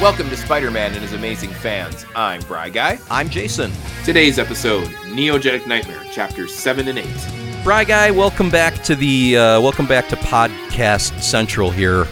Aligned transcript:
Welcome 0.00 0.28
to 0.30 0.36
Spider 0.36 0.70
Man 0.70 0.92
and 0.92 1.00
his 1.02 1.12
amazing 1.14 1.50
fans. 1.50 2.04
I'm 2.14 2.40
Bry 2.42 2.68
Guy. 2.68 2.98
I'm 3.10 3.28
Jason. 3.28 3.72
Today's 4.04 4.38
episode 4.38 4.86
Neogenic 5.06 5.66
Nightmare, 5.66 6.02
chapters 6.12 6.54
7 6.54 6.88
and 6.88 6.98
8. 6.98 7.06
Bry 7.64 7.84
Guy, 7.84 8.10
welcome 8.10 8.50
back 8.50 8.74
to 8.84 8.94
the 8.94 9.36
uh, 9.38 9.60
welcome 9.60 9.86
back 9.86 10.08
to 10.08 10.16
Podcast 10.16 11.22
Central 11.22 11.70
here, 11.70 12.06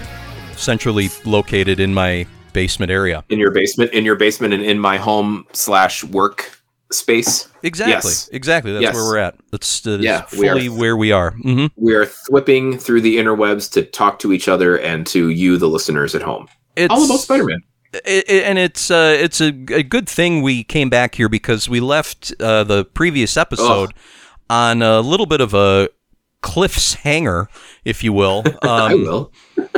centrally 0.56 1.10
located 1.24 1.80
in 1.80 1.92
my 1.92 2.26
basement 2.54 2.90
area. 2.90 3.24
In 3.28 3.38
your 3.38 3.50
basement, 3.50 3.92
in 3.92 4.04
your 4.04 4.16
basement, 4.16 4.54
and 4.54 4.62
in 4.62 4.78
my 4.78 4.96
home 4.96 5.46
slash 5.52 6.02
work 6.04 6.58
space. 6.92 7.48
Exactly, 7.62 7.92
Yes. 7.92 8.28
exactly. 8.32 8.72
That's 8.72 8.82
Yes. 8.82 8.94
where 8.94 9.04
we're 9.04 9.18
at. 9.18 9.34
That's, 9.50 9.86
uh, 9.86 9.98
Yeah, 10.00 10.24
we 10.38 10.48
are- 10.48 10.54
fully 10.54 10.68
where 10.70 10.96
we 10.96 11.12
are. 11.12 11.32
Mm-hmm. 11.32 11.66
We 11.76 11.94
are 11.94 12.06
thwipping 12.06 12.78
through 12.78 13.02
the 13.02 13.16
interwebs 13.18 13.70
to 13.72 13.82
talk 13.82 14.18
to 14.20 14.32
each 14.32 14.48
other 14.48 14.76
and 14.78 15.06
to 15.08 15.28
you, 15.28 15.56
the 15.58 15.68
listeners 15.68 16.14
at 16.14 16.22
home. 16.22 16.48
It's 16.76 16.90
All 16.92 17.04
about 17.04 17.20
Spider 17.20 17.44
Man. 17.44 17.60
It, 17.92 18.24
it- 18.28 18.44
and 18.44 18.58
it's 18.58 18.90
uh, 18.90 19.16
it's 19.18 19.40
a, 19.40 19.48
a 19.48 19.82
good 19.82 20.08
thing 20.08 20.42
we 20.42 20.64
came 20.64 20.88
back 20.90 21.14
here 21.14 21.28
because 21.28 21.68
we 21.68 21.80
left 21.80 22.32
uh, 22.40 22.64
the 22.64 22.84
previous 22.84 23.36
episode 23.36 23.92
on 24.50 24.82
a 24.82 25.00
little 25.00 25.26
bit 25.26 25.40
of 25.40 25.54
a 25.54 25.88
cliff's 26.42 26.94
hanger, 26.94 27.48
if 27.84 28.02
you 28.04 28.12
will. 28.12 28.42
Um, 28.62 28.70
I 28.70 28.94
will. 28.94 29.32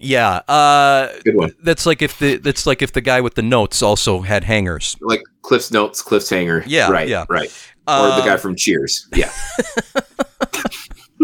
Yeah, 0.00 0.42
uh, 0.46 1.08
Good 1.24 1.34
one. 1.34 1.50
that's 1.60 1.84
like 1.84 2.02
if 2.02 2.20
the 2.20 2.36
that's 2.36 2.66
like 2.66 2.82
if 2.82 2.92
the 2.92 3.00
guy 3.00 3.20
with 3.20 3.34
the 3.34 3.42
notes 3.42 3.82
also 3.82 4.20
had 4.20 4.44
hangers. 4.44 4.94
Like 5.00 5.22
Cliff's 5.42 5.72
Notes, 5.72 6.02
Cliff's 6.02 6.30
Hanger. 6.30 6.62
Yeah, 6.68 6.88
Right. 6.88 7.08
yeah. 7.08 7.24
Right. 7.28 7.48
Or 7.88 8.06
the 8.14 8.22
guy 8.24 8.36
from 8.36 8.54
Cheers. 8.54 9.08
Yeah. 9.12 9.32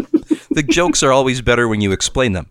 the 0.50 0.64
jokes 0.68 1.04
are 1.04 1.12
always 1.12 1.40
better 1.40 1.68
when 1.68 1.80
you 1.80 1.92
explain 1.92 2.32
them. 2.32 2.48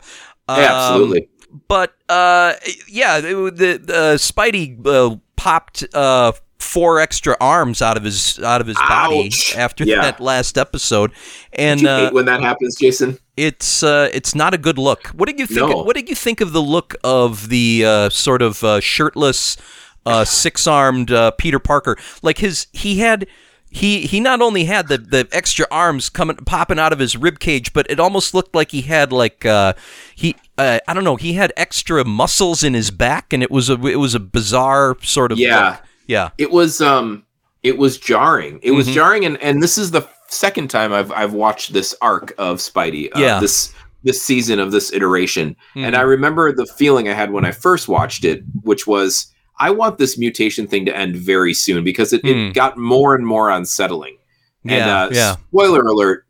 Um, 0.48 0.62
Yeah, 0.62 0.74
absolutely. 0.92 1.30
But 1.68 1.94
uh, 2.10 2.54
yeah, 2.88 3.20
the 3.22 3.52
the, 3.52 4.16
Spidey 4.18 4.86
uh, 4.88 5.18
popped 5.36 5.84
uh, 5.94 6.32
four 6.60 7.00
extra 7.00 7.36
arms 7.40 7.82
out 7.82 7.96
of 7.98 8.04
his 8.04 8.40
out 8.40 8.62
of 8.62 8.68
his 8.68 8.78
body 8.78 9.30
after 9.56 9.84
Yeah. 9.84 10.02
that 10.02 10.20
last 10.20 10.58
episode, 10.58 11.12
and 11.54 11.86
uh, 11.86 12.10
when 12.12 12.26
that 12.26 12.42
happens, 12.42 12.76
Jason? 12.76 13.20
it's 13.38 13.84
uh, 13.84 14.10
it's 14.14 14.34
not 14.34 14.54
a 14.54 14.58
good 14.58 14.78
look. 14.80 15.08
What 15.10 15.28
did 15.28 15.40
you 15.40 15.46
think? 15.46 15.70
No. 15.70 15.84
What 15.84 15.96
did 15.96 16.10
you 16.10 16.16
think 16.16 16.42
of 16.42 16.54
the 16.54 16.62
look 16.62 16.96
of 17.04 17.50
the 17.50 17.84
uh, 17.86 18.10
sort 18.10 18.42
of 18.42 18.64
uh, 18.64 18.80
shirtless, 18.80 19.58
uh, 20.06 20.26
six-armed 20.26 21.12
uh, 21.12 21.32
Peter 21.32 21.60
Parker? 21.60 21.98
Like 22.24 22.40
his, 22.40 22.68
he 22.74 23.00
had. 23.00 23.28
He, 23.76 24.02
he 24.02 24.20
not 24.20 24.42
only 24.42 24.66
had 24.66 24.88
the, 24.88 24.98
the 25.00 25.28
extra 25.32 25.66
arms 25.72 26.10
coming 26.10 26.38
popping 26.38 26.78
out 26.80 26.94
of 26.94 27.00
his 27.00 27.18
rib 27.18 27.40
cage, 27.40 27.74
but 27.74 27.86
it 27.90 28.00
almost 28.00 28.34
looked 28.34 28.54
like 28.56 28.72
he 28.72 28.82
had 28.82 29.12
like 29.12 29.46
uh, 29.46 29.74
he 30.16 30.36
uh, 30.58 30.80
I 30.88 30.94
don't 30.94 31.04
know 31.04 31.16
he 31.16 31.34
had 31.34 31.52
extra 31.58 32.06
muscles 32.06 32.64
in 32.64 32.74
his 32.76 32.92
back, 32.92 33.34
and 33.34 33.42
it 33.42 33.50
was 33.50 33.70
a 33.70 33.74
it 33.88 33.96
was 33.98 34.14
a 34.14 34.20
bizarre 34.20 34.96
sort 35.02 35.32
of 35.32 35.40
Yeah. 35.40 35.70
look. 35.72 35.80
yeah 36.08 36.30
it 36.38 36.52
was 36.52 36.82
um 36.82 37.24
it 37.64 37.78
was 37.78 37.98
jarring 37.98 38.60
it 38.62 38.72
was 38.72 38.88
Mhm. 38.88 38.94
jarring 38.94 39.26
and 39.26 39.42
and 39.42 39.64
this 39.64 39.78
is 39.78 39.92
the 39.92 40.08
second 40.28 40.68
time 40.70 40.92
i've 40.94 41.12
i've 41.14 41.32
watched 41.34 41.72
this 41.74 41.96
arc 42.02 42.34
of 42.38 42.58
spidey 42.58 43.08
uh, 43.16 43.20
Yeah. 43.20 43.40
this 43.40 43.74
this 44.04 44.22
season 44.22 44.60
of 44.60 44.72
this 44.74 44.92
iteration 44.92 45.56
and 45.76 45.96
Mhm. 45.96 45.98
i 45.98 46.02
remember 46.02 46.52
the 46.52 46.66
feeling 46.66 47.08
i 47.08 47.14
had 47.14 47.32
when 47.32 47.46
i 47.46 47.52
first 47.52 47.88
watched 47.88 48.26
it 48.26 48.44
which 48.64 48.86
was 48.86 49.28
i 49.60 49.70
want 49.70 49.98
this 49.98 50.18
mutation 50.18 50.68
thing 50.68 50.86
to 50.86 50.96
end 50.96 51.16
very 51.16 51.54
soon 51.54 51.84
because 51.84 52.14
it, 52.14 52.22
Hmm. 52.22 52.28
it 52.50 52.54
got 52.54 52.78
more 52.78 53.16
and 53.16 53.26
more 53.26 53.50
unsettling 53.50 54.18
and 54.64 54.72
Yeah, 54.72 55.04
uh 55.04 55.10
yeah. 55.12 55.36
spoiler 55.50 55.82
alert 55.82 56.26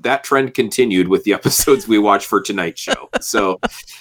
that 0.00 0.22
trend 0.24 0.54
continued 0.54 1.08
with 1.08 1.24
the 1.24 1.32
episodes 1.40 1.88
we 1.88 1.98
watched 1.98 2.26
for 2.26 2.40
tonight's 2.40 2.80
show 2.80 3.08
so 3.20 3.58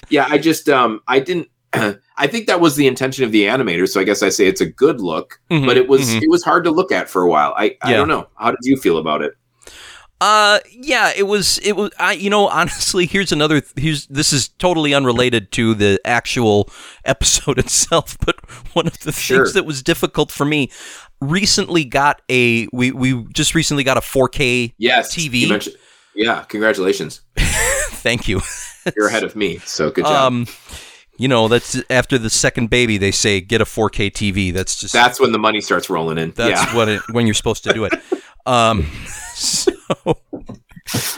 yeah 0.10 0.28
i 0.30 0.38
just 0.38 0.70
um 0.70 1.00
i 1.08 1.20
didn't 1.20 1.48
I 2.18 2.28
think 2.28 2.48
that 2.48 2.62
was 2.62 2.78
the 2.78 2.88
intention 2.88 3.26
of 3.26 3.34
the 3.34 3.44
animator, 3.44 3.86
so 3.90 4.00
I 4.00 4.06
guess 4.06 4.24
I 4.24 4.30
say 4.30 4.48
it's 4.48 4.62
a 4.62 4.66
good 4.66 5.02
look 5.02 5.42
Mhm, 5.52 5.66
but 5.66 5.76
it 5.76 5.90
was 5.90 6.08
mhm. 6.10 6.22
it 6.22 6.30
was 6.30 6.42
hard 6.42 6.64
to 6.64 6.72
look 6.72 6.90
at 6.94 7.10
for 7.10 7.22
a 7.22 7.28
while. 7.30 7.54
I 7.58 7.76
I 7.82 7.92
don't 7.92 8.08
know. 8.08 8.28
How 8.36 8.52
did 8.52 8.60
you 8.64 8.78
feel 8.78 8.98
about 8.98 9.22
it? 9.22 9.34
Uh, 10.22 10.60
yeah, 10.72 11.12
it 11.16 11.24
was. 11.24 11.60
It 11.60 11.74
was. 11.74 11.92
I, 12.00 12.14
you 12.14 12.30
know, 12.30 12.48
honestly, 12.48 13.06
here's 13.12 13.32
another. 13.32 13.62
Here's 13.76 14.08
this 14.08 14.32
is 14.34 14.48
totally 14.48 14.94
unrelated 14.94 15.52
to 15.54 15.74
the 15.74 16.00
actual 16.06 16.70
episode 17.06 17.60
itself, 17.60 18.18
but 18.26 18.38
one 18.74 18.88
of 18.88 18.98
the 19.00 19.12
Sure. 19.12 19.40
things 19.40 19.54
that 19.54 19.66
was 19.66 19.84
difficult 19.84 20.32
for 20.32 20.46
me 20.46 20.72
recently 21.22 21.84
got 21.84 22.22
a. 22.30 22.68
We 22.72 22.92
we 22.92 23.24
just 23.34 23.56
recently 23.56 23.84
got 23.84 23.98
a 23.98 24.02
4K. 24.02 24.74
Yes, 24.78 25.14
TV. 25.16 25.76
Yeah, 26.16 26.44
congratulations. 26.44 27.22
Thank 27.38 28.28
you. 28.28 28.42
You're 28.96 29.08
ahead 29.08 29.24
of 29.24 29.36
me, 29.36 29.58
so 29.60 29.92
good 29.92 30.06
job. 30.06 30.32
Um, 30.32 30.48
you 31.18 31.28
know, 31.28 31.48
that's 31.48 31.82
after 31.90 32.18
the 32.18 32.30
second 32.30 32.70
baby. 32.70 32.98
They 32.98 33.12
say 33.12 33.42
get 33.42 33.62
a 33.62 33.66
4K 33.66 34.12
TV. 34.12 34.54
That's 34.54 34.80
just 34.80 34.94
That's 34.94 35.20
when 35.20 35.32
the 35.32 35.40
money 35.40 35.62
starts 35.62 35.90
rolling 35.90 36.18
in. 36.18 36.32
That's 36.32 36.66
yeah, 36.68 36.76
what 36.76 36.90
it, 36.90 37.02
when 37.12 37.26
you're 37.28 37.34
supposed 37.34 37.64
to 37.66 37.74
do 37.74 37.86
it. 37.86 37.94
Um, 38.48 38.86
so 39.34 39.72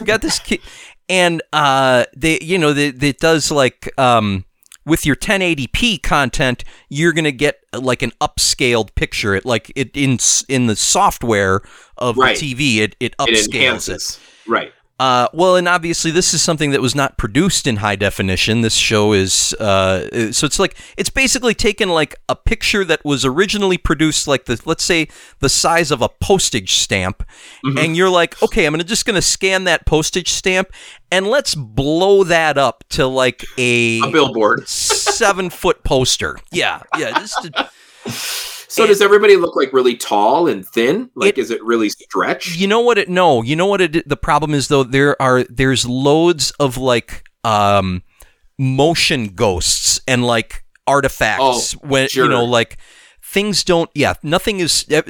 got 0.05 0.21
this 0.21 0.39
kid, 0.39 0.61
and 1.09 1.41
uh, 1.51 2.05
they, 2.15 2.39
you 2.41 2.57
know, 2.57 2.69
it 2.69 3.19
does 3.19 3.51
like 3.51 3.91
um, 3.99 4.45
with 4.85 5.05
your 5.05 5.17
1080p 5.17 6.01
content, 6.01 6.63
you're 6.87 7.11
gonna 7.11 7.31
get 7.33 7.57
like 7.73 8.01
an 8.01 8.13
upscaled 8.21 8.95
picture. 8.95 9.35
It 9.35 9.45
like 9.45 9.73
it 9.75 9.91
in 9.93 10.19
in 10.47 10.67
the 10.67 10.75
software 10.77 11.61
of 11.97 12.15
Right. 12.17 12.37
the 12.37 12.53
TV, 12.55 12.77
it 12.77 12.95
it 13.01 13.13
it 13.13 13.17
upscales 13.17 13.47
it. 13.49 13.55
enhances. 13.55 14.19
Right. 14.47 14.71
Uh, 14.99 15.27
well, 15.31 15.55
and 15.55 15.67
obviously 15.67 16.09
this 16.09 16.33
is 16.33 16.41
something 16.41 16.71
that 16.71 16.81
was 16.81 16.95
not 16.95 17.17
produced 17.19 17.67
in 17.67 17.75
high 17.77 17.95
definition. 17.95 18.61
This 18.61 18.73
show 18.73 19.13
is 19.13 19.53
uh, 19.59 20.31
so 20.31 20.47
it's 20.47 20.57
like 20.57 20.75
it's 20.97 21.11
basically 21.11 21.53
taken 21.53 21.89
like 21.89 22.15
a 22.27 22.35
picture 22.35 22.83
that 22.85 23.05
was 23.05 23.23
originally 23.23 23.77
produced 23.77 24.27
like 24.27 24.45
the 24.45 24.59
let's 24.65 24.83
say 24.83 25.07
the 25.39 25.49
size 25.49 25.91
of 25.91 26.01
a 26.01 26.09
postage 26.09 26.73
stamp, 26.73 27.23
Mm-hmm. 27.63 27.77
and 27.77 27.95
you're 27.95 28.09
like, 28.09 28.41
okay, 28.41 28.65
I'm 28.65 28.73
gonna 28.73 28.83
just 28.83 29.05
gonna 29.05 29.21
scan 29.21 29.65
that 29.65 29.85
postage 29.85 30.29
stamp 30.31 30.71
and 31.11 31.27
let's 31.27 31.53
blow 31.53 32.23
that 32.23 32.57
up 32.57 32.83
to 32.89 33.05
like 33.05 33.45
a, 33.59 33.99
A 34.01 34.09
billboard. 34.11 34.67
seven 34.67 35.49
foot 35.51 35.83
poster. 35.83 36.37
Yeah, 36.51 36.81
yeah. 36.97 37.19
Just 37.19 37.43
to- 37.43 37.69
So 38.69 38.85
does 38.85 39.01
everybody 39.01 39.37
look 39.37 39.55
like 39.55 39.71
really 39.73 39.95
tall 39.95 40.47
and 40.47 40.65
thin? 40.67 41.09
Like, 41.15 41.37
It- 41.37 41.41
is 41.41 41.51
it 41.51 41.63
really 41.63 41.89
stretched? 41.89 42.57
You 42.59 42.67
know 42.67 42.81
what 42.81 42.97
it 42.97 43.09
no, 43.09 43.41
you 43.41 43.55
know 43.55 43.65
what 43.65 43.81
it 43.81 44.07
the 44.07 44.17
problem 44.17 44.53
is 44.53 44.67
though 44.67 44.83
there 44.83 45.19
are 45.21 45.43
there's 45.49 45.85
loads 45.85 46.51
of 46.59 46.77
like 46.77 47.23
um 47.43 48.03
motion 48.57 49.27
ghosts 49.27 49.99
and 50.07 50.25
like 50.25 50.63
artifacts 50.87 51.75
Oh, 51.75 51.79
when 51.87 52.07
sure. 52.07 52.25
you 52.25 52.29
know 52.31 52.43
like 52.45 52.77
things 53.23 53.63
don't 53.63 53.89
yeah, 53.93 54.15
nothing 54.23 54.59
is 54.59 54.85
eh, 54.89 55.01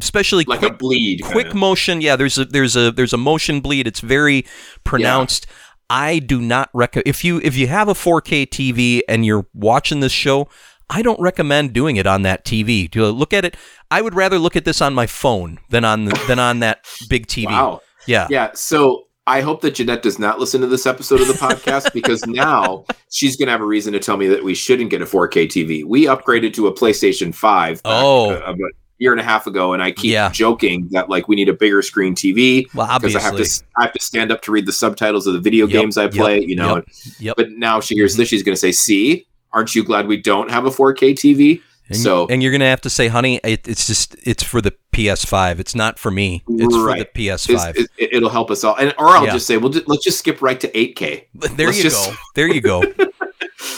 especially 0.00 0.44
like 0.46 0.60
quick 0.60 0.72
a 0.72 0.76
bleed. 0.76 1.20
quick 1.22 1.46
kinda. 1.46 1.58
motion 1.58 2.00
yeah 2.00 2.16
there's 2.16 2.38
a 2.38 2.44
there's 2.44 2.76
a 2.76 2.90
there's 2.92 3.12
a 3.12 3.16
motion 3.18 3.60
bleed 3.60 3.86
it's 3.86 4.00
very 4.00 4.46
pronounced 4.84 5.46
i 5.90 6.20
do 6.20 6.40
not 6.40 6.70
recommend 6.72 7.06
if 7.08 7.24
you 7.24 7.40
if 7.42 7.56
you 7.56 7.66
have 7.66 7.88
a 7.88 7.92
4k 7.92 8.46
tv 8.48 9.00
and 9.08 9.26
you're 9.26 9.46
watching 9.52 9.98
this 10.00 10.12
show 10.12 10.48
i 10.90 11.00
don't 11.02 11.20
recommend 11.20 11.72
doing 11.72 11.96
it 11.96 12.06
on 12.06 12.22
that 12.22 12.44
tv 12.44 12.90
to 12.90 13.06
look 13.08 13.32
at 13.32 13.44
it 13.44 13.56
i 13.90 14.02
would 14.02 14.14
rather 14.14 14.38
look 14.38 14.56
at 14.56 14.64
this 14.66 14.82
on 14.82 14.92
my 14.92 15.06
phone 15.06 15.58
than 15.70 15.84
on 15.84 16.04
the, 16.04 16.24
than 16.28 16.38
on 16.38 16.60
that 16.60 16.84
big 17.08 17.26
tv 17.26 17.46
Wow. 17.46 17.80
yeah 18.06 18.26
Yeah. 18.30 18.50
So 18.54 19.04
I 19.26 19.42
hope 19.42 19.60
that 19.60 19.76
Jeanette 19.76 20.02
does 20.02 20.18
not 20.18 20.40
listen 20.40 20.60
to 20.62 20.66
this 20.66 20.86
episode 20.86 21.20
of 21.20 21.28
the 21.28 21.34
podcast 21.34 21.92
because 21.94 22.26
now 22.26 22.84
she's 23.10 23.36
going 23.36 23.46
to 23.46 23.52
have 23.52 23.60
a 23.60 23.64
reason 23.66 23.92
to 23.92 24.00
tell 24.00 24.16
me 24.16 24.26
that 24.26 24.42
we 24.42 24.54
shouldn't 24.54 24.90
get 24.90 25.02
a 25.02 25.04
4K 25.04 25.46
TV. 25.46 25.84
We 25.84 26.06
upgraded 26.06 26.52
to 26.54 26.66
a 26.66 26.74
PlayStation 26.74 27.32
5 27.32 27.82
Oh. 27.84 28.30
uh, 28.32 28.36
about 28.38 28.56
a 28.56 28.72
year 28.98 29.12
and 29.12 29.20
a 29.20 29.24
half 29.24 29.46
ago, 29.46 29.72
and 29.72 29.82
I 29.82 29.92
keep 29.92 30.10
Yeah. 30.12 30.30
joking 30.30 30.88
that 30.90 31.08
like 31.10 31.28
we 31.28 31.36
need 31.36 31.48
a 31.48 31.52
bigger 31.52 31.80
screen 31.82 32.14
TV 32.16 32.66
well 32.74 32.98
because 32.98 33.14
I 33.14 33.20
have 33.20 33.36
to 33.36 33.62
I 33.78 33.84
have 33.84 33.92
to 33.92 34.02
stand 34.02 34.32
up 34.32 34.42
to 34.42 34.50
read 34.52 34.66
the 34.66 34.72
subtitles 34.72 35.26
of 35.28 35.34
the 35.34 35.40
video 35.40 35.66
Yep, 35.66 35.80
games 35.80 35.96
I 35.98 36.04
yep, 36.04 36.12
play. 36.12 36.40
you 36.40 36.56
know. 36.56 36.76
yep, 36.76 36.84
yep. 37.20 37.36
But 37.36 37.50
now 37.52 37.80
she 37.80 37.94
hears 37.94 38.16
this, 38.16 38.26
she's 38.28 38.42
going 38.42 38.54
to 38.54 38.60
say, 38.60 38.72
"See, 38.72 39.26
aren't 39.52 39.74
you 39.74 39.82
glad 39.84 40.06
we 40.06 40.16
don't 40.16 40.50
have 40.50 40.64
a 40.66 40.70
4K 40.70 41.12
TV?" 41.14 41.60
and, 41.88 41.96
so 41.98 42.26
and 42.28 42.42
you're 42.42 42.52
gonna 42.52 42.66
have 42.66 42.80
to 42.82 42.90
say 42.90 43.08
honey 43.08 43.40
it, 43.42 43.66
it's 43.66 43.86
just 43.86 44.14
it's 44.24 44.42
for 44.44 44.60
the 44.60 44.72
ps5 44.92 45.58
it's 45.58 45.74
not 45.74 45.98
for 45.98 46.10
me 46.12 46.42
it's 46.48 46.76
Right. 46.76 46.98
for 46.98 47.18
the 47.18 47.26
ps5 47.28 47.76
it, 47.76 47.88
it'll 48.12 48.28
help 48.30 48.50
us 48.50 48.62
all, 48.64 48.76
and 48.76 48.94
or 48.98 49.08
I'll 49.08 49.24
Yeah. 49.26 49.32
just 49.32 49.46
say, 49.46 49.56
"Well, 49.56 49.70
ju- 49.70 49.82
let's 49.86 50.04
just 50.04 50.18
skip 50.18 50.40
right 50.40 50.60
to 50.60 50.68
8K. 50.78 51.26
there 51.34 51.66
let's 51.66 51.78
you 51.78 51.82
just- 51.84 52.10
go 52.10 52.16
there 52.36 52.46
you 52.52 52.60
go 52.60 52.82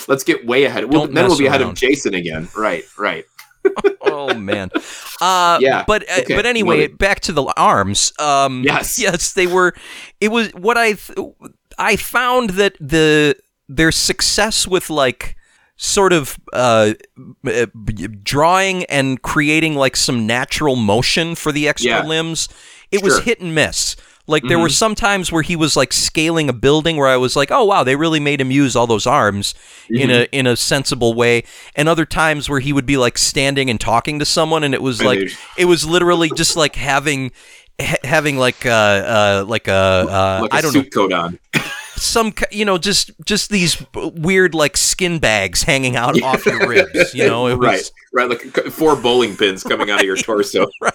Let's 0.08 0.22
get 0.24 0.46
way 0.46 0.64
ahead. 0.64 0.92
Well, 0.92 1.06
then 1.08 1.26
we'll 1.26 1.38
be 1.38 1.46
ahead 1.46 1.60
of. 1.62 1.74
Jason 1.74 2.14
again. 2.14 2.48
Right, 2.56 2.84
right. 2.98 3.24
oh 4.02 4.32
man. 4.34 4.70
Uh, 5.20 5.58
Yeah, 5.60 5.84
But 5.86 6.08
uh, 6.10 6.20
okay, 6.20 6.34
but 6.36 6.46
anyway, 6.46 6.78
noted. 6.82 6.98
back 6.98 7.20
to 7.20 7.32
the 7.32 7.44
arms. 7.56 8.12
Um, 8.18 8.62
Yes. 8.64 8.98
Yes, 9.06 9.32
they 9.32 9.46
were. 9.46 9.74
It 10.20 10.28
was 10.28 10.50
what 10.50 10.76
I 10.76 10.92
th- 10.94 11.18
I 11.78 11.96
found 11.96 12.50
that 12.50 12.76
the 12.80 13.36
their 13.68 13.90
success 13.92 14.66
with 14.68 14.90
like 14.90 15.36
sort 15.84 16.12
of 16.12 16.38
uh, 16.52 16.92
uh, 17.44 17.66
drawing 18.22 18.84
and 18.84 19.20
creating 19.22 19.74
like 19.74 19.96
some 19.96 20.28
natural 20.28 20.76
motion 20.76 21.34
for 21.34 21.50
the 21.50 21.66
extra 21.68 21.90
Yeah. 21.90 22.04
limbs. 22.06 22.48
It 22.92 23.02
was 23.02 23.18
hit 23.20 23.40
and 23.40 23.52
miss. 23.52 23.96
Like 24.28 24.44
there 24.44 24.60
were 24.60 24.68
Mhm. 24.68 24.72
some 24.78 24.94
times 24.94 25.32
where 25.32 25.42
he 25.42 25.56
was 25.56 25.76
like 25.76 25.92
scaling 25.92 26.48
a 26.48 26.52
building 26.52 26.96
where 26.96 27.08
I 27.08 27.16
was 27.16 27.34
like, 27.34 27.50
"Oh 27.50 27.64
wow, 27.64 27.82
they 27.82 27.96
really 27.96 28.20
made 28.20 28.40
him 28.40 28.52
use 28.52 28.76
all 28.76 28.86
those 28.86 29.08
arms 29.08 29.54
in 29.90 30.08
Mm-hmm. 30.08 30.10
a 30.10 30.38
in 30.38 30.46
a 30.46 30.54
sensible 30.56 31.14
way." 31.14 31.42
And 31.74 31.88
other 31.88 32.06
times 32.06 32.48
where 32.48 32.60
he 32.60 32.72
would 32.72 32.86
be 32.86 32.96
like 32.96 33.18
standing 33.18 33.68
and 33.68 33.80
talking 33.80 34.20
to 34.20 34.24
someone 34.24 34.62
and 34.62 34.74
it 34.74 34.82
was 34.82 35.02
like 35.02 35.32
it 35.58 35.64
was 35.64 35.84
literally 35.84 36.30
just 36.36 36.54
like 36.56 36.76
having 36.76 37.32
ha- 37.80 37.96
having 38.04 38.38
like 38.38 38.64
uh 38.64 38.70
uh 38.70 39.44
like 39.48 39.66
a 39.66 39.72
uh 39.72 40.38
like 40.42 40.52
a 40.52 40.56
I 40.56 40.60
don't 40.60 40.74
know 40.74 40.82
suit 40.82 40.94
coat 40.94 41.12
on. 41.12 41.40
Some 42.02 42.34
you 42.50 42.64
know 42.64 42.78
just 42.78 43.10
just 43.24 43.50
these 43.50 43.82
weird 43.94 44.54
like 44.54 44.76
skin 44.76 45.18
bags 45.18 45.62
hanging 45.62 45.96
out 45.96 46.20
off 46.22 46.44
your 46.46 46.66
ribs, 46.68 47.14
you 47.14 47.26
know, 47.26 47.46
it 47.46 47.54
was 47.58 47.90
right, 48.12 48.28
right, 48.28 48.28
like 48.30 48.66
four 48.72 48.96
bowling 48.96 49.36
pins 49.36 49.62
coming 49.62 49.90
out 49.90 50.00
of 50.00 50.06
your 50.06 50.16
torso. 50.28 50.66
Right. 50.80 50.92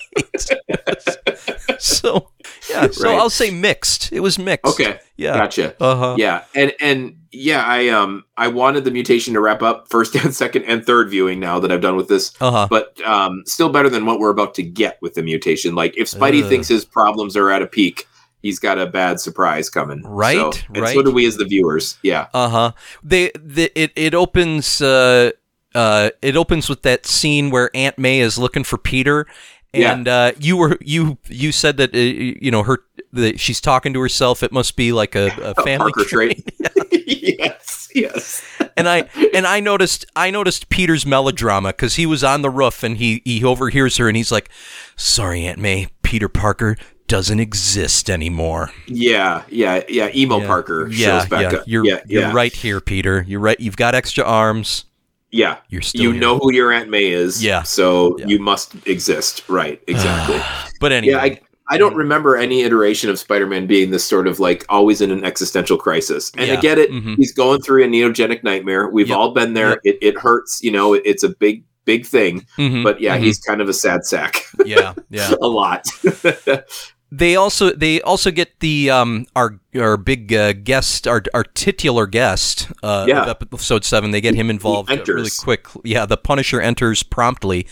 so 1.80 2.30
yeah, 2.70 2.88
so 2.90 3.06
Right. 3.10 3.18
I'll 3.20 3.30
say 3.30 3.52
mixed. 3.52 4.12
It 4.12 4.20
was 4.22 4.38
mixed. 4.40 4.74
Okay, 4.80 5.00
Yeah. 5.16 5.34
gotcha. 5.38 5.76
Uh-huh. 5.82 6.16
Yeah, 6.18 6.44
and 6.56 6.74
and 6.82 7.16
yeah, 7.32 7.64
I 7.66 7.90
um 7.90 8.24
I 8.36 8.48
wanted 8.48 8.84
the 8.84 8.92
mutation 8.92 9.34
to 9.34 9.40
wrap 9.42 9.62
up 9.62 9.88
first 9.90 10.16
and 10.16 10.34
second 10.34 10.64
and 10.64 10.86
third 10.86 11.10
viewing 11.10 11.40
now 11.40 11.60
that 11.60 11.72
I've 11.72 11.82
done 11.82 11.96
with 11.96 12.08
this, 12.08 12.34
Uh-huh. 12.40 12.68
but 12.70 13.00
um 13.06 13.44
still 13.46 13.70
better 13.70 13.90
than 13.90 14.06
what 14.06 14.20
we're 14.20 14.30
about 14.30 14.56
to 14.56 14.64
get 14.64 14.98
with 15.02 15.14
the 15.14 15.24
mutation. 15.24 15.76
Like 15.76 15.96
if 15.98 16.08
Spidey 16.10 16.44
Ugh. 16.44 16.50
thinks 16.50 16.68
his 16.68 16.86
problems 16.86 17.36
are 17.38 17.50
at 17.52 17.62
a 17.62 17.68
peak, 17.68 18.08
he's 18.42 18.60
got 18.60 18.78
a 18.80 18.86
bad 18.86 19.20
surprise 19.20 19.70
coming. 19.70 20.02
Right, 20.04 20.36
So, 20.54 20.60
and 20.70 20.78
right. 20.84 20.94
so 20.96 21.02
do 21.04 21.12
we 21.12 21.26
as 21.26 21.38
the 21.38 21.46
viewers. 21.46 21.98
Yeah. 22.04 22.28
Uh-huh. 22.34 22.72
They 23.04 23.32
the 23.40 23.72
it 23.80 23.92
it 23.96 24.14
opens 24.14 24.82
uh 24.82 25.32
uh 25.76 26.10
it 26.22 26.36
opens 26.38 26.70
with 26.70 26.82
that 26.84 27.06
scene 27.06 27.50
where 27.50 27.70
Aunt 27.74 27.98
May 27.98 28.20
is 28.20 28.38
looking 28.38 28.64
for 28.64 28.78
Peter 28.78 29.26
Yeah. 29.74 29.94
and 29.94 30.08
uh 30.08 30.32
you 30.40 30.56
were 30.58 30.78
you 30.82 31.18
you 31.28 31.52
said 31.52 31.78
that 31.78 31.94
uh, 31.94 31.98
you 32.00 32.52
know 32.52 32.64
her 32.64 32.80
that 33.14 33.40
she's 33.40 33.60
talking 33.62 33.94
to 33.94 34.00
herself 34.02 34.44
it 34.44 34.52
must 34.52 34.76
be 34.76 34.92
like 34.92 35.16
a, 35.16 35.28
a 35.42 35.54
family 35.64 35.92
trait. 36.06 36.46
trait. 36.46 36.54
yes, 37.08 37.90
yes. 37.96 38.44
and 38.76 38.88
I 38.88 39.10
and 39.34 39.48
I 39.48 39.60
noticed 39.60 40.06
I 40.16 40.30
noticed 40.32 40.70
Peter's 40.70 41.06
melodrama 41.06 41.70
because 41.70 41.96
he 41.96 42.06
was 42.06 42.24
on 42.24 42.42
the 42.42 42.50
roof 42.50 42.84
and 42.84 42.98
he 42.98 43.22
he 43.26 43.44
overhears 43.44 43.98
her 43.98 44.08
and 44.08 44.18
he's 44.18 44.32
like, 44.32 44.50
"Sorry, 44.96 45.46
Aunt 45.46 45.60
May, 45.60 45.88
Peter 46.04 46.28
Parker 46.30 46.76
doesn't 47.08 47.40
exist 47.40 48.10
anymore." 48.10 48.72
Yeah, 48.88 49.44
yeah, 49.50 49.84
yeah. 49.90 50.10
Emo 50.14 50.40
Yeah. 50.40 50.48
Parker 50.48 50.88
yeah, 50.90 51.20
shows 51.20 51.30
back 51.30 51.52
yeah. 51.52 51.60
up. 51.60 51.64
You're 51.68 51.86
yeah, 51.86 52.00
you're 52.08 52.22
yeah. 52.24 52.34
right 52.34 52.54
here, 52.54 52.80
Peter. 52.80 53.24
You're 53.28 53.40
right. 53.40 53.60
You've 53.60 53.78
got 53.78 53.96
extra 53.96 54.24
arms. 54.24 54.86
Yeah, 55.30 55.58
You're 55.68 55.82
still 55.82 56.02
you 56.04 56.12
here. 56.14 56.22
know 56.22 56.38
who 56.38 56.54
your 56.54 56.72
Aunt 56.72 56.90
May 56.90 57.08
is. 57.08 57.44
Yeah. 57.44 57.64
so 57.64 58.18
you 58.20 58.40
must 58.40 58.74
exist. 58.88 59.44
Right, 59.50 59.82
exactly. 59.88 60.40
But 60.80 60.94
anyway, 60.94 61.12
Yeah, 61.14 61.20
I, 61.22 61.42
I 61.70 61.78
don't 61.78 61.96
remember 61.98 62.38
any 62.38 62.62
iteration 62.62 63.10
of 63.10 63.20
Spider-Man 63.20 63.68
being 63.68 63.92
this 63.92 64.06
sort 64.06 64.26
of 64.26 64.40
like 64.40 64.66
always 64.70 65.02
in 65.02 65.12
an 65.12 65.26
existential 65.26 65.78
crisis. 65.78 66.32
And 66.38 66.48
Yeah. 66.48 66.54
I 66.54 66.56
get 66.62 66.78
it. 66.80 66.92
Mhm. 66.92 67.18
He's 67.18 67.34
going 67.34 67.62
through 67.62 67.84
a 67.84 67.88
neogenic 67.88 68.42
nightmare. 68.46 68.88
We've 68.90 69.10
Yep. 69.10 69.18
all 69.18 69.32
been 69.34 69.54
there. 69.54 69.72
Yep. 69.72 69.80
It, 69.84 69.98
it 70.02 70.18
hurts. 70.18 70.64
You 70.64 70.72
know, 70.72 70.94
it- 70.94 71.04
it's 71.04 71.24
a 71.24 71.30
big, 71.30 71.66
big 71.84 72.06
thing. 72.06 72.46
Mhm, 72.58 72.84
But 72.86 73.02
yeah, 73.02 73.18
mhm. 73.18 73.24
he's 73.24 73.38
kind 73.38 73.60
of 73.60 73.68
a 73.68 73.74
sad 73.74 74.06
sack. 74.06 74.46
yeah, 74.66 74.94
yeah. 75.10 75.34
a 75.42 75.48
lot. 75.48 75.86
They 77.10 77.38
also 77.38 77.72
they 77.72 78.02
also 78.02 78.32
get 78.32 78.60
the 78.60 78.90
um 78.90 79.28
our 79.36 79.60
our 79.76 79.96
big 79.96 80.34
uh, 80.34 80.52
guest 80.54 81.08
our 81.08 81.24
our 81.34 81.44
titular 81.44 82.06
guest 82.06 82.70
uh 82.84 83.06
Yeah. 83.08 83.24
of 83.24 83.38
episode 83.42 83.86
seven. 83.86 84.12
They 84.12 84.20
get 84.22 84.36
him 84.36 84.50
involved 84.50 84.90
really 85.08 85.30
quick. 85.40 85.68
Yeah, 85.86 86.06
the 86.06 86.18
Punisher 86.18 86.60
enters 86.60 87.04
promptly. 87.04 87.66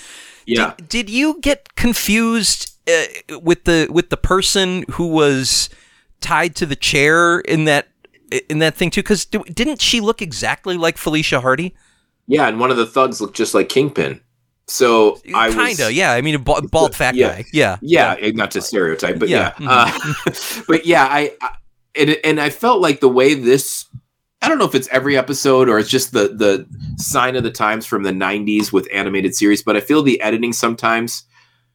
yeah. 0.46 0.74
Did, 0.78 0.88
did 0.90 1.10
you 1.10 1.40
get 1.42 1.76
confused 1.76 2.72
uh, 2.88 3.40
with 3.42 3.66
the 3.66 3.88
with 3.92 4.10
the 4.10 4.18
person 4.18 4.86
who 4.92 5.08
was 5.08 5.70
tied 6.22 6.56
to 6.56 6.66
the 6.66 6.76
chair 6.78 7.40
in 7.42 7.66
that 7.66 7.90
in 8.50 8.60
that 8.60 8.76
thing 8.76 8.90
too? 8.90 9.02
Because 9.04 9.26
didn't 9.26 9.82
she 9.82 10.00
look 10.00 10.22
exactly 10.22 10.78
like 10.78 10.98
Felicia 10.98 11.42
Hardy? 11.42 11.76
Yeah. 12.28 12.48
And 12.48 12.58
one 12.60 12.72
of 12.72 12.78
the 12.78 12.86
thugs 12.88 13.20
looked 13.20 13.36
just 13.36 13.54
like 13.54 13.68
Kingpin. 13.68 14.22
So 14.68 15.20
I 15.36 15.52
Kinda, 15.52 15.94
yeah. 15.94 16.12
I 16.12 16.22
mean, 16.22 16.36
a 16.36 16.40
bald, 16.40 16.72
bald 16.72 16.96
fat 16.96 17.16
Yeah. 17.16 17.36
guy. 17.36 17.46
Yeah, 17.54 17.78
yeah, 17.82 18.16
eh, 18.20 18.32
not 18.34 18.52
to 18.52 18.62
stereotype, 18.62 19.20
but 19.20 19.30
Yeah. 19.30 19.54
yeah. 19.60 19.70
Uh, 19.70 20.32
but 20.68 20.86
yeah, 20.86 21.06
I, 21.06 21.34
I 21.42 21.50
and 21.96 22.18
and 22.24 22.40
I 22.42 22.50
felt 22.50 22.82
like 22.82 23.00
the 23.00 23.10
way 23.10 23.34
this. 23.34 23.86
I 24.42 24.50
don't 24.50 24.60
know 24.60 24.66
if 24.66 24.76
it's 24.76 24.88
every 24.90 25.18
episode 25.18 25.70
or 25.70 25.80
it's 25.80 25.90
just 25.90 26.12
the 26.12 26.28
the 26.30 26.68
sign 26.98 27.36
of 27.36 27.44
the 27.44 27.52
times 27.52 27.86
from 27.86 28.04
the 28.04 28.12
'90s 28.12 28.72
with 28.72 28.88
animated 28.94 29.36
series, 29.36 29.64
but 29.64 29.76
I 29.76 29.80
feel 29.80 30.04
the 30.04 30.20
editing 30.22 30.54
sometimes 30.54 31.24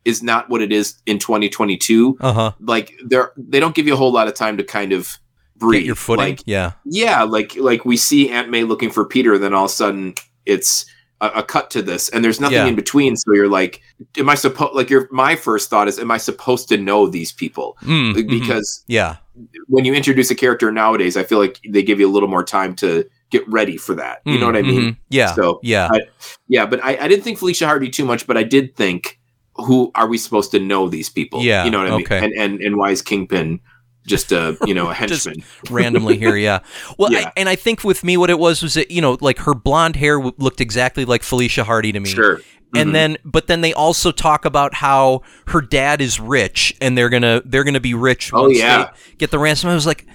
is 0.04 0.22
not 0.22 0.48
what 0.48 0.62
it 0.62 0.72
is 0.72 0.94
in 1.06 1.19
2022. 1.19 2.16
Uh 2.20 2.32
huh. 2.32 2.52
Like 2.60 2.93
they're 3.04 3.32
they 3.36 3.60
don't 3.60 3.75
give 3.75 3.86
you 3.86 3.94
a 3.94 3.96
whole 3.96 4.12
lot 4.12 4.28
of 4.28 4.34
time 4.34 4.56
to 4.56 4.64
kind 4.64 4.93
of 4.93 5.16
breathe. 5.56 5.81
Get 5.82 5.86
your 5.86 5.94
footing. 5.94 6.25
Like, 6.25 6.43
yeah. 6.46 6.72
yeah, 6.84 7.22
like 7.22 7.56
like 7.56 7.84
we 7.84 7.96
see 7.96 8.31
Aunt 8.31 8.50
May 8.50 8.64
looking 8.64 8.90
for 8.90 9.04
Peter, 9.04 9.36
then 9.38 9.52
all 9.54 9.64
of 9.66 9.70
a 9.70 9.75
sudden 9.75 10.14
it's 10.46 10.86
a, 11.20 11.28
a 11.37 11.43
cut 11.43 11.70
to 11.70 11.82
this, 11.82 12.08
and 12.08 12.25
there's 12.25 12.40
nothing 12.40 12.56
Yeah. 12.58 12.67
in 12.67 12.75
between. 12.75 13.17
So 13.17 13.32
you're 13.32 13.49
like, 13.49 13.82
am 14.17 14.28
I 14.28 14.34
supposed? 14.34 14.75
Like 14.75 14.90
your 14.90 15.08
my 15.11 15.37
first 15.37 15.70
thought 15.70 15.88
is, 15.88 15.99
am 15.99 16.11
I 16.11 16.19
supposed 16.19 16.69
to 16.69 16.76
know 16.76 17.06
these 17.06 17.32
people? 17.32 17.76
Mm, 17.82 18.14
mhm. 18.14 18.28
Because 18.28 18.84
yeah. 18.87 19.17
when 19.67 19.84
you 19.84 19.94
introduce 19.94 20.31
a 20.31 20.34
character 20.34 20.70
nowadays, 20.70 21.17
I 21.17 21.22
feel 21.22 21.38
like 21.38 21.61
they 21.69 21.82
give 21.82 22.00
you 22.00 22.08
a 22.08 22.12
little 22.12 22.28
more 22.28 22.44
time 22.44 22.75
to 22.76 23.08
get 23.31 23.46
ready 23.49 23.76
for 23.76 23.94
that. 23.94 24.22
You 24.25 24.38
know 24.38 24.46
what 24.46 24.56
I 24.56 24.62
mean? 24.62 24.81
Mhm. 24.93 24.96
Yeah. 25.08 25.34
So 25.34 25.61
yeah. 25.62 25.88
yeah, 26.49 26.67
but 26.67 26.82
I, 26.82 26.96
I 26.96 27.08
didn't 27.08 27.22
think 27.22 27.38
Felicia 27.38 27.67
Hardy 27.67 27.88
too 27.88 28.05
much, 28.05 28.26
but 28.26 28.37
I 28.37 28.43
did 28.43 28.75
think, 28.75 29.19
who 29.55 29.90
are 29.94 30.08
we 30.08 30.19
supposed 30.19 30.50
to 30.52 30.58
know 30.58 30.88
these 30.88 31.08
people? 31.11 31.43
Yeah, 31.43 31.64
you 31.64 31.70
know 31.70 31.78
what 31.78 31.88
I 31.88 31.90
okay. 32.02 32.20
mean. 32.20 32.32
And 32.32 32.52
and 32.55 32.61
and 32.61 32.76
why 32.76 32.90
is 32.90 33.02
Kingpin 33.02 33.61
just 34.06 34.32
a 34.32 34.56
you 34.67 34.75
know 34.75 34.88
a 34.91 34.94
henchman? 35.00 35.43
randomly 35.70 36.19
here, 36.19 36.37
yeah. 36.37 36.61
Well, 36.99 37.12
Yeah. 37.12 37.26
I, 37.29 37.32
and 37.37 37.49
I 37.49 37.56
think 37.56 37.85
with 37.85 38.02
me, 38.05 38.17
what 38.17 38.31
it 38.31 38.38
was 38.38 38.62
was 38.62 38.75
that 38.75 38.91
you 38.91 39.00
know, 39.02 39.19
like 39.20 39.38
her 39.41 39.55
blonde 39.55 39.97
hair 39.97 40.17
w- 40.17 40.35
looked 40.38 40.61
exactly 40.61 41.05
like 41.05 41.23
Felicia 41.23 41.64
Hardy 41.64 41.93
to 41.93 42.00
me. 42.00 42.08
Sure. 42.11 42.41
And 42.75 42.91
Mhm. 42.91 42.93
then, 42.93 43.17
but 43.25 43.47
then 43.49 43.62
they 43.62 43.73
also 43.75 44.12
talk 44.12 44.44
about 44.44 44.75
how 44.75 45.23
her 45.49 45.61
dad 45.61 46.00
is 46.00 46.20
rich, 46.20 46.73
and 46.81 46.97
they're 46.97 47.08
gonna 47.08 47.43
they're 47.44 47.64
gonna 47.64 47.81
be 47.81 47.94
rich 47.94 48.31
Oh, 48.32 48.49
yeah. 48.49 48.85
they 48.85 49.17
get 49.19 49.31
the 49.32 49.38
ransom. 49.41 49.70
I 49.70 49.75
was 49.75 49.87
like, 49.87 50.06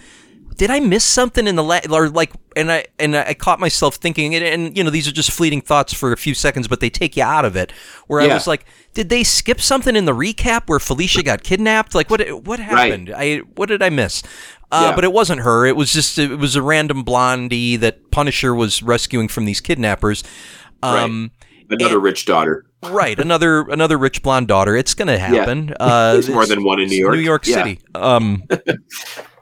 did 0.56 0.69
I 0.72 0.80
miss 0.80 1.04
something 1.04 1.48
in 1.48 1.56
the 1.56 1.63
la- 1.63 1.81
or 1.92 2.10
like? 2.10 2.31
And 2.56 2.72
I 2.72 2.86
and 3.00 3.16
I 3.16 3.34
caught 3.34 3.60
myself 3.60 3.96
thinking, 3.96 4.34
and, 4.36 4.44
and 4.44 4.78
you 4.78 4.84
know, 4.84 4.90
these 4.90 5.07
are 5.07 5.12
just 5.12 5.31
fleeting 5.31 5.62
thoughts 5.62 5.94
for 5.94 6.12
a 6.12 6.18
few 6.18 6.34
seconds, 6.34 6.68
but 6.68 6.80
they 6.80 6.90
take 6.90 7.18
you 7.18 7.24
out 7.24 7.44
of 7.46 7.56
it. 7.56 7.72
Where 8.07 8.22
I 8.22 8.28
was 8.34 8.48
like, 8.48 8.66
did 8.94 9.10
they 9.10 9.24
skip 9.24 9.60
something 9.62 9.96
in 9.96 10.06
the 10.06 10.13
recap 10.13 10.63
where 10.68 10.80
Felicia 10.80 11.24
got 11.24 11.44
kidnapped? 11.44 11.94
Like, 11.96 12.10
what 12.10 12.22
what 12.46 12.60
happened? 12.60 13.13
I 13.16 13.38
what 13.56 13.68
did 13.69 13.81
I 13.81 13.90
miss? 13.90 14.24
Uh, 14.72 14.88
Yeah. 14.90 14.96
But 14.96 15.04
it 15.04 15.12
wasn't 15.13 15.42
her. 15.42 15.66
It 15.66 15.75
was 15.75 15.92
just 15.94 16.18
it 16.18 16.38
was 16.40 16.56
a 16.56 16.62
random 16.62 17.04
blondie 17.04 17.75
that 17.78 18.10
Punisher 18.12 18.56
was 18.56 18.81
rescuing 18.81 19.28
from 19.28 19.46
these 19.46 19.60
kidnappers. 19.62 20.24
Um, 20.81 21.31
another 21.69 22.00
rich 22.00 22.26
daughter. 22.26 22.66
Right, 22.83 23.19
another 23.19 23.62
another 23.62 23.97
rich 23.97 24.21
blonde 24.21 24.47
daughter. 24.47 24.76
It's 24.76 24.94
going 24.94 25.07
to 25.07 25.18
happen. 25.18 25.74
Uh, 25.80 26.14
There's 26.14 26.30
more 26.30 26.45
than 26.45 26.64
one 26.64 26.80
in 26.80 26.88
New 26.90 26.97
York. 26.97 27.16
New 27.16 27.21
York 27.21 27.45
Yeah. 27.47 27.56
City. 27.64 27.80
Um, 27.95 28.44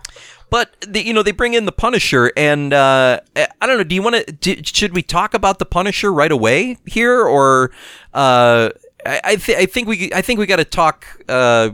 but 0.54 0.86
the, 0.88 1.04
you 1.04 1.14
know 1.16 1.24
they 1.24 1.32
bring 1.32 1.56
in 1.56 1.66
the 1.66 1.72
Punisher, 1.72 2.32
and 2.38 2.74
uh, 2.74 3.20
I 3.36 3.66
don't 3.66 3.76
know. 3.76 3.84
Do 3.84 3.96
you 3.96 4.04
want 4.04 4.42
to? 4.42 4.64
Should 4.64 4.94
we 4.94 5.02
talk 5.02 5.34
about 5.34 5.58
the 5.58 5.66
Punisher 5.66 6.14
right 6.14 6.32
away 6.32 6.78
here, 6.86 7.22
or 7.26 7.72
uh, 8.14 8.70
I 9.04 9.38
th- 9.38 9.58
I 9.58 9.66
think 9.66 9.88
we 9.88 10.14
I 10.14 10.22
think 10.22 10.40
we 10.40 10.46
got 10.46 10.58
to 10.58 10.66
talk. 10.66 11.08
Uh, 11.28 11.72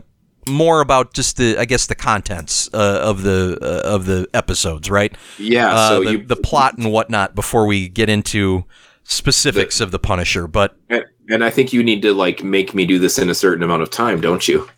more 0.48 0.80
about 0.80 1.12
just 1.12 1.36
the, 1.36 1.58
I 1.58 1.66
guess, 1.66 1.86
the 1.86 1.94
contents 1.94 2.70
uh, 2.72 3.00
of 3.02 3.22
the 3.22 3.58
uh, 3.60 3.86
of 3.86 4.06
the 4.06 4.26
episodes, 4.32 4.88
right? 4.88 5.14
Yeah. 5.38 5.74
Uh, 5.74 5.88
so 5.90 6.04
the, 6.04 6.12
you 6.12 6.24
the 6.24 6.36
plot 6.36 6.78
and 6.78 6.90
whatnot 6.90 7.34
before 7.34 7.66
we 7.66 7.86
get 7.86 8.08
into 8.08 8.64
specifics 9.04 9.82
of 9.82 9.90
the 9.90 9.98
Punisher. 9.98 10.46
But 10.46 10.74
and, 10.88 11.04
and 11.28 11.44
I 11.44 11.50
think 11.50 11.74
you 11.74 11.82
need 11.82 12.00
to 12.00 12.14
like 12.14 12.42
make 12.42 12.74
me 12.74 12.86
do 12.86 12.98
this 12.98 13.18
in 13.18 13.28
a 13.28 13.34
certain 13.34 13.62
amount 13.62 13.82
of 13.82 13.90
time, 13.90 14.22
don't 14.22 14.48
you? 14.48 14.70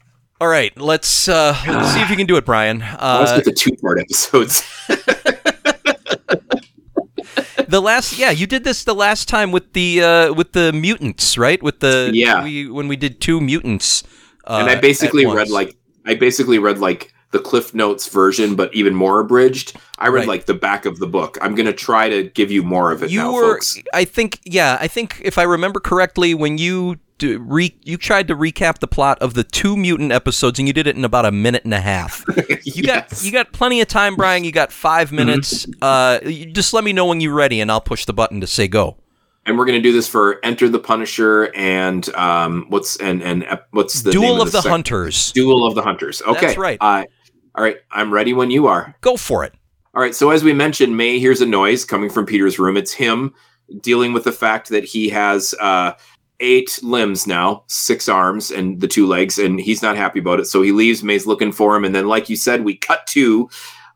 All 0.42 0.48
right, 0.48 0.76
let's 0.76 1.28
uh, 1.28 1.56
let's 1.68 1.92
see 1.94 2.00
if 2.02 2.10
you 2.10 2.16
can 2.16 2.26
do 2.26 2.36
it, 2.36 2.44
Brian. 2.44 2.80
Let's 2.80 3.30
Uh, 3.30 3.36
get 3.36 3.44
the 3.44 3.52
two 3.52 3.76
part 3.76 4.00
episodes. 4.00 4.64
the 7.68 7.80
last, 7.80 8.18
yeah, 8.18 8.32
you 8.32 8.48
did 8.48 8.64
this 8.64 8.82
the 8.82 8.92
last 8.92 9.28
time 9.28 9.52
with 9.52 9.72
the 9.72 10.02
uh, 10.02 10.32
with 10.32 10.50
the 10.50 10.72
mutants, 10.72 11.38
right? 11.38 11.62
With 11.62 11.78
the 11.78 12.10
Yeah. 12.12 12.42
we, 12.42 12.68
when 12.68 12.88
we 12.88 12.96
did 12.96 13.20
two 13.20 13.40
mutants, 13.40 14.02
uh, 14.48 14.58
and 14.60 14.68
I 14.68 14.80
basically 14.80 15.26
read 15.26 15.48
like 15.48 15.76
I 16.04 16.16
basically 16.16 16.58
read 16.58 16.78
like 16.78 17.12
the 17.30 17.38
Cliff 17.38 17.72
Notes 17.72 18.08
version, 18.08 18.56
but 18.56 18.74
even 18.74 18.96
more 18.96 19.20
abridged. 19.20 19.76
I 20.00 20.08
read 20.08 20.22
Right. 20.22 20.28
like 20.28 20.46
the 20.46 20.54
back 20.54 20.86
of 20.86 20.98
the 20.98 21.06
book. 21.06 21.38
I'm 21.40 21.54
gonna 21.54 21.72
try 21.72 22.08
to 22.08 22.24
give 22.24 22.50
you 22.50 22.64
more 22.64 22.90
of 22.90 23.04
it 23.04 23.12
you 23.12 23.20
now, 23.20 23.32
were. 23.32 23.42
folks. 23.54 23.80
I 23.94 24.04
think, 24.06 24.40
yeah, 24.44 24.76
I 24.80 24.88
think 24.88 25.20
if 25.24 25.38
I 25.38 25.44
remember 25.44 25.78
correctly, 25.78 26.34
when 26.34 26.58
you 26.58 26.96
d- 27.22 27.36
re- 27.36 27.76
you 27.82 27.96
tried 27.96 28.26
to 28.28 28.34
recap 28.36 28.78
the 28.80 28.88
plot 28.88 29.18
of 29.20 29.34
the 29.34 29.44
two 29.44 29.76
mutant 29.76 30.10
episodes, 30.12 30.58
and 30.58 30.66
you 30.66 30.74
did 30.74 30.86
it 30.86 30.96
in 30.96 31.04
about 31.04 31.24
a 31.24 31.30
minute 31.32 31.64
and 31.64 31.72
a 31.74 31.80
half. 31.80 32.24
You 32.64 32.82
got 32.84 33.22
you 33.24 33.30
got 33.32 33.52
plenty 33.52 33.80
of 33.80 33.88
time, 33.88 34.14
Brian. 34.16 34.44
You 34.44 34.52
got 34.52 34.72
5 34.72 35.12
minutes. 35.12 35.66
Uh, 35.82 36.20
just 36.20 36.72
let 36.72 36.84
me 36.84 36.92
know 36.92 37.06
when 37.06 37.20
you're 37.20 37.34
ready, 37.34 37.60
and 37.60 37.70
I'll 37.70 37.80
push 37.80 38.04
the 38.04 38.12
button 38.12 38.40
to 38.40 38.46
say 38.46 38.68
go. 38.68 38.96
and 39.46 39.58
we're 39.58 39.64
gonna 39.66 39.80
do 39.80 39.92
this 39.92 40.08
for 40.08 40.38
Enter 40.44 40.68
the 40.68 40.78
Punisher 40.78 41.50
and 41.54 42.08
um 42.14 42.66
what's 42.68 42.96
and 42.96 43.22
and 43.22 43.44
ep- 43.44 43.66
what's 43.72 44.02
the 44.02 44.12
Duel 44.12 44.36
name 44.36 44.40
of 44.40 44.52
the 44.52 44.62
Hunters. 44.62 45.32
Duel 45.32 45.66
of 45.66 45.74
the 45.74 45.82
Hunters. 45.82 46.22
Okay, 46.22 46.46
That's 46.46 46.56
right. 46.58 46.78
Uh, 46.80 47.04
All 47.56 47.64
right, 47.64 47.76
I'm 47.90 48.12
ready 48.12 48.32
when 48.32 48.50
you 48.50 48.66
are. 48.68 48.94
Go 49.00 49.16
for 49.16 49.44
it. 49.44 49.52
All 49.94 50.00
right, 50.02 50.14
so 50.14 50.30
as 50.30 50.42
we 50.44 50.52
mentioned, 50.54 50.96
May 50.96 51.18
hears 51.18 51.40
a 51.40 51.46
noise 51.46 51.84
coming 51.84 52.08
from 52.10 52.24
Peter's 52.26 52.58
room. 52.58 52.76
It's 52.76 52.92
him 52.92 53.34
dealing 53.80 54.12
with 54.12 54.24
the 54.24 54.32
fact 54.32 54.68
that 54.70 54.84
he 54.84 55.08
has 55.10 55.54
uh, 55.60 55.92
eight 56.42 56.78
limbs 56.82 57.26
now, 57.26 57.64
six 57.68 58.08
arms 58.08 58.50
and 58.50 58.80
the 58.80 58.88
two 58.88 59.06
legs, 59.06 59.38
and 59.38 59.58
he's 59.60 59.80
not 59.80 59.96
happy 59.96 60.18
about 60.18 60.40
it. 60.40 60.46
So 60.46 60.60
he 60.60 60.72
leaves. 60.72 61.02
May's 61.02 61.26
looking 61.26 61.52
for 61.52 61.74
him, 61.74 61.84
and 61.84 61.94
then, 61.94 62.06
like 62.06 62.28
you 62.28 62.36
said, 62.36 62.64
we 62.64 62.76
cut 62.76 63.06
to 63.08 63.48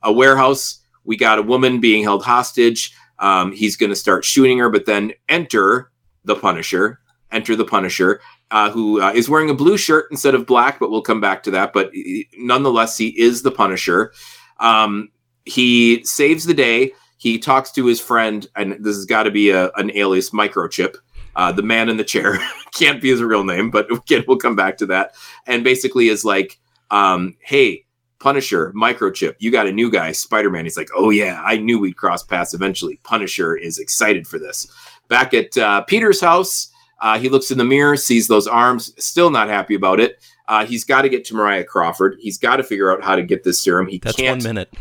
a 0.03 0.13
warehouse. 0.13 0.79
We 1.05 1.17
got 1.17 1.39
a 1.39 1.43
woman 1.43 1.81
being 1.81 2.03
held 2.03 2.25
hostage. 2.25 2.95
Um, 3.19 3.53
he's 3.53 3.77
going 3.77 3.91
to 3.91 3.97
start 3.97 4.25
shooting 4.25 4.59
her, 4.59 4.71
but 4.71 4.87
then 4.87 5.13
enter 5.29 5.91
the 6.25 6.37
Punisher. 6.37 7.01
Enter 7.33 7.57
the 7.57 7.65
Punisher, 7.65 8.21
uh, 8.53 8.71
who 8.71 9.03
uh, 9.03 9.13
is 9.13 9.29
wearing 9.29 9.51
a 9.51 9.55
blue 9.55 9.77
shirt 9.77 10.07
instead 10.11 10.35
of 10.35 10.47
black, 10.47 10.79
but 10.79 10.91
we'll 10.91 11.03
come 11.03 11.21
back 11.21 11.43
to 11.43 11.51
that. 11.51 11.73
But 11.73 11.91
nonetheless, 12.39 12.97
he 12.97 13.09
is 13.19 13.43
the 13.43 13.51
Punisher. 13.51 14.13
Um, 14.61 15.11
he 15.45 16.05
saves 16.05 16.45
the 16.45 16.55
day. 16.55 16.93
He 17.19 17.39
talks 17.39 17.73
to 17.73 17.87
his 17.87 18.01
friend, 18.01 18.47
and 18.55 18.73
this 18.73 18.95
has 18.95 19.07
got 19.07 19.25
to 19.25 19.31
be 19.31 19.51
a, 19.51 19.71
an 19.73 19.91
alias 19.97 20.31
microchip. 20.31 20.97
Uh, 21.37 21.53
the 21.53 21.63
man 21.63 21.89
in 21.89 21.99
the 21.99 22.05
chair 22.05 22.39
can't 22.75 23.01
be 23.01 23.11
his 23.11 23.23
real 23.23 23.45
name, 23.45 23.71
but 23.71 23.91
again, 23.93 24.25
we'll 24.27 24.39
come 24.39 24.57
back 24.57 24.79
to 24.79 24.87
that. 24.87 25.15
And 25.47 25.63
basically, 25.63 26.09
is 26.09 26.25
like, 26.25 26.59
um, 26.91 27.37
"Hey, 27.41 27.85
Punisher, 28.19 28.73
microchip, 28.73 29.37
you 29.39 29.53
got 29.53 29.67
a 29.67 29.73
new 29.73 29.91
guy, 29.91 30.13
Spider 30.13 30.51
Man." 30.51 30.65
He's 30.65 30.77
like, 30.77 30.89
"Oh 30.97 31.11
yeah, 31.11 31.43
I 31.45 31.59
knew 31.59 31.79
we'd 31.79 31.97
cross 31.97 32.25
paths 32.25 32.55
eventually." 32.55 32.99
Punisher 33.05 33.57
is 33.57 33.79
excited 33.79 34.27
for 34.27 34.39
this. 34.39 34.67
Back 35.09 35.35
at 35.35 35.57
uh, 35.57 35.83
Peter's 35.83 36.21
house, 36.21 36.73
uh, 37.01 37.19
he 37.19 37.29
looks 37.29 37.51
in 37.51 37.59
the 37.59 37.65
mirror, 37.65 37.97
sees 37.97 38.27
those 38.27 38.47
arms, 38.47 38.93
still 39.03 39.31
not 39.31 39.49
happy 39.49 39.75
about 39.75 40.01
it. 40.01 40.19
Uh, 40.49 40.65
he's 40.65 40.85
got 40.85 41.03
to 41.03 41.09
get 41.09 41.25
to 41.27 41.35
Mariah 41.35 41.65
Crawford. 41.65 42.17
He's 42.21 42.39
got 42.39 42.57
to 42.57 42.63
figure 42.63 42.93
out 42.93 43.05
how 43.05 43.17
to 43.17 43.23
get 43.23 43.45
this 43.45 43.61
serum. 43.61 43.89
He 43.89 43.99
That's 43.99 44.17
can't 44.17 44.43
one 44.43 44.55
minute. 44.55 44.73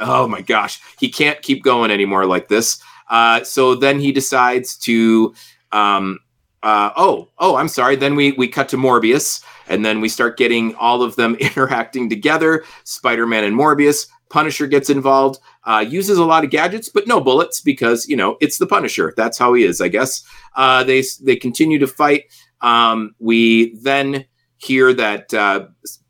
oh 0.00 0.28
my 0.28 0.42
gosh, 0.42 0.80
he 0.98 1.08
can't 1.08 1.40
keep 1.40 1.62
going 1.62 1.90
anymore 1.90 2.26
like 2.26 2.48
this. 2.48 2.82
Uh, 3.08 3.44
so 3.44 3.74
then 3.74 4.00
he 4.00 4.12
decides 4.12 4.76
to, 4.78 5.34
um, 5.74 6.20
uh, 6.62 6.90
oh, 6.96 7.28
oh, 7.38 7.56
I'm 7.56 7.68
sorry. 7.68 7.94
Then 7.94 8.14
we 8.14 8.32
we 8.32 8.48
cut 8.48 8.70
to 8.70 8.78
Morbius, 8.78 9.44
and 9.68 9.84
then 9.84 10.00
we 10.00 10.08
start 10.08 10.38
getting 10.38 10.74
all 10.76 11.02
of 11.02 11.16
them 11.16 11.34
interacting 11.40 12.08
together. 12.08 12.64
Spider-Man 12.84 13.44
and 13.44 13.54
Morbius. 13.54 14.06
Punisher 14.30 14.66
gets 14.66 14.88
involved. 14.88 15.38
Uh, 15.64 15.84
uses 15.86 16.16
a 16.18 16.24
lot 16.24 16.42
of 16.42 16.50
gadgets, 16.50 16.88
but 16.88 17.06
no 17.06 17.20
bullets 17.20 17.60
because 17.60 18.08
you 18.08 18.16
know 18.16 18.38
it's 18.40 18.56
the 18.56 18.66
Punisher. 18.66 19.12
That's 19.16 19.36
how 19.36 19.52
he 19.52 19.64
is, 19.64 19.82
I 19.82 19.88
guess. 19.88 20.24
Uh, 20.56 20.84
they 20.84 21.04
they 21.22 21.36
continue 21.36 21.78
to 21.78 21.86
fight. 21.86 22.24
Um, 22.62 23.14
we 23.18 23.74
then 23.76 24.24
hear 24.56 24.94
that 24.94 25.34
uh, 25.34 25.66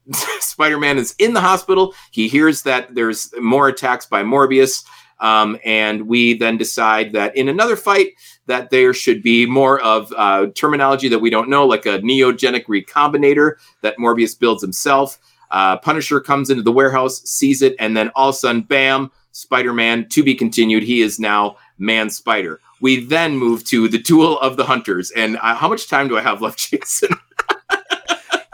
Spider-Man 0.40 0.98
is 0.98 1.16
in 1.18 1.34
the 1.34 1.40
hospital. 1.40 1.94
He 2.12 2.28
hears 2.28 2.62
that 2.62 2.94
there's 2.94 3.34
more 3.40 3.66
attacks 3.66 4.06
by 4.06 4.22
Morbius, 4.22 4.84
um, 5.20 5.58
and 5.64 6.06
we 6.06 6.34
then 6.34 6.56
decide 6.56 7.12
that 7.12 7.36
in 7.36 7.48
another 7.48 7.76
fight 7.76 8.12
that 8.46 8.70
there 8.70 8.92
should 8.92 9.22
be 9.22 9.46
more 9.46 9.80
of 9.80 10.12
uh, 10.16 10.46
terminology 10.54 11.08
that 11.08 11.18
we 11.18 11.30
don't 11.30 11.48
know, 11.48 11.66
like 11.66 11.86
a 11.86 11.98
neogenic 12.00 12.64
recombinator 12.66 13.54
that 13.80 13.96
Morbius 13.96 14.38
builds 14.38 14.62
himself. 14.62 15.18
Uh, 15.50 15.76
Punisher 15.78 16.20
comes 16.20 16.50
into 16.50 16.62
the 16.62 16.72
warehouse, 16.72 17.22
sees 17.22 17.62
it, 17.62 17.76
and 17.78 17.96
then 17.96 18.10
all 18.14 18.30
of 18.30 18.34
a 18.34 18.38
sudden, 18.38 18.62
bam! 18.62 19.10
Spider-Man 19.34 20.08
to 20.10 20.22
be 20.22 20.34
continued. 20.34 20.84
He 20.84 21.02
is 21.02 21.18
now 21.18 21.56
Man 21.76 22.08
Spider. 22.08 22.60
We 22.80 23.04
then 23.04 23.36
move 23.36 23.64
to 23.64 23.88
the 23.88 23.98
Duel 23.98 24.38
of 24.38 24.56
the 24.56 24.64
Hunters, 24.64 25.10
and 25.10 25.36
uh, 25.38 25.54
how 25.56 25.68
much 25.68 25.88
time 25.88 26.08
do 26.08 26.16
I 26.16 26.22
have 26.22 26.40
left, 26.40 26.58
Jason? 26.70 27.10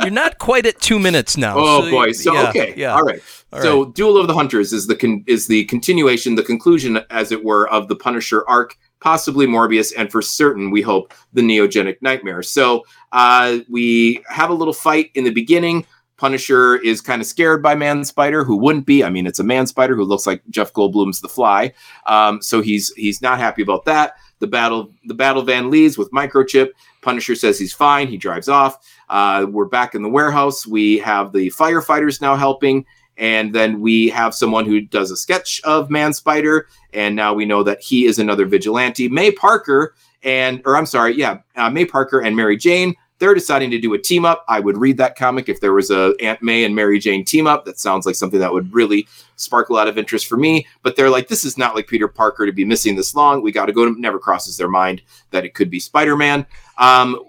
You're 0.03 0.11
not 0.11 0.39
quite 0.39 0.67
at 0.67 0.81
two 0.81 0.99
minutes 0.99 1.37
now. 1.37 1.55
Oh 1.57 1.85
so 1.85 1.91
boy! 1.91 2.13
So 2.13 2.35
yeah, 2.35 2.49
okay, 2.49 2.75
yeah. 2.77 2.95
all 2.95 3.03
right. 3.03 3.21
All 3.53 3.61
so, 3.61 3.85
Duel 3.87 4.17
of 4.17 4.29
the 4.29 4.35
Hunters 4.35 4.73
is 4.73 4.87
the 4.87 4.95
con- 4.95 5.25
is 5.27 5.47
the 5.47 5.65
continuation, 5.65 6.37
the 6.37 6.43
conclusion, 6.43 7.01
as 7.11 7.33
it 7.33 7.45
were, 7.45 7.69
of 7.69 7.89
the 7.89 7.97
Punisher 7.97 8.45
arc, 8.49 8.77
possibly 9.01 9.47
Morbius, 9.47 9.93
and 9.97 10.11
for 10.11 10.23
certain, 10.23 10.71
we 10.71 10.83
hope 10.83 11.13
the 11.33 11.43
Neogenic 11.43 11.97
Nightmare. 12.01 12.43
So, 12.43 12.85
uh, 13.13 13.59
we 13.69 14.23
have 14.29 14.51
a 14.51 14.55
little 14.55 14.75
fight 14.75 15.11
in 15.15 15.25
the 15.25 15.33
beginning. 15.33 15.85
Punisher 16.17 16.77
is 16.77 17.01
kind 17.01 17.23
of 17.23 17.27
scared 17.27 17.63
by 17.63 17.75
Man 17.75 18.05
Spider, 18.05 18.45
who 18.45 18.55
wouldn't 18.55 18.85
be. 18.85 19.03
I 19.03 19.09
mean, 19.09 19.27
it's 19.27 19.39
a 19.39 19.45
Man 19.45 19.67
Spider 19.67 19.97
who 19.97 20.05
looks 20.05 20.27
like 20.27 20.43
Jeff 20.51 20.73
Goldblum's 20.75 21.21
The 21.21 21.29
Fly. 21.29 21.73
Um, 22.07 22.43
so 22.43 22.61
he's 22.61 22.93
he's 22.93 23.23
not 23.23 23.39
happy 23.39 23.63
about 23.63 23.87
that. 23.87 24.17
The 24.39 24.47
battle 24.47 24.93
the 25.07 25.15
battle 25.15 25.43
van 25.43 25.71
leads 25.71 25.99
with 25.99 26.11
Microchip. 26.13 26.71
Punisher 27.03 27.35
says 27.35 27.59
he's 27.59 27.73
fine. 27.73 28.09
He 28.09 28.17
drives 28.17 28.49
off. 28.49 28.87
Uh, 29.09 29.47
we're 29.49 29.65
back 29.65 29.95
in 29.95 30.03
the 30.03 30.09
warehouse. 30.09 30.67
We 30.67 30.99
have 30.99 31.33
the 31.33 31.49
firefighters 31.49 32.21
now 32.21 32.37
helping, 32.37 32.87
and 33.17 33.55
then 33.55 33.81
we 33.81 34.09
have 34.11 34.35
someone 34.35 34.67
who 34.67 34.81
does 34.81 35.11
a 35.11 35.17
sketch 35.17 35.61
of 35.65 35.91
Man 35.91 36.13
Spider, 36.13 36.69
and 36.93 37.17
now 37.17 37.35
we 37.35 37.45
know 37.45 37.63
that 37.63 37.81
he 37.81 38.07
is 38.07 38.19
another 38.19 38.47
vigilante. 38.47 39.09
May 39.09 39.31
Parker 39.31 39.95
and, 40.23 40.61
or 40.65 40.77
I'm 40.77 40.87
sorry, 40.87 41.17
yeah, 41.17 41.39
uh, 41.57 41.71
May 41.71 41.85
Parker 41.85 42.21
and 42.21 42.37
Mary 42.37 42.57
Jane. 42.57 42.95
They're 43.19 43.35
deciding 43.35 43.71
to 43.73 43.79
do 43.79 43.93
a 43.93 43.99
team 43.99 44.25
up. 44.25 44.47
I 44.49 44.61
would 44.61 44.79
read 44.79 44.97
that 44.97 45.15
comic 45.15 45.51
if 45.51 45.61
there 45.61 45.75
was 45.75 45.91
a 45.91 46.15
Aunt 46.21 46.43
May 46.43 46.65
and 46.65 46.75
Mary 46.75 46.99
Jane 46.99 47.23
team 47.23 47.47
up. 47.47 47.67
That 47.67 47.79
sounds 47.79 48.07
like 48.07 48.15
something 48.15 48.41
that 48.41 48.53
would 48.53 48.73
really 48.73 49.07
spark 49.37 49.69
a 49.69 49.75
lot 49.75 49.89
of 49.89 49.99
interest 49.99 50.27
for 50.27 50.39
me. 50.39 50.67
But 50.83 50.97
they're 50.97 51.11
like, 51.11 51.29
this 51.29 51.45
is 51.45 51.59
not 51.59 51.75
like 51.75 51.87
Peter 51.87 52.09
Parker 52.09 52.47
to 52.47 52.53
be 52.53 52.65
missing 52.65 52.97
this 52.97 53.15
long. 53.15 53.43
We 53.43 53.53
got 53.53 53.67
to 53.67 53.75
go 53.75 53.85
to. 53.85 54.01
Never 54.01 54.19
crosses 54.19 54.57
their 54.57 54.69
mind 54.69 55.03
that 55.33 55.45
it 55.45 55.53
could 55.53 55.69
be 55.69 55.81
Spider 55.81 56.17
Man. 56.17 56.47
Um, 56.81 57.21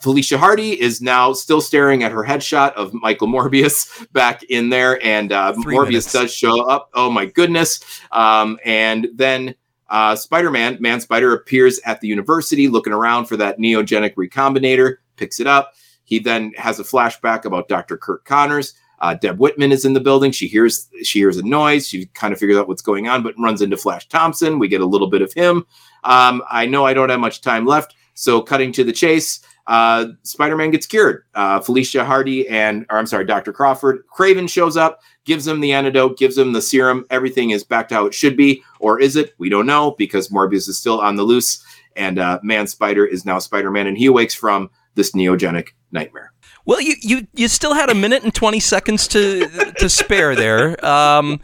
Felicia 0.00 0.38
Hardy 0.38 0.80
is 0.80 1.02
now 1.02 1.32
still 1.32 1.60
staring 1.60 2.02
at 2.02 2.10
her 2.10 2.24
headshot 2.24 2.72
of 2.72 2.92
Michael 2.94 3.28
Morbius 3.28 4.10
back 4.12 4.42
in 4.44 4.70
there, 4.70 5.04
and 5.04 5.30
uh, 5.30 5.52
Morbius 5.58 5.86
minutes. 5.86 6.12
does 6.12 6.34
show 6.34 6.62
up. 6.68 6.88
Oh 6.94 7.10
my 7.10 7.26
goodness! 7.26 7.80
Um, 8.10 8.58
and 8.64 9.08
then 9.14 9.54
uh, 9.88 10.16
Spider-Man, 10.16 10.78
Man 10.80 11.00
Spider, 11.00 11.34
appears 11.34 11.78
at 11.84 12.00
the 12.00 12.08
university, 12.08 12.66
looking 12.66 12.94
around 12.94 13.26
for 13.26 13.36
that 13.36 13.58
neogenic 13.58 14.14
recombinator. 14.14 14.96
Picks 15.16 15.38
it 15.38 15.46
up. 15.46 15.74
He 16.04 16.18
then 16.18 16.52
has 16.56 16.80
a 16.80 16.84
flashback 16.84 17.44
about 17.44 17.68
Dr. 17.68 17.96
Curt 17.96 18.24
Connors. 18.24 18.74
Uh, 18.98 19.14
Deb 19.14 19.38
Whitman 19.38 19.72
is 19.72 19.84
in 19.84 19.94
the 19.94 20.00
building. 20.00 20.30
She 20.30 20.46
hears 20.46 20.88
she 21.02 21.18
hears 21.18 21.36
a 21.36 21.42
noise. 21.42 21.88
She 21.88 22.06
kind 22.06 22.32
of 22.32 22.38
figures 22.38 22.56
out 22.56 22.68
what's 22.68 22.82
going 22.82 23.08
on, 23.08 23.22
but 23.22 23.34
runs 23.38 23.60
into 23.60 23.76
Flash 23.76 24.08
Thompson. 24.08 24.58
We 24.58 24.68
get 24.68 24.80
a 24.80 24.86
little 24.86 25.08
bit 25.08 25.22
of 25.22 25.32
him. 25.32 25.66
Um, 26.04 26.42
I 26.48 26.66
know 26.66 26.86
I 26.86 26.94
don't 26.94 27.08
have 27.08 27.20
much 27.20 27.40
time 27.40 27.66
left, 27.66 27.94
so 28.14 28.40
cutting 28.40 28.72
to 28.72 28.84
the 28.84 28.92
chase. 28.92 29.40
Uh, 29.66 30.06
Spider-Man 30.22 30.70
gets 30.70 30.86
cured. 30.86 31.24
Uh, 31.34 31.60
Felicia 31.60 32.04
Hardy 32.04 32.48
and, 32.48 32.84
or 32.90 32.98
I'm 32.98 33.06
sorry, 33.06 33.24
Dr. 33.24 33.52
Crawford. 33.52 34.04
Kraven 34.08 34.48
shows 34.48 34.76
up, 34.76 35.00
gives 35.24 35.46
him 35.46 35.60
the 35.60 35.72
antidote, 35.72 36.18
gives 36.18 36.36
him 36.36 36.52
the 36.52 36.62
serum. 36.62 37.06
Everything 37.10 37.50
is 37.50 37.62
back 37.62 37.88
to 37.88 37.94
how 37.94 38.06
it 38.06 38.14
should 38.14 38.36
be, 38.36 38.62
or 38.80 39.00
is 39.00 39.14
it? 39.16 39.34
We 39.38 39.48
don't 39.48 39.66
know 39.66 39.92
because 39.92 40.28
Morbius 40.28 40.68
is 40.68 40.78
still 40.78 41.00
on 41.00 41.16
the 41.16 41.22
loose, 41.22 41.64
and 41.96 42.18
uh, 42.18 42.40
Man 42.42 42.66
Spider 42.66 43.06
is 43.06 43.24
now 43.24 43.38
Spider-Man, 43.38 43.86
and 43.86 43.96
he 43.96 44.06
awakes 44.06 44.34
from 44.34 44.68
this 44.94 45.12
neogenic 45.12 45.68
nightmare. 45.92 46.32
Well, 46.64 46.80
you, 46.80 46.94
you 47.00 47.26
you 47.34 47.48
still 47.48 47.74
had 47.74 47.90
a 47.90 47.94
minute 47.94 48.22
and 48.22 48.32
twenty 48.32 48.60
seconds 48.60 49.08
to 49.08 49.72
to 49.78 49.88
spare 49.88 50.36
there, 50.36 50.84
um, 50.84 51.40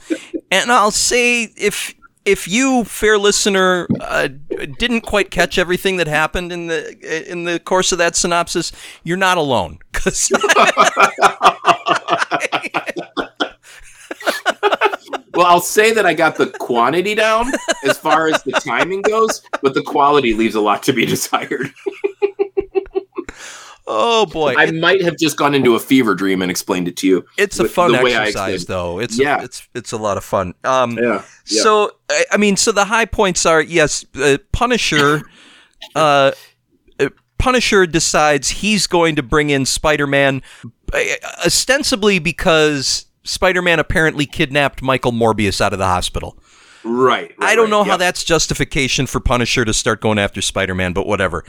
and 0.53 0.71
I'll 0.71 0.93
say 0.93 1.45
if 1.57 1.93
if 2.29 2.47
you, 2.47 2.85
fair 2.85 3.19
listener, 3.19 3.87
uh, 4.01 4.29
didn't 4.79 5.01
quite 5.03 5.31
catch 5.31 5.59
everything 5.59 5.97
that 5.97 6.07
happened 6.07 6.53
in 6.53 6.67
the 6.67 7.31
in 7.31 7.45
the 7.45 7.59
course 7.59 7.91
of 7.93 7.99
that 7.99 8.17
synopsis, 8.17 8.73
you're 9.05 9.17
not 9.17 9.39
alone. 9.39 9.79
'Cause- 9.93 10.31
Well, 15.35 15.47
I'll 15.47 15.61
say 15.61 15.93
that 15.93 16.05
I 16.05 16.15
got 16.15 16.35
the 16.35 16.47
quantity 16.47 17.15
down 17.15 17.53
as 17.85 17.97
far 17.97 18.27
as 18.27 18.43
the 18.43 18.51
timing 18.53 19.03
goes, 19.03 19.41
but 19.63 19.73
the 19.73 19.83
quality 19.83 20.35
leaves 20.35 20.57
a 20.57 20.61
lot 20.61 20.83
to 20.85 20.93
be 20.93 21.07
desired. 21.07 21.73
oh 23.89 24.27
boy, 24.27 24.55
I 24.57 24.71
might 24.71 25.03
have 25.03 25.17
just 25.19 25.37
gone 25.37 25.55
into 25.55 25.75
a 25.75 25.81
fever 25.81 26.15
dream 26.15 26.43
and 26.43 26.51
explained 26.51 26.87
it 26.89 26.97
to 26.99 27.07
you. 27.07 27.25
it's 27.37 27.59
a 27.59 27.69
fun 27.69 27.93
the 27.93 28.03
way 28.03 28.15
I 28.15 28.27
exercise, 28.27 28.67
though. 28.67 29.01
It's 29.01 29.19
Yeah. 29.19 29.43
it's 29.43 29.67
it's 29.75 29.93
a 29.93 29.97
lot 29.97 30.17
of 30.17 30.25
fun. 30.25 30.55
Um, 30.65 30.99
Yeah. 30.99 31.23
So 31.45 31.93
I 32.11 32.25
I 32.33 32.37
mean, 32.37 32.57
so 32.57 32.71
the 32.73 32.85
high 32.85 33.07
points 33.07 33.45
are 33.47 33.61
yes, 33.63 34.05
uh, 34.21 34.39
Punisher. 34.53 35.23
uh, 35.97 36.33
uh, 37.01 37.09
Punisher 37.39 37.87
decides 37.87 38.51
he's 38.51 38.87
going 38.87 39.17
to 39.17 39.23
bring 39.23 39.51
in 39.51 39.65
Spider-Man, 39.65 40.43
uh, 40.93 40.99
ostensibly 41.47 42.19
because 42.19 43.07
Spider-Man 43.25 43.79
apparently 43.79 44.27
kidnapped 44.27 44.83
Michael 44.83 45.13
Morbius 45.13 45.61
out 45.61 45.73
of 45.73 45.79
the 45.79 45.87
hospital. 45.87 46.37
Right. 46.85 47.33
right, 47.39 47.51
I 47.51 47.55
don't 47.55 47.65
right. 47.65 47.71
know 47.71 47.85
how 47.85 47.93
Yep. 47.93 47.99
that's 48.01 48.25
justification 48.25 49.07
for 49.07 49.21
Punisher 49.21 49.65
to 49.65 49.73
start 49.73 50.01
going 50.01 50.19
after 50.19 50.41
Spider-Man, 50.43 50.93
but 50.93 51.07
whatever. 51.07 51.45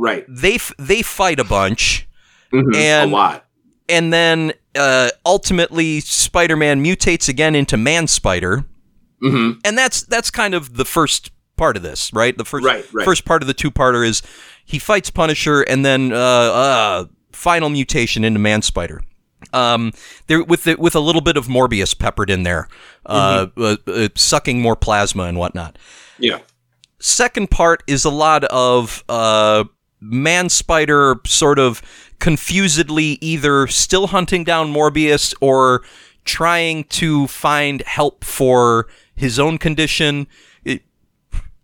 Right. 0.00 0.24
They 0.28 0.54
f- 0.54 0.72
they 0.78 1.02
fight 1.02 1.38
a 1.38 1.44
bunch, 1.44 2.08
Mhm. 2.52 2.74
And- 2.74 3.10
a 3.12 3.14
lot. 3.14 3.44
and 3.88 4.12
then 4.12 4.52
uh, 4.74 5.10
ultimately 5.26 6.00
Spider-Man 6.00 6.82
mutates 6.82 7.28
again 7.28 7.54
into 7.54 7.76
Man 7.76 8.06
Spider. 8.06 8.64
hmm 9.20 9.50
and 9.64 9.76
that's 9.76 10.02
that's 10.04 10.30
kind 10.30 10.54
of 10.54 10.76
the 10.76 10.84
first 10.86 11.30
part 11.56 11.76
of 11.76 11.82
this, 11.82 12.10
right? 12.14 12.38
The 12.38 12.44
first 12.44 12.64
Right, 12.64 12.86
right. 12.94 13.04
first 13.04 13.24
part 13.26 13.42
of 13.42 13.46
the 13.48 13.52
two 13.54 13.70
parter 13.70 14.06
is 14.06 14.22
he 14.64 14.78
fights 14.78 15.10
Punisher, 15.10 15.60
and 15.62 15.84
then 15.84 16.12
uh, 16.12 16.16
uh, 16.16 17.04
final 17.32 17.68
mutation 17.68 18.24
into 18.24 18.38
Man 18.38 18.62
Spider. 18.62 19.02
Um, 19.52 19.92
there 20.28 20.42
with 20.44 20.64
the, 20.64 20.76
with 20.76 20.94
a 20.94 21.00
little 21.00 21.20
bit 21.20 21.36
of 21.36 21.48
Morbius 21.48 21.98
peppered 21.98 22.30
in 22.30 22.44
there, 22.44 22.68
uh, 23.06 23.48
uh, 23.58 23.76
uh, 23.86 24.08
sucking 24.14 24.62
more 24.62 24.76
plasma 24.76 25.24
and 25.24 25.36
whatnot. 25.38 25.76
Yeah. 26.18 26.38
Second 27.00 27.50
part 27.50 27.82
is 27.86 28.04
a 28.04 28.10
lot 28.10 28.44
of 28.44 29.02
uh, 29.08 29.64
man 30.00 30.48
spider 30.48 31.20
sort 31.26 31.58
of 31.58 31.82
confusedly 32.18 33.18
either 33.20 33.66
still 33.66 34.08
hunting 34.08 34.44
down 34.44 34.72
Morbius 34.72 35.34
or 35.40 35.82
trying 36.24 36.84
to 36.84 37.26
find 37.26 37.82
help 37.82 38.24
for 38.24 38.86
his 39.14 39.38
own 39.38 39.58
condition. 39.58 40.26
It, 40.64 40.82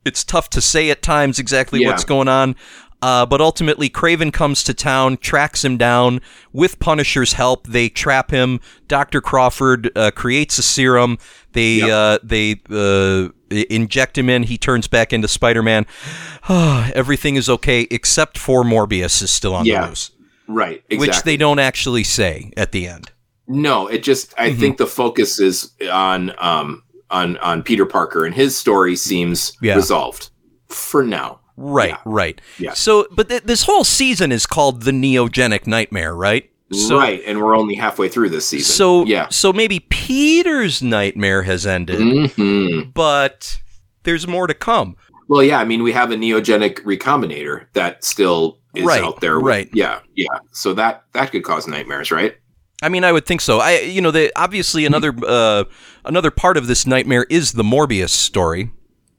it's 0.05 0.25
tough 0.25 0.50
to 0.50 0.61
say 0.61 0.90
at 0.90 1.02
times 1.02 1.38
exactly 1.38 1.81
Yeah. 1.83 1.88
what's 1.88 2.05
going 2.05 2.28
on. 2.28 2.57
Uh, 3.02 3.26
but 3.26 3.43
ultimately, 3.43 3.90
Kraven 3.90 4.33
comes 4.33 4.64
to 4.64 4.73
town, 4.73 5.19
tracks 5.19 5.62
him 5.62 5.76
down. 5.76 6.21
With 6.52 6.78
Punisher's 6.78 7.35
help, 7.35 7.66
they 7.66 7.90
trap 7.90 8.31
him. 8.31 8.59
Doctor 8.88 9.21
Crawford 9.21 9.90
uh, 9.95 10.11
creates 10.12 10.57
a 10.59 10.62
serum. 10.62 11.19
They 11.56 11.76
Yep. 11.78 11.88
uh, 11.90 12.18
they 12.22 12.60
uh, 12.70 13.28
inject 13.70 14.16
him 14.18 14.28
in. 14.28 14.42
He 14.44 14.58
turns 14.58 14.86
back 14.88 15.12
into 15.12 15.26
Spider-Man. 15.26 15.86
Everything 16.48 17.36
is 17.36 17.48
okay 17.48 17.86
except 17.90 18.38
for 18.38 18.62
Morbius 18.62 19.22
is 19.22 19.30
still 19.30 19.54
on 19.54 19.64
Yeah, 19.66 19.82
the 19.82 19.88
loose, 19.88 20.10
Right. 20.46 20.82
Exactly. 20.90 20.98
which 20.98 21.22
they 21.22 21.36
don't 21.36 21.58
actually 21.58 22.04
say 22.04 22.52
at 22.56 22.72
the 22.72 22.86
end. 22.86 23.10
No, 23.48 23.86
it 23.86 24.02
just 24.02 24.34
I 24.38 24.50
Mhm. 24.50 24.58
think 24.60 24.76
the 24.76 24.86
focus 24.86 25.40
is 25.40 25.70
on 25.90 26.32
um 26.38 26.82
on 27.10 27.36
on 27.38 27.62
Peter 27.62 27.86
Parker 27.86 28.25
and 28.25 28.34
his 28.34 28.56
story 28.56 28.96
seems 28.96 29.52
Yeah. 29.62 29.76
resolved 29.76 30.30
for 30.68 31.02
now. 31.04 31.40
Right, 31.56 31.90
Yeah. 31.90 31.96
right. 32.04 32.40
Yeah. 32.58 32.75
So, 32.75 33.06
but 33.12 33.28
th- 33.30 33.44
this 33.44 33.62
whole 33.62 33.84
season 33.84 34.30
is 34.30 34.44
called 34.46 34.82
the 34.82 34.90
Neogenic 34.90 35.66
Nightmare, 35.66 36.14
right? 36.14 36.50
So, 36.73 36.99
right, 36.99 37.23
and 37.26 37.38
we're 37.40 37.56
only 37.56 37.76
halfway 37.76 38.08
through 38.08 38.30
this 38.30 38.46
season. 38.49 38.75
So, 38.75 39.04
yeah. 39.04 39.28
So 39.28 39.52
maybe 39.52 39.80
Peter's 39.80 40.82
nightmare 40.82 41.42
has 41.42 41.64
ended, 41.66 42.30
hmm 42.32 42.80
but 42.92 43.58
there's 44.02 44.26
more 44.26 44.46
to 44.46 44.54
come. 44.54 44.96
Well, 45.28 45.42
yeah, 45.42 45.58
I 45.58 45.64
mean 45.64 45.82
we 45.82 45.92
have 45.92 46.11
a 46.11 46.16
neogenic 46.16 46.80
recombinator 46.82 47.66
that 47.75 48.04
still 48.04 48.58
is 48.75 48.85
Right, 48.85 49.02
out 49.02 49.20
there. 49.20 49.38
right. 49.38 49.68
Yeah, 49.73 50.00
yeah. 50.14 50.26
So 50.52 50.73
that 50.75 51.04
that 51.12 51.30
could 51.32 51.44
cause 51.44 51.66
nightmares, 51.68 52.11
right? 52.11 52.37
I 52.82 52.88
mean, 52.90 53.04
I 53.04 53.12
would 53.12 53.26
think 53.26 53.40
so. 53.40 53.58
I, 53.58 53.78
you 53.80 54.00
know, 54.02 54.11
the 54.11 54.30
obviously 54.37 54.85
another 54.87 55.14
uh, 55.26 55.64
another 56.04 56.30
part 56.30 56.56
of 56.56 56.66
this 56.66 56.87
nightmare 56.87 57.26
is 57.30 57.52
the 57.52 57.62
Morbius 57.62 58.11
story, 58.11 58.70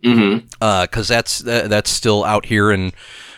Mm-hmm. 0.04 0.46
because 0.84 1.08
that's 1.08 1.46
uh, 1.46 1.68
that's 1.68 1.90
still 1.90 2.24
out 2.24 2.46
here, 2.46 2.70
and 2.72 2.94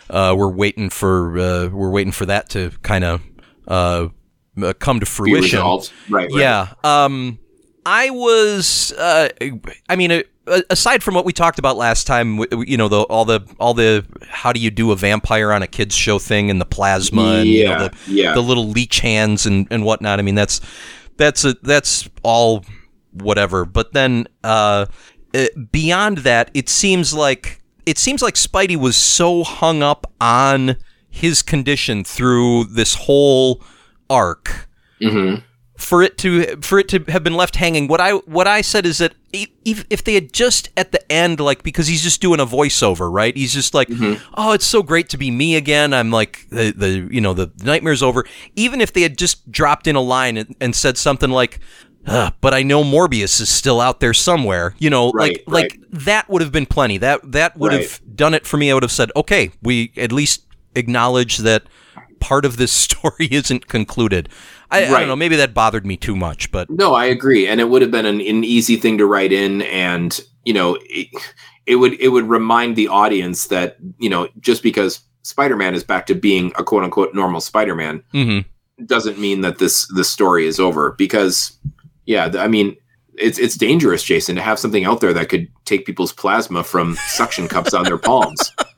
uh, 0.09 0.35
we're 0.37 0.51
waiting 0.51 0.89
for 0.89 1.39
uh, 1.39 1.67
we're 1.69 1.89
waiting 1.89 2.11
for 2.11 2.25
that 2.25 2.49
to 2.49 2.71
kind 2.83 3.03
of 3.05 3.21
uh, 3.69 4.09
come 4.79 4.99
to 4.99 5.05
fruition. 5.05 5.59
Right. 5.59 5.91
right. 6.09 6.29
Yeah. 6.31 6.73
Um, 6.83 7.39
I 7.85 8.09
was. 8.09 8.91
Uh, 8.93 9.29
I 9.87 9.95
mean, 9.95 10.11
uh, 10.11 10.61
aside 10.69 11.03
from 11.03 11.15
what 11.15 11.25
we 11.25 11.33
talked 11.33 11.59
about 11.59 11.77
last 11.77 12.07
time, 12.07 12.39
you 12.65 12.77
know, 12.77 12.87
the 12.87 13.01
all 13.03 13.25
the 13.25 13.41
all 13.59 13.73
the 13.73 14.05
how 14.27 14.51
do 14.51 14.59
you 14.59 14.71
do 14.71 14.91
a 14.91 14.95
vampire 14.95 15.51
on 15.51 15.61
a 15.61 15.67
kids 15.67 15.95
show 15.95 16.19
thing 16.19 16.49
and 16.49 16.59
the 16.59 16.65
plasma 16.65 17.35
and 17.39 17.49
you 17.49 17.65
know, 17.65 17.87
the 17.87 17.97
yeah. 18.07 18.33
the 18.33 18.41
little 18.41 18.67
leech 18.67 18.99
hands 18.99 19.45
and 19.45 19.67
and 19.71 19.85
whatnot. 19.85 20.19
I 20.19 20.21
mean, 20.21 20.35
that's 20.35 20.61
that's 21.17 21.45
a, 21.45 21.53
that's 21.61 22.09
all 22.23 22.65
whatever. 23.11 23.65
But 23.65 23.93
then 23.93 24.27
uh, 24.43 24.87
uh, 25.33 25.45
beyond 25.71 26.19
that, 26.19 26.51
it 26.53 26.69
seems 26.69 27.13
like 27.13 27.61
it 27.85 27.97
seems 27.97 28.21
like 28.21 28.35
Spidey 28.35 28.75
was 28.75 28.95
so 28.95 29.43
hung 29.43 29.83
up 29.83 30.11
on 30.19 30.77
his 31.09 31.41
condition 31.41 32.03
through 32.03 32.65
this 32.65 32.95
whole 32.95 33.61
arc 34.09 34.67
Mm-hmm. 35.01 35.41
for 35.77 36.03
it 36.03 36.17
to 36.17 36.57
for 36.61 36.77
it 36.77 36.89
to 36.89 36.99
have 37.07 37.23
been 37.23 37.35
left 37.35 37.55
hanging. 37.55 37.87
What 37.87 38.01
I 38.01 38.11
what 38.11 38.47
I 38.47 38.59
said 38.59 38.85
is 38.85 38.97
that 38.97 39.13
if, 39.31 39.85
if 39.89 40.03
they 40.03 40.13
had 40.15 40.33
just 40.33 40.67
at 40.75 40.91
the 40.91 41.09
end, 41.11 41.39
like 41.39 41.63
because 41.63 41.87
he's 41.87 42.03
just 42.03 42.19
doing 42.19 42.41
a 42.41 42.45
voiceover, 42.45 43.09
right? 43.09 43.33
He's 43.37 43.53
just 43.53 43.73
like, 43.73 43.87
oh, 44.33 44.51
it's 44.51 44.65
so 44.65 44.83
great 44.83 45.07
to 45.09 45.17
be 45.17 45.31
me 45.31 45.55
again. 45.55 45.93
I'm 45.93 46.11
like 46.11 46.47
the 46.49 46.73
the 46.75 47.07
you 47.09 47.21
know 47.21 47.33
the 47.33 47.49
nightmare's 47.63 48.03
over. 48.03 48.25
Even 48.57 48.81
if 48.81 48.91
they 48.91 49.03
had 49.03 49.17
just 49.17 49.49
dropped 49.49 49.87
in 49.87 49.95
a 49.95 50.01
line 50.01 50.35
and, 50.35 50.53
and 50.59 50.75
said 50.75 50.97
something 50.97 51.29
like. 51.29 51.59
"Ugh, 52.07 52.33
but 52.41 52.53
I 52.53 52.63
know 52.63 52.81
Morbius 52.83 53.39
is 53.41 53.49
still 53.49 53.79
out 53.81 53.99
there 53.99 54.13
somewhere. 54.13 54.73
You 54.79 54.89
know, 54.89 55.11
Right, 55.11 55.45
like 55.47 55.77
like 55.77 55.79
that 55.91 56.29
would 56.29 56.41
have 56.41 56.51
been 56.51 56.65
plenty. 56.65 56.97
That 56.97 57.19
that 57.33 57.57
would 57.57 57.71
Right. 57.73 57.81
have 57.81 58.01
done 58.15 58.33
it 58.33 58.47
for 58.47 58.55
me. 58.57 58.71
I 58.71 58.73
would 58.73 58.83
have 58.83 58.91
said, 58.91 59.11
okay, 59.17 59.51
we 59.61 59.91
at 59.97 60.11
least 60.13 60.45
acknowledge 60.75 61.37
that 61.37 61.63
part 62.19 62.45
of 62.45 62.57
this 62.57 62.71
story 62.87 63.27
isn't 63.31 63.67
concluded. 63.67 64.29
I, 64.71 64.85
I 64.85 64.99
don't 64.99 65.07
know. 65.07 65.15
Maybe 65.15 65.35
that 65.37 65.53
bothered 65.53 65.85
me 65.85 65.97
too 65.97 66.15
much, 66.15 66.51
but 66.51 66.69
No, 66.69 66.93
I 66.93 67.05
agree, 67.05 67.47
and 67.47 67.59
it 67.59 67.69
would 67.69 67.81
have 67.81 67.91
been 67.91 68.05
an, 68.05 68.21
an 68.21 68.43
easy 68.43 68.75
thing 68.75 68.97
to 68.99 69.05
write 69.05 69.31
in, 69.31 69.63
and 69.63 70.19
you 70.45 70.53
know, 70.53 70.77
it, 70.83 71.07
it 71.65 71.75
would 71.75 71.93
it 71.99 72.09
would 72.09 72.29
remind 72.29 72.75
the 72.75 72.87
audience 72.87 73.47
that 73.47 73.77
you 73.97 74.09
know 74.09 74.27
just 74.39 74.61
because 74.61 75.01
Spider-Man 75.23 75.75
is 75.75 75.83
back 75.83 76.05
to 76.07 76.15
being 76.15 76.51
a 76.57 76.63
quote 76.63 76.83
unquote 76.83 77.13
normal 77.13 77.41
Spider-Man 77.41 78.03
mhm. 78.13 78.45
doesn't 78.85 79.19
mean 79.19 79.41
that 79.41 79.59
this 79.59 79.87
this 79.95 80.09
story 80.09 80.45
is 80.45 80.59
over. 80.59 80.93
Because 80.97 81.57
yeah, 82.05 82.31
I 82.37 82.47
mean, 82.47 82.75
it's 83.13 83.37
it's 83.37 83.55
dangerous, 83.55 84.03
Jason, 84.03 84.35
to 84.35 84.41
have 84.41 84.59
something 84.59 84.85
out 84.85 85.01
there 85.01 85.13
that 85.13 85.29
could 85.29 85.47
take 85.65 85.85
people's 85.85 86.13
plasma 86.13 86.63
from 86.63 86.95
suction 87.07 87.47
cups 87.47 87.73
on 87.73 87.83
their 87.83 87.97
palms. 87.97 88.51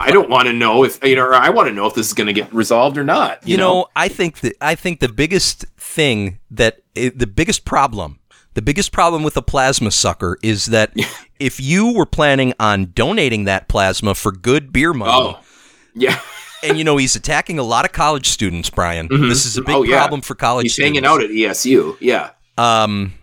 I, 0.00 0.10
don't 0.10 0.28
want 0.30 0.46
to 0.48 0.52
know 0.52 0.84
if 0.84 1.02
you 1.04 1.14
know. 1.16 1.26
Or 1.26 1.34
I 1.34 1.50
want 1.50 1.68
to 1.68 1.74
know 1.74 1.86
if 1.86 1.94
this 1.94 2.06
is 2.08 2.14
going 2.14 2.26
to 2.26 2.32
get 2.32 2.52
resolved 2.52 2.96
or 2.98 3.04
not. 3.04 3.46
you, 3.46 3.56
know, 3.56 3.86
I 3.94 4.08
think 4.08 4.40
that 4.40 4.54
I 4.60 4.74
think 4.74 5.00
the 5.00 5.08
biggest 5.08 5.64
thing 5.76 6.38
that 6.50 6.80
the 6.94 7.26
biggest 7.32 7.64
problem, 7.64 8.18
the 8.54 8.62
biggest 8.62 8.92
problem 8.92 9.22
with 9.22 9.34
the 9.34 9.42
plasma 9.42 9.90
sucker 9.90 10.38
is 10.42 10.66
that 10.66 10.92
if 11.38 11.60
you 11.60 11.92
were 11.94 12.06
planning 12.06 12.54
on 12.58 12.92
donating 12.94 13.44
that 13.44 13.68
plasma 13.68 14.14
for 14.14 14.32
good 14.32 14.72
beer 14.72 14.92
money, 14.92 15.12
Oh, 15.14 15.40
yeah. 15.94 16.20
and 16.62 16.76
you 16.78 16.84
know 16.84 16.96
he's 16.96 17.14
attacking 17.16 17.58
a 17.58 17.62
lot 17.62 17.84
of 17.84 17.92
college 17.92 18.28
students, 18.28 18.70
Brian. 18.70 19.08
This 19.10 19.44
is 19.46 19.56
a 19.56 19.62
big 19.62 19.74
Oh, 19.74 19.82
yeah. 19.82 19.98
problem 19.98 20.20
for 20.22 20.34
college 20.34 20.64
He's 20.64 20.72
students. 20.74 20.98
hanging 20.98 21.06
out 21.06 21.22
at 21.22 21.30
ESU. 21.30 21.96
Yeah. 22.00 22.30
um, 22.58 23.14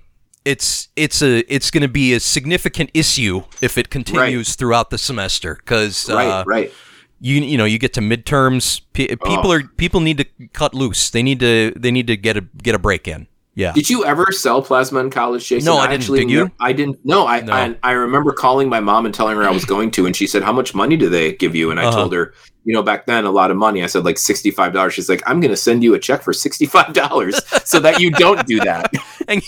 it's 0.51 0.87
it's 0.95 1.21
a 1.21 1.31
it's 1.53 1.69
going 1.71 1.81
to 1.81 1.87
be 2.01 2.13
a 2.13 2.19
significant 2.19 2.89
issue 2.93 3.43
if 3.61 3.77
it 3.77 3.89
continues 3.89 4.55
throughout 4.55 4.89
the 4.89 4.97
semester 4.97 5.55
because 5.55 6.09
Right. 6.09 6.27
uh, 6.27 6.43
right. 6.47 6.71
you 7.19 7.35
you 7.41 7.57
know 7.57 7.65
you 7.65 7.77
get 7.79 7.93
to 7.93 8.01
midterms 8.01 8.81
pe- 8.93 9.07
people 9.29 9.49
Oh. 9.51 9.55
are 9.55 9.63
people 9.83 9.99
need 9.99 10.17
to 10.23 10.25
cut 10.53 10.73
loose 10.73 11.09
they 11.09 11.23
need 11.23 11.39
to 11.41 11.73
they 11.83 11.91
need 11.91 12.07
to 12.07 12.15
get 12.17 12.37
a 12.37 12.41
get 12.63 12.75
a 12.75 12.79
break 12.79 13.07
in 13.07 13.27
yeah 13.55 13.73
Did 13.73 13.89
you 13.89 14.05
ever 14.05 14.31
sell 14.31 14.61
plasma 14.61 14.99
in 14.99 15.09
college, 15.09 15.43
Jason? 15.49 15.65
No, 15.65 15.77
I 15.79 15.87
didn't. 15.87 16.01
Actually, 16.03 16.19
Did 16.25 16.29
you? 16.37 16.51
I 16.69 16.73
didn't. 16.79 16.97
No, 17.03 17.25
I, 17.25 17.41
No. 17.41 17.53
I 17.53 17.75
I 17.81 17.91
remember 18.05 18.31
calling 18.31 18.69
my 18.69 18.79
mom 18.89 19.05
and 19.07 19.13
telling 19.19 19.35
her 19.35 19.43
I 19.43 19.53
was 19.59 19.65
going 19.65 19.89
to, 19.97 20.05
and 20.05 20.15
she 20.15 20.27
said, 20.27 20.43
"How 20.43 20.53
much 20.53 20.75
money 20.75 20.95
do 21.03 21.09
they 21.09 21.33
give 21.43 21.55
you?" 21.59 21.71
And 21.71 21.79
I 21.79 21.85
Uh-huh. 21.85 21.97
told 22.01 22.13
her, 22.13 22.25
you 22.65 22.73
know, 22.75 22.83
back 22.83 23.07
then 23.07 23.25
a 23.25 23.31
lot 23.31 23.49
of 23.49 23.57
money. 23.57 23.81
I 23.81 23.87
said 23.87 24.05
like 24.05 24.19
sixty 24.19 24.51
five 24.51 24.71
dollars. 24.77 24.93
She's 24.93 25.09
like, 25.09 25.23
"I'm 25.25 25.39
going 25.41 25.55
to 25.57 25.61
send 25.67 25.81
you 25.83 25.95
a 25.95 25.99
check 26.07 26.21
for 26.21 26.33
sixty 26.33 26.67
five 26.75 26.93
dollars 26.93 27.35
so 27.65 27.79
that 27.79 27.99
you 27.99 28.11
don't 28.11 28.45
do 28.45 28.59
that." 28.69 28.93
and, 29.27 29.41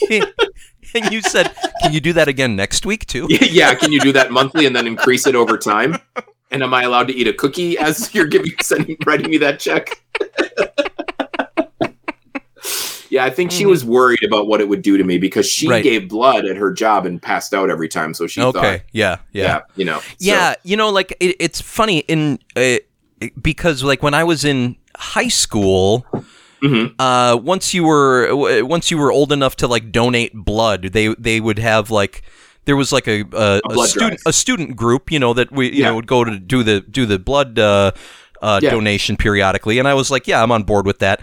and 0.95 1.11
you 1.11 1.21
said 1.21 1.53
can 1.81 1.93
you 1.93 1.99
do 1.99 2.13
that 2.13 2.27
again 2.27 2.55
next 2.55 2.85
week 2.85 3.05
too 3.05 3.27
yeah, 3.29 3.73
can 3.75 3.91
you 3.91 3.99
do 3.99 4.11
that 4.13 4.31
monthly 4.31 4.65
and 4.65 4.75
then 4.75 4.87
increase 4.87 5.27
it 5.27 5.35
over 5.35 5.57
time? 5.57 5.97
And 6.51 6.63
am 6.63 6.73
I 6.73 6.83
allowed 6.83 7.07
to 7.09 7.13
eat 7.15 7.27
a 7.27 7.33
cookie 7.33 7.77
as 7.77 8.13
you're 8.15 8.25
giving 8.25 8.53
sending 8.61 8.97
writing 9.05 9.29
me 9.29 9.37
that 9.37 9.59
check? 9.59 10.01
yeah, 13.09 13.25
I 13.25 13.29
think 13.29 13.51
she 13.51 13.65
was 13.65 13.83
worried 13.85 14.23
about 14.23 14.47
what 14.47 14.61
it 14.61 14.69
would 14.69 14.81
do 14.81 14.97
to 14.97 15.03
me 15.03 15.17
because 15.17 15.47
she 15.47 15.65
Mm-hmm. 15.65 15.71
Right. 15.71 15.83
gave 15.83 16.09
blood 16.09 16.45
at 16.45 16.57
her 16.57 16.71
job 16.71 17.05
and 17.05 17.21
passed 17.21 17.53
out 17.53 17.69
every 17.69 17.89
time. 17.89 18.13
So 18.13 18.27
she 18.27 18.41
okay 18.41 18.59
thought, 18.77 18.81
yeah 18.91 19.17
yeah 19.31 19.43
yeah, 19.43 19.61
you 19.75 19.85
know, 19.85 19.99
so- 19.99 20.05
yeah 20.19 20.53
you 20.63 20.77
know 20.77 20.89
like 20.89 21.11
it, 21.19 21.35
it's 21.39 21.61
funny 21.61 21.99
in 21.99 22.39
uh, 22.55 22.77
because 23.41 23.83
like 23.83 24.01
when 24.01 24.13
i 24.13 24.23
was 24.23 24.45
in 24.45 24.77
high 24.95 25.27
school 25.27 26.05
Mhm. 26.61 26.93
uh, 26.99 27.37
once 27.37 27.73
you 27.73 27.83
were 27.83 28.35
once 28.65 28.91
you 28.91 28.97
were 28.97 29.11
old 29.11 29.31
enough 29.31 29.55
to 29.57 29.67
like 29.67 29.91
donate 29.91 30.33
blood, 30.33 30.81
they 30.93 31.13
they 31.19 31.39
would 31.39 31.59
have 31.59 31.89
like 31.91 32.21
there 32.65 32.75
was 32.75 32.91
like 32.91 33.07
a 33.07 33.21
a, 33.33 33.61
a, 33.63 33.69
blood 33.69 33.89
student 33.89 34.19
a 34.25 34.33
student 34.33 34.75
group, 34.75 35.11
you 35.11 35.19
know, 35.19 35.33
that 35.33 35.51
we 35.51 35.67
you 35.67 35.79
Yeah. 35.83 35.89
know 35.89 35.95
would 35.95 36.07
go 36.07 36.23
to 36.23 36.37
do 36.39 36.63
the 36.63 36.81
do 36.81 37.05
the 37.05 37.17
blood 37.19 37.57
uh, 37.59 37.91
uh, 38.41 38.59
Yeah. 38.61 38.71
donation 38.71 39.17
periodically, 39.17 39.79
and 39.79 39.87
I 39.87 39.93
was 39.93 40.09
like, 40.11 40.27
yeah, 40.27 40.43
I'm 40.43 40.51
on 40.51 40.63
board 40.63 40.85
with 40.85 40.99
that. 40.99 41.21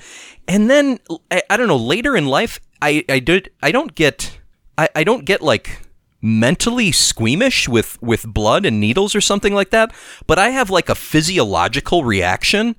And 0.49 0.69
then 0.71 0.99
I, 1.31 1.43
I 1.51 1.57
don't 1.57 1.69
know 1.69 1.77
later 1.77 2.17
in 2.17 2.27
life, 2.27 2.61
I 2.83 3.05
I 3.09 3.19
did 3.21 3.51
I 3.63 3.73
don't 3.73 3.95
get 3.95 4.39
I, 4.79 4.89
I 4.95 5.05
don't 5.05 5.25
get 5.25 5.41
like 5.43 5.81
mentally 6.23 6.93
squeamish 6.93 7.69
with 7.69 7.99
with 8.03 8.27
blood 8.27 8.65
and 8.67 8.81
needles 8.81 9.15
or 9.15 9.21
something 9.21 9.55
like 9.55 9.71
that 9.71 9.93
but 10.27 10.39
i 10.39 10.49
have 10.49 10.71
like 10.71 10.89
a 10.89 10.95
physiological 10.95 12.03
reaction 12.05 12.75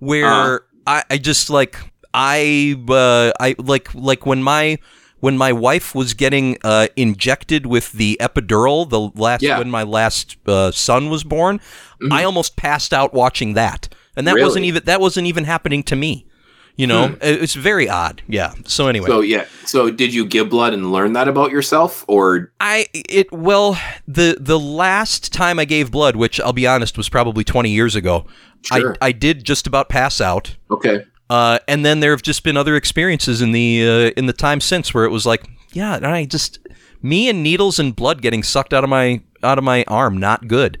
where 0.00 0.26
Uh-huh. 0.26 0.58
I, 0.86 1.14
I 1.14 1.18
just 1.18 1.50
like 1.50 1.76
i 2.14 2.76
uh, 2.88 3.32
i 3.40 3.54
like 3.58 3.92
like 3.94 4.26
when 4.26 4.42
my 4.42 4.78
when 5.20 5.36
my 5.36 5.52
wife 5.52 5.94
was 5.96 6.14
getting 6.14 6.56
uh, 6.62 6.86
injected 6.94 7.66
with 7.66 7.90
the 7.92 8.16
epidural 8.20 8.88
the 8.88 9.00
last 9.20 9.42
Yeah. 9.42 9.58
when 9.58 9.70
my 9.70 9.82
last 9.82 10.36
uh, 10.46 10.70
son 10.70 11.10
was 11.10 11.24
born 11.24 11.60
i 12.12 12.22
almost 12.24 12.56
passed 12.56 12.92
out 12.94 13.12
watching 13.12 13.54
that 13.54 13.88
and 14.16 14.26
that 14.26 14.36
wasn't 14.40 14.64
even 14.64 14.82
that 14.84 15.00
wasn't 15.00 15.26
even 15.26 15.44
happening 15.44 15.82
to 15.84 15.96
me 15.96 16.24
You 16.80 16.86
know, 16.86 17.16
it's 17.20 17.56
very 17.58 17.88
odd. 17.88 18.22
Yeah. 18.28 18.52
So 18.64 18.86
anyway, 18.86 19.08
So 19.08 19.20
yeah. 19.20 19.46
So 19.64 19.90
did 19.90 20.14
you 20.14 20.24
give 20.24 20.48
blood 20.48 20.72
and 20.74 20.92
learn 20.92 21.12
that 21.14 21.26
about 21.26 21.50
yourself, 21.50 22.04
or 22.06 22.52
I 22.60 22.86
it 22.94 23.32
well 23.32 23.76
the 24.06 24.36
the 24.38 24.60
last 24.60 25.32
time 25.32 25.58
I 25.58 25.64
gave 25.64 25.90
blood, 25.90 26.14
which 26.14 26.38
I'll 26.40 26.52
be 26.52 26.68
honest 26.68 26.96
was 26.96 27.08
probably 27.08 27.42
20 27.42 27.68
years 27.70 27.96
ago, 27.96 28.26
Sure. 28.62 28.94
I 29.02 29.08
I 29.08 29.12
did 29.12 29.42
just 29.42 29.66
about 29.66 29.88
pass 29.88 30.20
out. 30.20 30.54
okay? 30.70 31.02
Uh, 31.30 31.58
and 31.68 31.84
then 31.84 32.00
there 32.00 32.10
have 32.12 32.22
just 32.22 32.42
been 32.42 32.56
other 32.56 32.74
experiences 32.76 33.42
in 33.42 33.52
the 33.52 33.82
uh, 33.86 34.10
in 34.16 34.26
the 34.26 34.32
time 34.32 34.60
since 34.60 34.94
where 34.94 35.04
it 35.04 35.10
was 35.10 35.26
like, 35.26 35.46
yeah, 35.72 35.96
and 35.96 36.06
I 36.06 36.24
just 36.24 36.58
me 37.02 37.28
and 37.28 37.42
needles 37.42 37.78
and 37.78 37.94
blood 37.94 38.22
getting 38.22 38.42
sucked 38.42 38.72
out 38.72 38.82
of 38.84 38.90
my 38.90 39.20
out 39.42 39.58
of 39.58 39.64
my 39.64 39.84
arm, 39.88 40.16
not 40.16 40.48
good. 40.48 40.78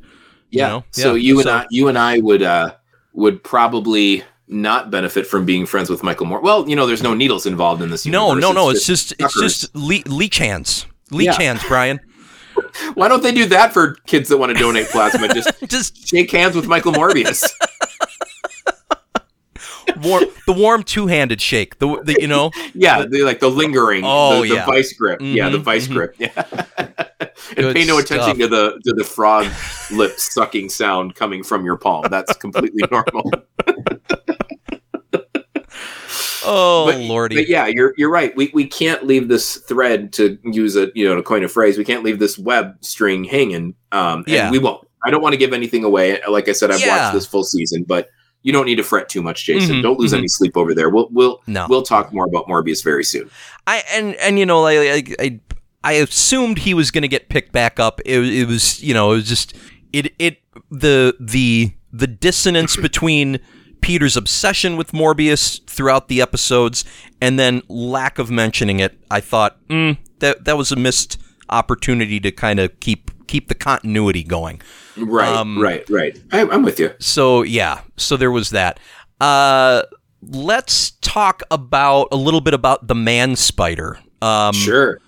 You 0.50 0.60
Yeah. 0.60 0.68
know? 0.68 0.84
So 0.92 1.14
Yeah. 1.14 1.20
you 1.28 1.34
and 1.40 1.44
So- 1.44 1.52
I, 1.54 1.66
you 1.70 1.88
and 1.88 1.98
I 1.98 2.18
would 2.20 2.42
uh 2.42 2.72
would 3.12 3.42
probably 3.44 4.24
not 4.50 4.90
benefit 4.90 5.26
from 5.26 5.44
being 5.44 5.66
friends 5.66 5.90
with 5.90 6.02
Michael 6.02 6.24
Moore. 6.26 6.40
Well, 6.40 6.66
you 6.68 6.74
know, 6.74 6.86
there's 6.86 7.02
no 7.02 7.12
needles 7.12 7.44
involved 7.44 7.82
in 7.82 7.90
this. 7.90 8.06
No, 8.06 8.28
universe. 8.28 8.42
no, 8.42 8.52
no. 8.52 8.70
It's 8.70 8.86
just 8.86 9.12
it's 9.18 9.38
just 9.38 9.74
le- 9.76 10.02
leech 10.06 10.38
hands, 10.38 10.86
leech 11.10 11.26
Yeah. 11.26 11.34
hands, 11.42 11.60
Brian. 11.68 12.00
Why 12.94 13.06
don't 13.08 13.22
they 13.22 13.32
do 13.32 13.44
that 13.46 13.72
for 13.74 13.96
kids 14.06 14.28
that 14.30 14.38
want 14.38 14.52
to 14.52 14.58
donate 14.58 14.86
plasma? 14.88 15.28
Just 15.28 15.50
just 15.68 16.08
shake 16.08 16.30
hands 16.30 16.56
with 16.56 16.66
Michael 16.66 16.92
Morbius. 16.92 17.44
Warm, 20.02 20.24
the 20.46 20.52
warm 20.52 20.82
two 20.82 21.06
handed 21.06 21.40
shake. 21.40 21.78
The, 21.78 22.00
the 22.02 22.16
you 22.20 22.26
know 22.28 22.50
Yeah, 22.74 23.04
the, 23.06 23.22
like 23.22 23.40
the 23.40 23.48
lingering, 23.50 24.02
Oh, 24.04 24.42
the, 24.42 24.48
the 24.48 24.54
yeah. 24.56 24.66
vice 24.66 24.92
grip. 24.92 25.20
Yeah, 25.22 25.48
the 25.48 25.58
Mhm, 25.58 25.62
vice 25.62 25.88
mhm. 25.88 25.92
grip. 25.92 26.14
Yeah. 26.18 26.44
and 26.78 27.56
Good 27.56 27.76
pay 27.76 27.84
no 27.84 27.98
stuff. 28.00 28.18
attention 28.18 28.38
to 28.40 28.48
the 28.48 28.80
to 28.84 28.92
the 28.94 29.04
frog 29.04 29.46
lip 29.92 30.18
sucking 30.18 30.68
sound 30.68 31.14
coming 31.14 31.42
from 31.42 31.64
your 31.64 31.76
palm. 31.76 32.04
That's 32.10 32.32
completely 32.36 32.82
normal. 32.90 33.30
oh 36.44 36.86
but, 36.86 37.00
lordy. 37.00 37.36
But 37.36 37.48
yeah, 37.48 37.66
you're 37.66 37.94
you're 37.96 38.10
right. 38.10 38.34
We 38.36 38.50
we 38.54 38.66
can't 38.66 39.06
leave 39.06 39.28
this 39.28 39.56
thread 39.56 40.12
to 40.14 40.38
use 40.44 40.76
a 40.76 40.90
you 40.94 41.06
know 41.08 41.16
to 41.16 41.22
coin 41.22 41.44
a 41.44 41.48
phrase. 41.48 41.78
We 41.78 41.84
can't 41.84 42.02
leave 42.04 42.18
this 42.18 42.38
web 42.38 42.76
string 42.80 43.24
hanging. 43.24 43.74
Um, 43.92 44.20
and 44.20 44.28
Yeah. 44.28 44.50
we 44.50 44.58
won't. 44.58 44.86
I 45.04 45.10
don't 45.10 45.22
want 45.22 45.32
to 45.32 45.36
give 45.38 45.52
anything 45.52 45.84
away. 45.84 46.20
Like 46.28 46.48
I 46.48 46.52
said, 46.52 46.70
I've 46.70 46.80
Yeah. 46.80 46.96
watched 47.04 47.14
this 47.14 47.26
full 47.26 47.44
season, 47.44 47.84
but 47.86 48.08
you 48.42 48.52
don't 48.52 48.66
need 48.66 48.76
to 48.76 48.82
fret 48.82 49.08
too 49.08 49.22
much, 49.22 49.44
Jason. 49.44 49.76
Mhm, 49.76 49.82
Don't 49.82 49.98
lose 49.98 50.12
mhm. 50.12 50.18
any 50.18 50.28
sleep 50.28 50.56
over 50.56 50.74
there. 50.74 50.88
We'll 50.90 51.08
we'll 51.10 51.42
no. 51.46 51.66
we'll 51.68 51.82
talk 51.82 52.12
more 52.12 52.24
about 52.24 52.46
Morbius 52.46 52.82
very 52.84 53.04
soon. 53.04 53.30
I 53.66 53.82
and 53.92 54.14
and 54.16 54.38
you 54.38 54.46
know 54.46 54.62
like 54.62 54.78
I 54.78 55.24
I, 55.24 55.40
I 55.84 55.92
assumed 55.94 56.58
he 56.58 56.74
was 56.74 56.90
going 56.90 57.02
to 57.02 57.08
get 57.08 57.28
picked 57.28 57.52
back 57.52 57.80
up. 57.80 58.00
It, 58.04 58.20
it 58.20 58.46
was 58.46 58.82
you 58.82 58.94
know 58.94 59.12
it 59.12 59.16
was 59.16 59.28
just 59.28 59.54
it 59.92 60.12
it 60.18 60.38
the 60.70 61.16
the 61.20 61.72
the 61.92 62.06
dissonance 62.06 62.76
between 62.88 63.40
Peter's 63.80 64.16
obsession 64.16 64.76
with 64.76 64.92
Morbius 64.92 65.64
throughout 65.66 66.08
the 66.08 66.20
episodes 66.20 66.84
and 67.20 67.38
then 67.38 67.62
lack 67.68 68.18
of 68.18 68.30
mentioning 68.30 68.80
it. 68.80 68.98
I 69.10 69.20
thought 69.20 69.58
mm, 69.68 69.98
that 70.20 70.44
that 70.44 70.56
was 70.56 70.72
a 70.72 70.76
missed 70.76 71.20
opportunity 71.50 72.20
to 72.20 72.30
kind 72.30 72.60
of 72.60 72.78
keep 72.80 73.10
keep 73.28 73.48
the 73.48 73.54
continuity 73.54 74.24
going. 74.24 74.60
Right, 74.96 75.28
Um, 75.28 75.58
right, 75.60 75.88
right. 75.88 76.18
I, 76.32 76.40
I'm 76.40 76.62
with 76.62 76.80
you. 76.80 76.92
So 76.98 77.42
yeah, 77.42 77.82
so 77.96 78.16
there 78.16 78.32
was 78.32 78.50
that. 78.50 78.80
Uh, 79.20 79.82
let's 80.22 80.92
talk 81.00 81.42
about 81.50 82.08
a 82.10 82.16
little 82.16 82.40
bit 82.40 82.54
about 82.54 82.88
the 82.88 82.94
man 82.94 83.36
spider. 83.36 83.98
Um, 84.20 84.54
sure. 84.54 84.98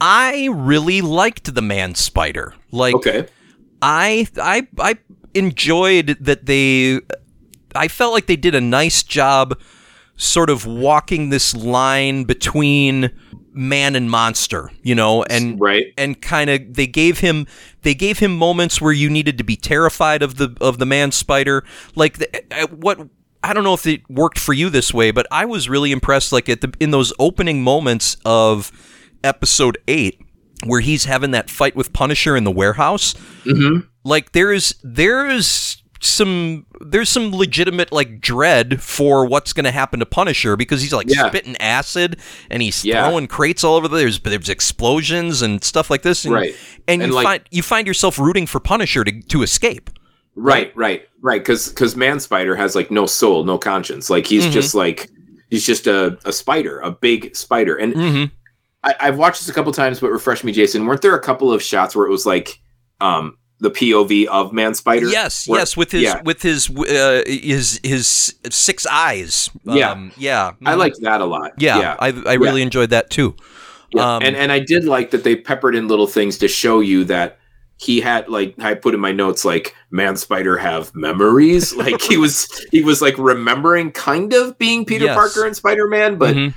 I 0.00 0.48
really 0.52 1.00
liked 1.00 1.54
the 1.54 1.62
man 1.62 1.94
spider. 1.94 2.54
Like 2.72 2.94
Okay. 2.96 3.26
I 3.82 4.26
I 4.40 4.66
I 4.78 4.96
enjoyed 5.34 6.16
that 6.20 6.46
they 6.46 7.00
I 7.74 7.88
felt 7.88 8.12
like 8.12 8.26
they 8.26 8.36
did 8.36 8.54
a 8.54 8.60
nice 8.60 9.02
job 9.02 9.60
sort 10.16 10.50
of 10.50 10.66
walking 10.66 11.30
this 11.30 11.54
line 11.54 12.24
between 12.24 13.10
man 13.58 13.96
and 13.96 14.08
monster, 14.08 14.70
you 14.82 14.94
know, 14.94 15.24
and 15.24 15.60
Right. 15.60 15.86
and 15.98 16.20
kind 16.22 16.48
of 16.48 16.74
they 16.74 16.86
gave 16.86 17.18
him 17.18 17.46
they 17.82 17.92
gave 17.94 18.20
him 18.20 18.36
moments 18.36 18.80
where 18.80 18.92
you 18.92 19.10
needed 19.10 19.36
to 19.38 19.44
be 19.44 19.56
terrified 19.56 20.22
of 20.22 20.36
the 20.36 20.56
of 20.60 20.78
the 20.78 20.86
man 20.86 21.10
spider 21.10 21.64
like 21.96 22.18
the, 22.18 22.68
what 22.70 23.00
I 23.42 23.52
don't 23.52 23.64
know 23.64 23.74
if 23.74 23.84
it 23.86 24.08
worked 24.08 24.38
for 24.38 24.52
you 24.52 24.70
this 24.70 24.94
way 24.94 25.10
but 25.10 25.26
I 25.32 25.44
was 25.44 25.68
really 25.68 25.90
impressed 25.90 26.32
like 26.32 26.48
at 26.48 26.60
the 26.60 26.72
in 26.78 26.92
those 26.92 27.12
opening 27.18 27.62
moments 27.64 28.16
of 28.24 28.70
episode 29.24 29.76
8 29.88 30.20
where 30.64 30.80
he's 30.80 31.06
having 31.06 31.32
that 31.32 31.50
fight 31.50 31.74
with 31.74 31.92
Punisher 31.92 32.36
in 32.36 32.44
the 32.44 32.50
warehouse 32.52 33.14
Mm-hmm. 33.44 33.86
like 34.04 34.32
there's 34.32 34.74
there's 34.84 35.82
some 36.00 36.66
there's 36.80 37.08
some 37.08 37.32
legitimate 37.34 37.90
like 37.92 38.20
dread 38.20 38.80
for 38.82 39.24
what's 39.26 39.52
going 39.52 39.64
to 39.64 39.72
happen 39.72 40.00
to 40.00 40.06
Punisher 40.06 40.56
because 40.56 40.80
he's 40.80 40.92
like 40.92 41.08
Yeah. 41.08 41.28
spitting 41.28 41.56
acid 41.58 42.18
and 42.50 42.62
he's 42.62 42.84
Yeah. 42.84 43.08
throwing 43.08 43.26
crates 43.26 43.64
all 43.64 43.74
over 43.76 43.88
the 43.88 43.96
there's 43.96 44.20
there's 44.20 44.48
explosions 44.48 45.42
and 45.42 45.62
stuff 45.64 45.90
like 45.90 46.02
this 46.02 46.24
and, 46.24 46.34
Right. 46.34 46.54
and, 46.86 47.02
And, 47.02 47.10
you 47.10 47.14
like- 47.16 47.24
find 47.24 47.42
you 47.50 47.62
find 47.62 47.86
yourself 47.86 48.18
rooting 48.18 48.46
for 48.46 48.60
Punisher 48.60 49.04
to 49.04 49.20
to 49.22 49.42
escape 49.42 49.90
Right, 50.40 50.70
right, 50.76 51.02
right. 51.20 51.40
Because 51.40 51.68
because 51.70 51.96
Man 51.96 52.20
Spider 52.20 52.54
has 52.54 52.76
like 52.76 52.92
no 52.92 53.06
soul, 53.06 53.42
no 53.42 53.58
conscience. 53.58 54.08
Like 54.08 54.24
he's 54.24 54.46
Mhm. 54.46 54.52
just 54.52 54.72
like 54.72 55.10
he's 55.50 55.66
just 55.66 55.88
a, 55.88 56.16
a 56.24 56.32
spider, 56.32 56.78
a 56.78 56.92
big 56.92 57.34
spider. 57.34 57.74
And 57.74 57.92
mm-hmm. 57.92 58.24
I, 58.84 58.94
I've 59.00 59.18
watched 59.18 59.40
this 59.40 59.48
a 59.48 59.52
couple 59.52 59.72
times, 59.72 59.98
but 59.98 60.12
refresh 60.12 60.44
me, 60.44 60.52
Jason. 60.52 60.86
Weren't 60.86 61.02
there 61.02 61.16
a 61.16 61.20
couple 61.20 61.52
of 61.52 61.60
shots 61.60 61.96
where 61.96 62.06
it 62.06 62.10
was 62.10 62.24
like 62.24 62.60
um 63.00 63.36
the 63.60 63.70
POV 63.70 64.26
of 64.26 64.52
Man 64.52 64.74
Spider? 64.74 65.08
yes 65.08 65.46
Where- 65.48 65.60
yes 65.60 65.76
with 65.76 65.90
his 65.92 66.02
yeah. 66.02 66.22
with 66.22 66.42
his 66.42 66.70
uh, 66.70 67.22
his 67.26 67.80
his 67.82 68.34
six 68.50 68.86
eyes 68.86 69.50
Yeah. 69.64 69.90
um, 69.92 70.12
yeah 70.16 70.52
I 70.64 70.74
mhm. 70.74 70.78
liked 70.78 71.00
that 71.02 71.20
a 71.20 71.24
lot. 71.26 71.52
yeah, 71.58 71.78
yeah. 71.78 71.96
I 71.98 72.08
I 72.26 72.34
really 72.34 72.62
enjoyed 72.62 72.90
that 72.90 73.10
too 73.10 73.34
Yeah. 73.94 74.16
Um, 74.16 74.22
and 74.22 74.36
and 74.36 74.52
I 74.52 74.58
did 74.60 74.84
like 74.84 75.10
that 75.10 75.24
they 75.24 75.34
peppered 75.36 75.74
in 75.74 75.88
little 75.88 76.06
things 76.06 76.38
to 76.38 76.48
show 76.48 76.80
you 76.80 77.04
that 77.06 77.38
he 77.80 78.00
had 78.00 78.28
like 78.28 78.54
I 78.60 78.74
put 78.74 78.94
in 78.94 79.00
my 79.00 79.12
notes 79.12 79.44
like 79.44 79.74
man 79.90 80.16
spider 80.16 80.56
have 80.58 80.92
memories 80.94 81.74
like 81.84 82.00
he 82.02 82.16
was 82.16 82.48
he 82.72 82.82
was 82.82 83.00
like 83.02 83.16
remembering 83.18 83.90
kind 83.92 84.32
of 84.34 84.58
being 84.58 84.84
Peter 84.84 85.06
Yes. 85.06 85.16
Parker 85.16 85.46
and 85.46 85.56
Spider 85.56 85.88
Man 85.88 86.16
but 86.18 86.34
Mhm. 86.36 86.54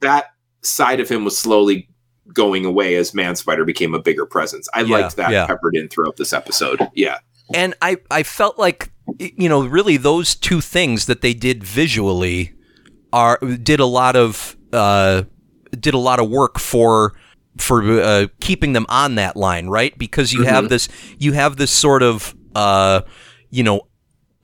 that 0.00 0.26
side 0.62 1.00
of 1.00 1.08
him 1.08 1.24
was 1.24 1.38
slowly 1.38 1.88
going 2.32 2.64
away 2.64 2.96
as 2.96 3.14
man 3.14 3.36
spider 3.36 3.64
became 3.64 3.94
a 3.94 4.00
bigger 4.00 4.26
presence. 4.26 4.68
I 4.74 4.80
Yeah, 4.82 4.96
liked 4.98 5.16
that 5.16 5.30
yeah. 5.30 5.46
peppered 5.46 5.76
in 5.76 5.88
throughout 5.88 6.16
this 6.16 6.32
episode. 6.32 6.80
Yeah. 6.94 7.18
And 7.54 7.74
I 7.80 7.98
I 8.10 8.22
felt 8.24 8.58
like 8.58 8.90
you 9.18 9.48
know 9.48 9.64
really 9.64 9.96
those 9.96 10.34
two 10.34 10.60
things 10.60 11.06
that 11.06 11.20
they 11.20 11.32
did 11.34 11.62
visually 11.62 12.54
are 13.12 13.38
did 13.38 13.78
a 13.80 13.86
lot 13.86 14.16
of 14.16 14.56
uh, 14.72 15.22
did 15.78 15.94
a 15.94 15.98
lot 15.98 16.18
of 16.18 16.28
work 16.28 16.58
for 16.58 17.12
for 17.58 17.82
uh, 18.00 18.26
keeping 18.40 18.72
them 18.72 18.84
on 18.88 19.14
that 19.14 19.36
line 19.36 19.68
right? 19.68 19.96
Because 19.96 20.32
you 20.32 20.42
have 20.42 20.68
this 20.68 20.88
you 21.18 21.32
have 21.32 21.56
this 21.56 21.70
sort 21.70 22.02
of 22.02 22.34
uh, 22.56 23.02
you 23.50 23.62
know 23.62 23.82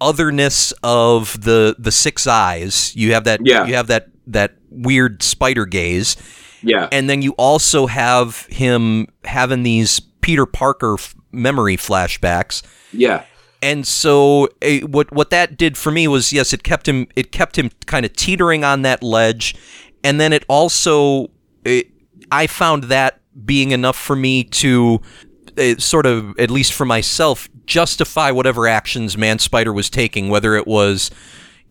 otherness 0.01 0.73
of 0.83 1.41
the 1.43 1.75
the 1.79 1.91
six 1.93 2.27
eyes. 2.27 2.95
You 2.95 3.15
have 3.15 3.25
that 3.25 3.41
Yeah. 3.45 3.67
you 3.67 3.75
have 3.75 3.89
that 3.89 4.07
that 4.29 4.55
weird 4.71 5.23
spider 5.23 5.67
gaze 5.67 6.17
yeah. 6.63 6.89
And 6.93 7.09
then 7.09 7.23
you 7.23 7.33
also 7.33 7.87
have 7.87 8.47
him 8.47 9.09
having 9.25 9.63
these 9.63 10.01
Peter 10.21 10.47
Parker 10.47 10.95
f- 10.95 11.15
memory 11.33 11.77
flashbacks. 11.77 12.63
Yeah. 12.93 13.25
And 13.61 13.87
so 13.87 14.49
eh, 14.61 14.81
what 14.81 15.13
what 15.13 15.31
that 15.31 15.57
did 15.57 15.77
for 15.77 15.93
me 15.93 16.09
was 16.09 16.33
yes 16.33 16.53
it 16.53 16.63
kept 16.63 16.89
him 16.89 17.07
it 17.15 17.31
kept 17.33 17.57
him 17.57 17.71
kind 17.87 18.05
of 18.05 18.13
teetering 18.15 18.65
on 18.65 18.83
that 18.83 19.03
ledge. 19.03 19.55
And 20.03 20.21
then 20.21 20.33
it 20.33 20.45
also 20.49 21.31
it, 21.65 21.89
I 22.31 22.47
found 22.47 22.85
that 22.85 23.21
being 23.45 23.71
enough 23.71 23.97
for 23.97 24.17
me 24.17 24.45
to 24.45 25.01
uh, 25.57 25.77
sort 25.79 26.07
of 26.07 26.39
at 26.39 26.51
least 26.51 26.73
for 26.73 26.85
myself 26.85 27.49
justify 27.67 28.31
whatever 28.31 28.67
actions 28.67 29.17
Man 29.17 29.39
Spider 29.39 29.73
was 29.73 29.89
taking 29.89 30.29
whether 30.29 30.57
it 30.57 30.67
was 30.67 31.11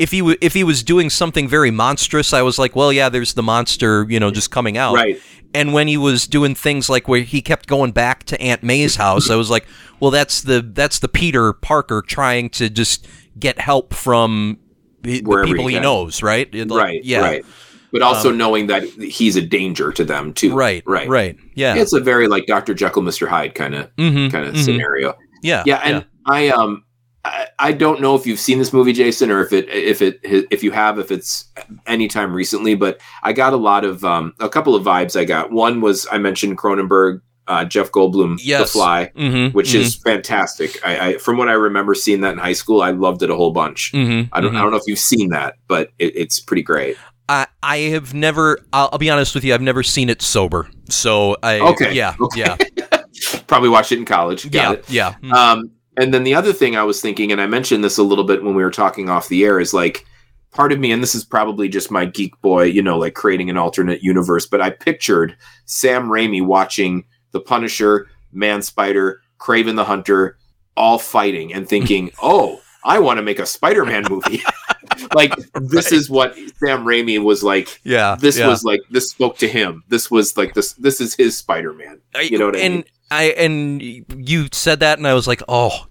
if 0.02 0.12
he 0.12 0.20
w- 0.20 0.38
if 0.42 0.54
he 0.54 0.64
was 0.64 0.84
doing 0.84 1.10
something 1.10 1.48
very 1.48 1.72
monstrous 1.72 2.34
I 2.34 2.42
was 2.42 2.58
like 2.58 2.76
well 2.76 2.92
yeah 2.92 3.10
there's 3.10 3.34
the 3.34 3.44
monster 3.44 4.06
you 4.10 4.20
know 4.20 4.32
just 4.32 4.52
coming 4.52 4.78
out. 4.78 4.96
Right. 4.96 5.22
And 5.54 5.74
when 5.74 5.88
he 5.88 5.98
was 5.98 6.28
doing 6.28 6.56
things 6.56 6.90
like 6.90 7.08
where 7.08 7.22
he 7.22 7.42
kept 7.42 7.68
going 7.68 7.92
back 7.92 8.24
to 8.26 8.42
Aunt 8.42 8.64
May's 8.64 8.96
house, 8.96 9.30
I 9.30 9.36
was 9.36 9.50
like, 9.50 9.66
well, 10.00 10.10
that's 10.10 10.42
the 10.42 10.62
that's 10.62 11.00
the 11.00 11.10
Peter 11.10 11.52
Parker 11.52 12.02
trying 12.02 12.50
to 12.52 12.70
just 12.70 13.06
get 13.38 13.60
help 13.60 13.94
from 13.94 14.60
the 15.02 15.22
Wherever 15.22 15.48
people 15.48 15.68
he 15.68 15.76
he, 15.76 15.82
knows, 15.82 16.24
right? 16.24 16.54
Like, 16.54 16.70
right 16.70 17.04
yeah, 17.04 17.20
right. 17.20 17.46
But 17.92 18.02
also 18.02 18.32
knowing 18.32 18.68
that 18.68 18.84
he's 18.84 19.36
a 19.36 19.42
danger 19.42 19.92
to 19.92 20.06
them 20.06 20.34
too. 20.34 20.56
Right, 20.56 20.82
right. 20.86 21.10
right, 21.10 21.38
yeah, 21.56 21.76
it's 21.76 21.92
a 21.92 22.00
very 22.00 22.30
like 22.30 22.46
Dr. 22.46 22.74
Jekyll 22.74 23.02
Mr. 23.02 23.28
Hyde 23.28 23.54
kind 23.54 23.76
of 23.76 23.94
mm-hmm, 23.98 24.30
kind 24.30 24.46
of 24.46 24.56
mhm. 24.56 24.64
scenario. 24.64 25.18
Yeah, 25.44 25.64
yeah 25.66 25.82
and 25.84 26.06
i 26.26 26.50
um 26.50 26.84
I, 27.24 27.48
I 27.60 27.72
don't 27.72 28.02
know 28.02 28.16
if 28.16 28.26
you've 28.26 28.40
seen 28.40 28.58
this 28.60 28.74
movie 28.74 28.94
jason 28.94 29.30
or 29.32 29.42
if 29.44 29.54
it 29.54 29.70
if 29.70 30.02
it 30.02 30.20
if 30.24 30.64
you 30.64 30.72
have 30.72 30.98
if 31.00 31.12
it's 31.12 31.46
anytime 31.86 32.34
recently 32.34 32.74
but 32.76 33.00
i 33.24 33.32
got 33.34 33.54
a 33.54 33.58
lot 33.58 33.86
of 33.86 34.04
um 34.04 34.34
a 34.40 34.50
couple 34.50 34.76
of 34.76 34.84
vibes 34.84 35.20
i 35.20 35.24
got 35.26 35.52
one 35.52 35.82
was 35.82 36.08
i 36.12 36.18
mentioned 36.18 36.58
cronenberg 36.58 37.22
uh, 37.48 37.66
Jeff 37.66 37.92
Goldblum, 37.92 38.38
The 38.38 38.66
Fly, 38.66 39.12
Mm-hmm. 39.16 39.54
which 39.58 39.74
is 39.74 39.96
fantastic. 39.96 40.80
I, 40.86 41.10
I 41.10 41.18
from 41.18 41.38
what 41.38 41.50
I 41.50 41.54
remember 41.54 41.96
seeing 41.96 42.22
that 42.22 42.32
in 42.34 42.38
high 42.38 42.54
school, 42.54 42.82
I 42.82 42.92
loved 42.92 43.24
it 43.24 43.30
a 43.30 43.36
whole 43.36 43.52
bunch. 43.52 43.92
Mm-hmm. 43.94 44.30
I 44.32 44.40
don't 44.40 44.56
I 44.56 44.62
don't 44.62 44.72
know 44.72 44.78
if 44.78 44.84
you've 44.86 45.00
seen 45.00 45.30
that, 45.32 45.56
but 45.68 45.90
it, 46.00 46.16
it's 46.16 46.40
pretty 46.40 46.62
great. 46.62 46.98
I, 47.28 47.48
I 47.62 47.78
have 47.78 48.14
never. 48.14 48.60
I'll, 48.72 48.90
I'll 48.94 49.00
be 49.00 49.10
honest 49.10 49.34
with 49.36 49.44
you. 49.44 49.54
I've 49.54 49.62
never 49.62 49.84
seen 49.84 50.08
it 50.10 50.22
sober. 50.22 50.70
So 50.90 51.36
I. 51.44 51.60
Okay, 51.60 51.94
Yeah. 51.94 52.16
okay. 52.22 52.56
Yeah. 52.78 53.04
Probably 53.48 53.70
watched 53.70 53.92
it 53.92 53.98
in 54.00 54.06
college. 54.06 54.50
Got 54.50 54.54
yeah. 54.54 54.72
it. 54.72 54.90
Yeah. 54.90 55.14
Mm. 55.24 55.34
Um, 55.34 55.72
and 55.98 56.14
then 56.14 56.24
the 56.24 56.36
other 56.36 56.54
thing 56.54 56.76
I 56.76 56.84
was 56.84 57.02
thinking, 57.02 57.32
and 57.32 57.42
I 57.42 57.48
mentioned 57.48 57.84
this 57.84 57.98
a 57.98 58.04
little 58.04 58.24
bit 58.24 58.44
when 58.44 58.56
we 58.56 58.64
were 58.64 58.72
talking 58.72 59.10
off 59.10 59.28
the 59.28 59.44
air, 59.44 59.60
is 59.60 59.74
like 59.74 60.06
part 60.52 60.72
of 60.72 60.80
me, 60.80 60.92
and 60.92 61.02
this 61.02 61.16
is 61.16 61.24
probably 61.24 61.70
just 61.70 61.92
my 61.92 62.06
geek 62.06 62.40
boy, 62.42 62.64
you 62.64 62.82
know, 62.82 62.98
like 62.98 63.14
creating 63.14 63.50
an 63.50 63.58
alternate 63.58 64.04
universe, 64.04 64.46
but 64.46 64.62
I 64.62 64.70
pictured 64.70 65.36
Sam 65.66 66.08
Raimi 66.08 66.46
watching 66.46 67.06
The 67.32 67.40
Punisher, 67.40 68.08
Man 68.32 68.62
Spider, 68.62 69.22
Kraven 69.40 69.76
the 69.76 69.86
Hunter, 69.86 70.38
all 70.78 71.00
fighting 71.00 71.54
and 71.54 71.68
thinking, 71.68 72.12
oh, 72.22 72.62
I 72.84 73.00
want 73.00 73.18
to 73.18 73.24
make 73.24 73.40
a 73.40 73.46
Spider 73.46 73.86
Man 73.86 74.04
movie. 74.10 74.42
like, 75.14 75.36
this 75.54 75.92
Right. 75.92 75.94
is 75.94 76.10
what 76.10 76.36
Sam 76.36 76.84
Raimi 76.84 77.24
was 77.24 77.44
like. 77.44 77.80
yeah. 77.84 78.16
This 78.20 78.38
yeah. 78.40 78.48
was 78.48 78.64
like, 78.64 78.82
this 78.90 79.10
spoke 79.10 79.38
to 79.38 79.48
him. 79.48 79.84
This 79.90 80.10
was 80.10 80.36
like, 80.38 80.54
this, 80.54 80.74
this 80.74 81.00
is 81.00 81.14
his 81.16 81.38
Spider 81.38 81.74
Man. 81.74 82.02
You 82.24 82.40
know 82.40 82.48
what 82.48 82.56
I 82.56 82.62
mean? 82.70 82.86
I 83.12 83.24
and 83.38 83.82
you 83.82 84.48
said 84.52 84.80
that, 84.80 84.98
and 84.98 85.08
I 85.08 85.14
was 85.14 85.28
like, 85.28 85.44
oh, 85.48 85.86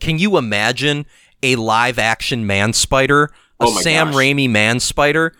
can 0.00 0.18
you 0.18 0.36
imagine 0.36 1.06
a 1.42 1.56
live 1.56 1.98
action 1.98 2.46
Man 2.46 2.72
Spider, 2.72 3.24
a 3.60 3.64
Oh 3.64 3.80
Sam 3.80 4.08
gosh. 4.08 4.16
Raimi 4.16 4.48
Man 4.50 4.78
Spider? 4.80 5.34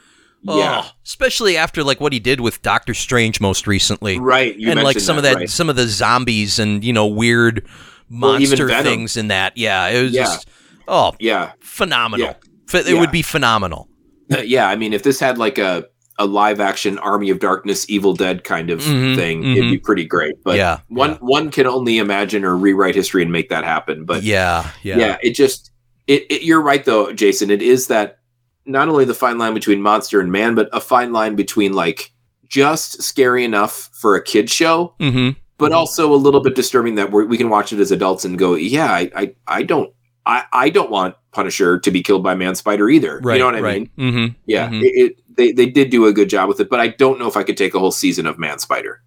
Oh, 0.47 0.59
yeah. 0.59 0.83
Oh, 0.85 0.91
especially 1.05 1.57
after 1.57 1.83
like 1.85 2.01
what 2.01 2.13
he 2.13 2.21
did 2.21 2.41
with 2.41 2.63
Doctor 2.63 2.95
Strange 2.95 3.41
most 3.41 3.67
recently, 3.67 4.19
Right. 4.19 4.57
You 4.57 4.71
and 4.71 4.83
like 4.83 5.01
some 5.01 5.17
of 5.17 5.23
that, 5.25 5.35
right. 5.37 5.51
some 5.51 5.69
of 5.69 5.77
the 5.77 5.87
zombies 5.87 6.59
and 6.59 6.83
you 6.85 6.93
know 6.93 7.07
weird 7.07 7.67
monster 8.09 8.67
Venom. 8.69 8.85
things 8.85 9.17
in 9.17 9.29
that. 9.29 9.57
Yeah, 9.57 9.89
it 9.89 10.03
was 10.03 10.13
Yeah. 10.13 10.23
just 10.25 10.49
oh 10.87 11.13
Yeah. 11.19 11.53
phenomenal. 11.61 12.27
Yeah. 12.73 12.79
It 12.81 12.87
Yeah. 12.89 13.01
would 13.01 13.11
be 13.13 13.23
phenomenal. 13.23 13.89
Yeah, 14.45 14.69
I 14.69 14.77
mean, 14.77 14.93
if 14.93 15.03
this 15.03 15.19
had 15.21 15.39
like 15.39 15.57
a 15.59 15.87
a 16.19 16.27
live 16.27 16.61
action 16.61 16.99
Army 16.99 17.31
of 17.31 17.39
Darkness, 17.39 17.89
Evil 17.89 18.13
Dead 18.13 18.43
kind 18.45 18.71
of 18.71 18.81
Mhm, 18.81 19.15
thing, 19.17 19.43
mhm. 19.43 19.57
it'd 19.57 19.71
be 19.71 19.79
pretty 19.79 20.05
great. 20.05 20.35
But 20.45 20.57
Yeah, 20.57 20.81
one 20.89 21.11
yeah. 21.13 21.17
one 21.21 21.51
can 21.51 21.67
only 21.67 21.99
imagine 21.99 22.45
or 22.45 22.57
rewrite 22.57 22.95
history 22.95 23.23
and 23.23 23.31
make 23.33 23.49
that 23.51 23.65
happen. 23.65 24.05
But 24.05 24.23
yeah, 24.23 24.71
yeah, 24.83 24.99
yeah, 24.99 25.17
it 25.23 25.35
just 25.35 25.71
it, 26.07 26.25
it. 26.31 26.43
You're 26.43 26.63
right 26.63 26.85
though, 26.85 27.13
Jason. 27.13 27.51
It 27.51 27.63
is 27.63 27.87
that 27.87 28.19
not 28.67 28.89
only 28.89 29.05
the 29.05 29.15
fine 29.15 29.39
line 29.39 29.55
between 29.55 29.81
monster 29.81 30.21
and 30.21 30.31
man, 30.33 30.55
but 30.55 30.69
a 30.73 30.81
fine 30.81 31.13
line 31.13 31.37
between 31.37 31.73
like 31.73 32.13
just 32.49 33.03
scary 33.03 33.45
enough 33.45 33.91
for 33.93 34.15
a 34.17 34.23
kid 34.23 34.51
show, 34.51 34.95
hmm 35.01 35.31
but 35.59 35.73
also 35.73 36.15
a 36.15 36.17
little 36.17 36.41
bit 36.41 36.55
disturbing 36.55 36.95
that 36.95 37.11
we're, 37.11 37.25
we 37.25 37.37
can 37.37 37.49
watch 37.49 37.73
it 37.73 37.81
as 37.81 37.91
adults 37.91 38.25
and 38.25 38.39
go, 38.39 38.55
yeah, 38.55 38.93
I 38.93 39.11
I, 39.17 39.35
I 39.47 39.63
don't. 39.65 39.93
I, 40.25 40.45
I 40.53 40.69
don't 40.71 40.91
want 40.91 41.15
Punisher 41.33 41.79
to 41.81 41.91
be 41.91 42.03
killed 42.03 42.23
by 42.23 42.35
Man 42.35 42.55
Spider 42.55 42.91
either. 42.91 43.19
Right, 43.23 43.35
you 43.35 43.39
know 43.41 43.47
what 43.47 43.55
I 43.57 43.61
right. 43.61 43.91
mean? 43.97 44.13
hmm 44.13 44.27
Yeah, 44.47 44.69
Mhm. 44.69 44.83
it, 44.83 44.87
it 44.95 45.17
they 45.39 45.53
they 45.53 45.67
did 45.67 45.89
do 45.89 46.05
a 46.05 46.13
good 46.13 46.29
job 46.29 46.49
with 46.51 46.61
it, 46.61 46.69
but 46.69 46.81
I 46.81 46.89
don't 46.89 47.19
know 47.19 47.27
if 47.29 47.37
I 47.39 47.43
could 47.45 47.57
take 47.57 47.75
a 47.75 47.79
whole 47.79 47.91
season 47.93 48.27
of 48.27 48.39
Man 48.39 48.59
Spider. 48.59 49.01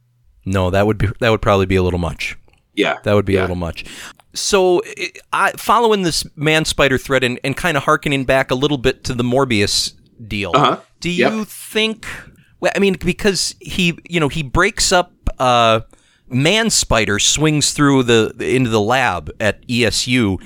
No, 0.46 0.72
that 0.72 0.88
would 0.88 0.98
be 0.98 1.08
that 1.20 1.30
would 1.30 1.42
probably 1.44 1.68
be 1.68 1.76
a 1.76 1.84
little 1.84 2.00
much. 2.00 2.36
Yeah, 2.74 2.98
That 3.04 3.14
would 3.16 3.26
be 3.26 3.36
a 3.36 3.42
little 3.42 3.56
much. 3.58 3.84
So, 4.34 4.82
I- 4.98 5.12
I, 5.34 5.52
following 5.52 6.04
this 6.04 6.26
man 6.38 6.64
spider 6.64 6.98
thread 6.98 7.22
and, 7.22 7.38
and 7.44 7.56
kind 7.58 7.76
of 7.76 7.84
harkening 7.84 8.24
back 8.24 8.50
a 8.50 8.56
little 8.56 8.78
bit 8.78 9.04
to 9.04 9.14
the 9.14 9.24
Morbius 9.26 9.92
deal, 10.26 10.52
uh 10.56 10.60
huh. 10.60 10.78
do 11.02 11.10
you 11.10 11.28
Yep. 11.40 11.48
think? 11.48 12.08
Well, 12.62 12.72
I 12.74 12.80
mean, 12.80 12.96
because 13.04 13.56
he, 13.60 14.00
you 14.10 14.20
know, 14.22 14.30
he 14.30 14.42
breaks 14.42 14.92
up. 14.92 15.12
Uh, 15.38 15.82
man 16.34 16.70
spider 16.70 17.20
swings 17.20 17.74
through 17.74 18.04
the 18.04 18.34
into 18.40 18.70
the 18.70 18.80
lab 18.80 19.30
at 19.42 19.68
ESU 19.68 20.38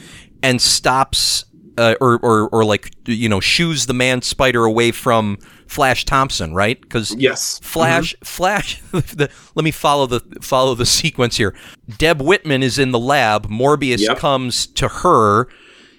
and 0.41 0.59
stops, 0.59 1.45
uh, 1.77 1.95
or 2.01 2.19
or 2.19 2.49
or 2.49 2.63
like 2.65 2.91
you 3.05 3.27
know, 3.29 3.39
shoos 3.39 3.85
the 3.85 3.93
man 3.93 4.21
spider 4.21 4.65
away 4.65 4.91
from 4.91 5.37
Flash 5.67 6.05
Thompson, 6.05 6.53
right? 6.53 6.79
Because 6.79 7.13
Yes, 7.15 7.59
Flash, 7.63 8.15
Flash. 8.23 8.81
The, 8.91 9.29
let 9.55 9.63
me 9.63 9.71
follow 9.71 10.05
the 10.07 10.21
follow 10.41 10.75
the 10.75 10.85
sequence 10.85 11.37
here. 11.37 11.53
Deb 11.97 12.21
Whitman 12.21 12.63
is 12.63 12.77
in 12.79 12.91
the 12.91 12.99
lab. 12.99 13.47
Morbius 13.47 13.99
Yep. 14.01 14.17
comes 14.17 14.67
to 14.67 14.87
her. 14.87 15.47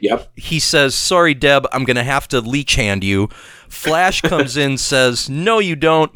Yep. 0.01 0.31
He 0.37 0.61
says, 0.61 0.95
"Sorry, 0.95 1.35
Deb, 1.35 1.67
I'm 1.73 1.85
gonna 1.85 2.05
have 2.05 2.29
to 2.29 2.41
leech 2.41 2.75
hand 2.77 3.03
you." 3.05 3.29
Flash 3.69 4.21
comes 4.33 4.57
in, 4.57 4.77
says, 4.79 5.29
"No, 5.29 5.59
you 5.59 5.75
don't." 5.77 6.13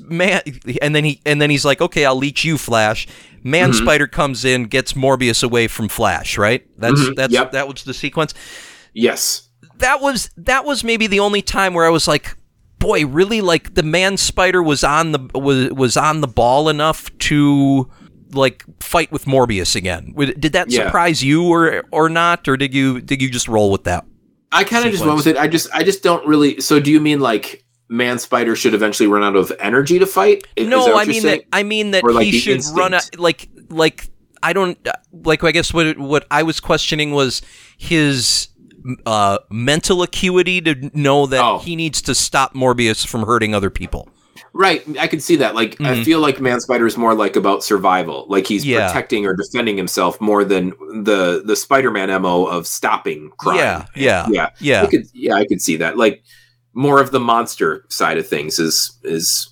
Man, 0.00 0.42
and 0.80 0.94
then 0.94 1.04
he 1.04 1.20
and 1.26 1.40
then 1.42 1.50
he's 1.50 1.64
like, 1.64 1.80
"Okay, 1.80 2.04
I'll 2.04 2.16
leech 2.16 2.44
you, 2.44 2.56
Flash." 2.58 3.06
Man 3.42 3.70
Mm-hmm. 3.70 3.84
Spider 3.84 4.06
comes 4.08 4.44
in, 4.44 4.64
gets 4.64 4.92
Morbius 4.94 5.42
away 5.44 5.66
from 5.68 5.88
Flash. 5.88 6.36
Right? 6.38 6.66
That's 6.78 7.00
Mhm. 7.00 7.16
that's 7.16 7.32
Yep. 7.32 7.52
that 7.52 7.68
was 7.68 7.82
the 7.84 7.94
sequence 7.94 8.32
Yes. 8.96 9.48
that 9.78 10.00
was 10.00 10.30
that 10.38 10.64
was 10.64 10.82
maybe 10.82 11.06
the 11.06 11.20
only 11.20 11.42
time 11.42 11.74
where 11.74 11.84
I 11.84 11.90
was 11.90 12.08
like, 12.08 12.34
boy, 12.78 13.04
really 13.06 13.40
like 13.42 13.74
the 13.74 13.82
man 13.82 14.16
spider 14.16 14.62
was 14.62 14.82
on 14.82 15.12
the 15.12 15.20
was 15.34 15.70
was 15.72 15.96
on 15.96 16.20
the 16.22 16.26
ball 16.28 16.68
enough 16.68 17.16
to 17.18 17.90
like 18.32 18.64
fight 18.80 19.12
with 19.12 19.26
Morbius 19.26 19.76
again. 19.76 20.14
Did 20.16 20.52
that 20.54 20.70
Yeah. 20.70 20.86
surprise 20.86 21.22
you 21.22 21.44
or 21.46 21.84
or 21.92 22.08
not, 22.08 22.48
or 22.48 22.56
did 22.56 22.72
you 22.74 23.00
did 23.00 23.20
you 23.20 23.30
just 23.30 23.48
roll 23.48 23.70
with 23.70 23.84
that? 23.84 24.04
I 24.52 24.64
kind 24.64 24.86
of 24.86 24.92
just 24.92 25.04
went 25.04 25.16
with 25.16 25.26
it. 25.26 25.36
I 25.36 25.46
just 25.48 25.68
I 25.74 25.82
just 25.82 26.02
don't 26.02 26.26
really. 26.26 26.60
So 26.60 26.80
do 26.80 26.90
you 26.90 27.00
mean 27.00 27.20
like 27.20 27.64
Man 27.88 28.18
Spider 28.18 28.56
should 28.56 28.74
eventually 28.74 29.06
run 29.08 29.22
out 29.22 29.36
of 29.36 29.52
energy 29.60 29.98
to 29.98 30.06
fight? 30.06 30.44
Is- 30.56 30.64
is 30.64 30.70
no, 30.70 30.86
what 30.86 31.06
I 31.06 31.10
mean 31.10 31.20
saying? 31.22 31.40
that 31.50 31.56
I 31.56 31.62
mean 31.62 31.90
that 31.90 32.02
like, 32.04 32.24
he 32.24 32.38
should 32.38 32.62
run 32.74 32.94
a, 32.94 32.96
instinct? 32.96 33.18
like 33.20 33.48
like 33.68 34.08
I 34.42 34.52
don't 34.52 34.78
like 35.12 35.44
I 35.44 35.50
guess 35.52 35.74
what 35.74 35.98
what 35.98 36.26
I 36.30 36.42
was 36.44 36.60
questioning 36.60 37.12
was 37.12 37.42
his 37.76 38.48
uh, 39.06 39.38
mental 39.50 40.02
acuity 40.02 40.60
to 40.62 40.90
know 40.98 41.26
that 41.26 41.42
Oh. 41.42 41.58
he 41.58 41.76
needs 41.76 42.00
to 42.02 42.14
stop 42.14 42.54
Morbius 42.54 43.06
from 43.06 43.22
hurting 43.22 43.54
other 43.54 43.70
people. 43.70 44.08
Right, 44.52 44.82
I 44.98 45.06
can 45.06 45.20
see 45.20 45.36
that. 45.36 45.54
Like, 45.54 45.78
I 45.80 45.96
Mhm. 45.96 46.04
feel 46.04 46.20
like 46.20 46.40
Man 46.40 46.60
Spider 46.60 46.86
is 46.86 46.96
more 46.96 47.14
like 47.14 47.36
about 47.36 47.62
survival. 47.62 48.24
Like 48.28 48.46
he's 48.46 48.64
Yeah. 48.64 48.86
protecting 48.86 49.26
or 49.26 49.34
defending 49.34 49.76
himself 49.76 50.18
more 50.20 50.44
than 50.44 50.72
the 51.02 51.42
the 51.44 51.56
Spider 51.56 51.90
Man 51.90 52.08
mo 52.22 52.46
of 52.46 52.66
stopping 52.66 53.30
crime. 53.38 53.56
Yeah, 53.58 53.84
yeah, 53.94 54.26
yeah, 54.30 54.48
yeah. 54.60 54.82
I 54.82 54.86
could, 54.86 55.02
yeah, 55.12 55.34
I 55.34 55.44
could 55.46 55.60
see 55.60 55.76
that. 55.76 55.98
Like 55.98 56.22
more 56.72 57.00
of 57.02 57.10
the 57.10 57.20
monster 57.20 57.84
side 57.90 58.16
of 58.16 58.26
things 58.26 58.58
is 58.58 58.98
is 59.04 59.48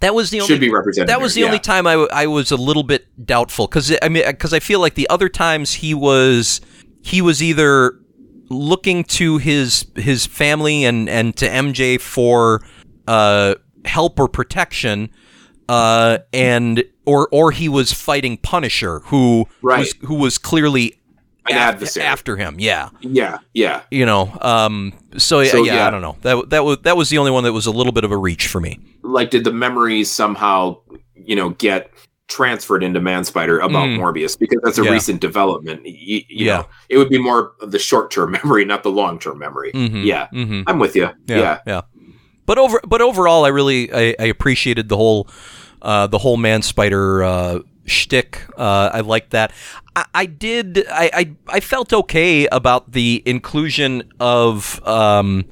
That 0.00 0.14
was 0.14 0.30
the 0.30 0.40
only 0.40 0.48
should 0.54 0.60
be 0.60 0.70
represented. 0.70 1.08
That 1.10 1.20
was 1.20 1.34
the 1.34 1.40
there, 1.42 1.48
only 1.48 1.56
yeah. 1.58 1.62
time 1.62 1.86
I, 1.86 1.92
w- 1.92 2.08
I 2.12 2.26
was 2.26 2.50
a 2.50 2.56
little 2.56 2.84
bit 2.84 3.04
doubtful 3.26 3.66
because 3.66 3.92
I 4.00 4.08
mean 4.08 4.22
because 4.26 4.54
I 4.54 4.60
feel 4.60 4.80
like 4.80 4.94
the 4.94 5.08
other 5.10 5.28
times 5.28 5.74
he 5.74 5.92
was 5.92 6.60
he 7.02 7.20
was 7.20 7.42
either 7.42 7.94
looking 8.50 9.04
to 9.04 9.38
his 9.38 9.86
his 9.96 10.26
family 10.26 10.84
and 10.84 11.08
and 11.08 11.36
to 11.36 11.46
MJ 11.48 12.00
for 12.00 12.62
uh, 13.06 13.54
help 13.84 14.18
or 14.18 14.28
protection, 14.28 15.10
uh, 15.68 16.18
and 16.32 16.84
or 17.06 17.28
or 17.32 17.50
he 17.52 17.68
was 17.68 17.92
fighting 17.92 18.36
Punisher 18.38 19.00
who 19.06 19.46
Right. 19.62 19.80
was 19.80 19.94
who 20.02 20.14
was 20.14 20.38
clearly 20.38 20.94
An 21.48 21.56
af- 21.56 21.74
adversary. 21.74 22.06
after 22.06 22.36
him. 22.36 22.56
Yeah, 22.58 22.90
Yeah, 23.00 23.38
yeah. 23.54 23.82
you 23.90 24.04
know. 24.06 24.36
Um. 24.40 24.92
So, 25.16 25.42
So, 25.44 25.64
yeah, 25.64 25.74
yeah. 25.76 25.86
I 25.86 25.90
don't 25.90 26.02
know. 26.02 26.16
That 26.22 26.50
that 26.50 26.64
was 26.64 26.78
that 26.82 26.96
was 26.96 27.08
the 27.08 27.18
only 27.18 27.30
one 27.30 27.44
that 27.44 27.52
was 27.52 27.66
a 27.66 27.70
little 27.70 27.92
bit 27.92 28.04
of 28.04 28.12
a 28.12 28.16
reach 28.16 28.46
for 28.48 28.60
me. 28.60 28.78
Like, 29.02 29.30
did 29.30 29.44
the 29.44 29.52
memories 29.52 30.10
somehow, 30.10 30.78
you 31.14 31.34
know, 31.36 31.50
get 31.50 31.90
transferred 32.28 32.82
into 32.84 33.00
Man 33.00 33.24
Spider 33.24 33.58
about 33.58 33.88
Mm. 33.88 33.98
Morbius? 33.98 34.38
Because 34.38 34.60
that's 34.62 34.78
a 34.78 34.84
Yeah. 34.84 34.90
recent 34.90 35.20
development. 35.20 35.84
You 35.84 36.22
Yeah. 36.28 36.56
know, 36.58 36.66
it 36.88 36.98
would 36.98 37.08
be 37.08 37.18
more 37.18 37.52
of 37.60 37.72
the 37.72 37.78
short 37.78 38.10
term 38.10 38.30
memory, 38.42 38.64
not 38.64 38.82
the 38.82 38.90
long 38.90 39.18
term 39.18 39.38
memory. 39.38 39.72
Mhm, 39.72 40.04
Yeah, 40.04 40.28
mhm. 40.32 40.64
I'm 40.66 40.78
with 40.78 40.94
you. 40.94 41.10
Yeah. 41.26 41.58
yeah. 41.66 41.80
But 42.46 42.58
over, 42.58 42.80
but 42.86 43.00
overall, 43.02 43.44
I 43.44 43.48
really 43.48 43.92
I, 43.92 44.14
I 44.18 44.24
appreciated 44.26 44.88
the 44.88 44.96
whole, 44.96 45.28
uh, 45.82 46.06
the 46.06 46.18
whole 46.18 46.36
man 46.36 46.62
spider 46.62 47.22
uh, 47.22 47.58
shtick. 47.86 48.42
Uh, 48.56 48.90
I 48.92 49.00
liked 49.00 49.30
that. 49.30 49.52
I, 49.96 50.04
I 50.14 50.26
did. 50.26 50.84
I, 50.90 51.10
I 51.14 51.30
I 51.48 51.60
felt 51.60 51.92
okay 51.92 52.46
about 52.48 52.92
the 52.92 53.22
inclusion 53.26 54.02
of, 54.20 54.80
um, 54.86 55.44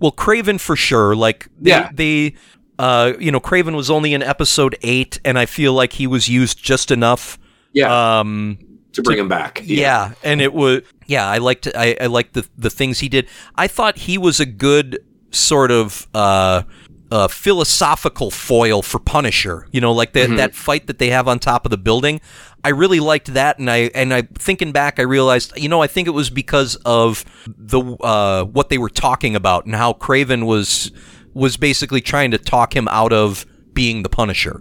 well, 0.00 0.12
Kraven 0.12 0.60
for 0.60 0.76
sure. 0.76 1.14
Like 1.16 1.48
they, 1.60 1.70
Yeah. 1.70 1.90
they, 1.92 2.34
uh, 2.78 3.12
you 3.18 3.30
know, 3.30 3.40
Kraven 3.40 3.74
was 3.74 3.90
only 3.90 4.14
in 4.14 4.22
episode 4.22 4.76
eight, 4.82 5.20
and 5.24 5.38
I 5.38 5.46
feel 5.46 5.72
like 5.72 5.94
he 5.94 6.06
was 6.06 6.28
used 6.28 6.62
just 6.62 6.90
enough. 6.90 7.38
Yeah, 7.72 8.18
Um, 8.20 8.58
to 8.92 9.02
bring 9.02 9.18
him 9.18 9.28
back. 9.28 9.60
yeah. 9.64 10.12
and 10.22 10.40
it 10.40 10.52
was 10.54 10.82
yeah. 11.06 11.26
I 11.28 11.38
liked 11.38 11.66
I, 11.74 11.96
I 12.00 12.06
liked 12.06 12.34
the 12.34 12.46
the 12.56 12.70
things 12.70 13.00
he 13.00 13.08
did. 13.08 13.28
I 13.56 13.66
thought 13.66 13.98
he 13.98 14.16
was 14.18 14.38
a 14.40 14.46
good 14.46 14.98
sort 15.30 15.72
of 15.72 16.06
uh, 16.14 16.62
uh, 17.10 17.26
philosophical 17.28 18.30
foil 18.30 18.82
for 18.82 18.98
Punisher. 19.00 19.66
You 19.72 19.80
know, 19.80 19.92
like 19.92 20.12
that 20.12 20.28
Mm-hmm. 20.28 20.36
that 20.36 20.54
fight 20.54 20.86
that 20.86 20.98
they 20.98 21.10
have 21.10 21.26
on 21.26 21.38
top 21.40 21.64
of 21.66 21.70
the 21.70 21.78
building. 21.78 22.20
I 22.62 22.68
really 22.70 23.00
liked 23.00 23.34
that, 23.34 23.58
and 23.58 23.68
I 23.70 23.90
and 23.94 24.14
I 24.14 24.22
thinking 24.38 24.70
back, 24.72 24.98
I 24.98 25.02
realized 25.02 25.52
you 25.56 25.68
know 25.68 25.82
I 25.82 25.86
think 25.88 26.06
it 26.08 26.12
was 26.12 26.30
because 26.30 26.76
of 26.84 27.24
the 27.46 27.80
uh, 28.00 28.44
what 28.44 28.68
they 28.68 28.78
were 28.78 28.88
talking 28.90 29.34
about 29.36 29.66
and 29.66 29.74
how 29.74 29.92
Kraven 29.94 30.46
was 30.46 30.92
was 31.34 31.56
basically 31.56 32.00
trying 32.00 32.30
to 32.30 32.38
talk 32.38 32.74
him 32.74 32.88
out 32.88 33.12
of 33.12 33.44
being 33.72 34.02
the 34.02 34.08
Punisher. 34.08 34.60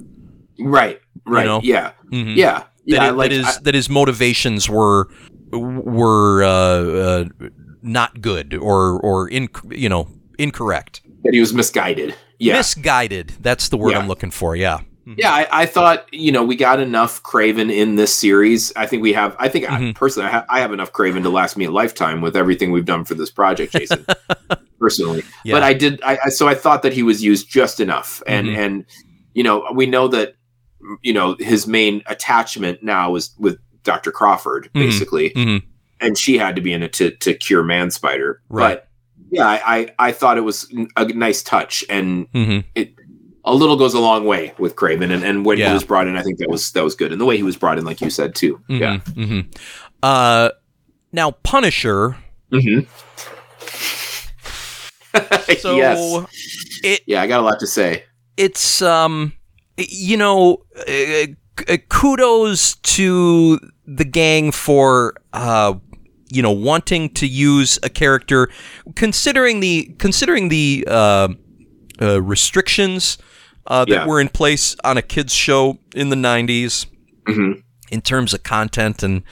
Right. 0.59 0.99
right. 1.25 1.45
know? 1.45 1.61
Yeah, 1.63 1.91
Mhm. 2.11 2.35
yeah, 2.35 2.59
That, 2.59 2.67
yeah. 2.85 3.09
it- 3.09 3.13
like 3.13 3.29
that 3.31 3.35
his 3.37 3.45
I- 3.45 3.59
that 3.63 3.73
his 3.75 3.89
motivations 3.89 4.69
were 4.69 5.07
were 5.51 6.43
uh, 6.43 6.49
uh, 6.49 7.25
not 7.81 8.21
good 8.21 8.53
or 8.55 8.99
or 8.99 9.27
in 9.29 9.49
you 9.71 9.89
know 9.89 10.07
incorrect, 10.39 11.01
that 11.23 11.33
he 11.33 11.39
was 11.39 11.53
misguided. 11.53 12.15
Yeah, 12.39 12.57
misguided. 12.57 13.33
That's 13.39 13.69
the 13.69 13.77
word 13.77 13.91
Yeah. 13.91 13.99
I'm 13.99 14.07
looking 14.07 14.31
for. 14.31 14.55
Yeah. 14.55 14.79
Yeah, 15.17 15.31
I, 15.33 15.47
I 15.63 15.65
thought 15.65 16.07
you 16.13 16.31
know 16.31 16.43
we 16.43 16.55
got 16.55 16.79
enough 16.79 17.21
Kraven 17.23 17.69
in 17.71 17.95
this 17.95 18.15
series. 18.15 18.71
I 18.75 18.85
think 18.85 19.03
we 19.03 19.13
have. 19.13 19.35
I 19.37 19.49
think 19.49 19.69
I, 19.69 19.77
Mhm. 19.79 19.95
personally, 19.95 20.29
I, 20.29 20.31
ha- 20.31 20.45
I 20.49 20.59
have 20.61 20.71
enough 20.73 20.91
Kraven 20.93 21.23
to 21.23 21.29
last 21.29 21.57
me 21.57 21.65
a 21.65 21.71
lifetime 21.71 22.21
with 22.21 22.35
everything 22.37 22.71
we've 22.71 22.85
done 22.85 23.03
for 23.03 23.13
this 23.13 23.29
project, 23.29 23.73
Jason. 23.73 24.05
personally, 24.83 25.23
Yeah. 25.45 25.55
but 25.55 25.63
I 25.63 25.73
did. 25.73 26.01
I, 26.03 26.17
I 26.25 26.29
so 26.29 26.47
I 26.47 26.55
thought 26.55 26.81
that 26.83 26.91
he 26.93 27.03
was 27.03 27.23
used 27.23 27.49
just 27.49 27.79
enough, 27.79 28.21
and 28.27 28.47
Mhm. 28.47 28.57
and 28.57 28.85
you 29.33 29.43
know 29.43 29.65
we 29.73 29.85
know 29.85 30.07
that 30.09 30.35
you 31.01 31.13
know 31.13 31.35
his 31.39 31.65
main 31.67 32.03
attachment 32.07 32.83
now 32.83 33.15
is 33.15 33.33
with 33.39 33.57
Doctor 33.83 34.11
Crawford, 34.11 34.69
Mhm. 34.75 34.79
basically, 34.85 35.29
Mhm. 35.31 35.61
and 36.01 36.17
she 36.17 36.37
had 36.37 36.55
to 36.57 36.61
be 36.61 36.73
in 36.73 36.83
it 36.83 36.91
to 36.93 37.11
to 37.11 37.33
cure 37.33 37.63
Man 37.63 37.91
Spider, 37.91 38.41
Right. 38.49 38.75
But 38.81 38.87
yeah, 39.31 39.47
I, 39.47 39.61
I 39.77 39.87
I 40.07 40.11
thought 40.11 40.37
it 40.37 40.43
was 40.43 40.67
a 40.97 41.05
nice 41.05 41.41
touch, 41.43 41.85
and 41.89 42.27
hmm 42.33 42.59
it 42.75 42.93
a 43.45 43.53
little 43.53 43.75
goes 43.77 43.93
a 43.93 43.99
long 43.99 44.25
way 44.25 44.53
with 44.57 44.75
Kraven, 44.75 45.11
and, 45.13 45.23
and 45.23 45.45
when 45.45 45.57
Yeah. 45.57 45.67
he 45.69 45.73
was 45.73 45.83
brought 45.83 46.07
in, 46.07 46.15
I 46.17 46.23
think 46.23 46.37
that 46.39 46.49
was 46.49 46.71
that 46.73 46.83
was 46.83 46.95
good, 46.95 47.11
and 47.13 47.19
the 47.21 47.25
way 47.25 47.37
he 47.37 47.43
was 47.43 47.55
brought 47.57 47.77
in, 47.77 47.85
like 47.85 48.01
you 48.01 48.09
said 48.09 48.35
too. 48.35 48.59
Yeah. 48.67 48.97
hmm 49.15 49.41
Uh, 50.03 50.49
now 51.13 51.31
Punisher. 51.31 52.15
Mm-hmm. 52.51 52.81
So 55.59 55.77
yes. 55.77 56.25
it 56.83 57.01
Yeah, 57.05 57.21
I 57.21 57.27
got 57.27 57.39
a 57.39 57.43
lot 57.43 57.59
to 57.59 57.67
say. 57.67 58.03
it's 58.37 58.81
um 58.81 59.33
you 59.77 60.17
know 60.17 60.57
uh, 60.87 61.27
uh, 61.67 61.77
kudos 61.89 62.75
to 62.77 63.59
the 63.85 64.05
gang 64.05 64.51
for 64.51 65.13
uh 65.33 65.73
you 66.29 66.41
know 66.41 66.51
wanting 66.51 67.09
to 67.13 67.27
use 67.27 67.77
a 67.83 67.89
character 67.89 68.49
considering 68.95 69.59
the 69.59 69.93
considering 69.99 70.49
the 70.49 70.83
uh, 70.87 71.27
uh 72.01 72.21
restrictions 72.21 73.17
uh, 73.67 73.85
that 73.85 73.89
Yeah. 73.89 74.05
were 74.07 74.19
in 74.19 74.29
place 74.29 74.75
on 74.83 74.97
a 74.97 75.01
kids 75.01 75.33
show 75.33 75.77
in 75.95 76.09
the 76.09 76.15
90s 76.17 76.85
hmm 77.27 77.51
in 77.93 78.01
terms 78.01 78.33
of 78.33 78.41
content 78.43 79.03
and 79.03 79.23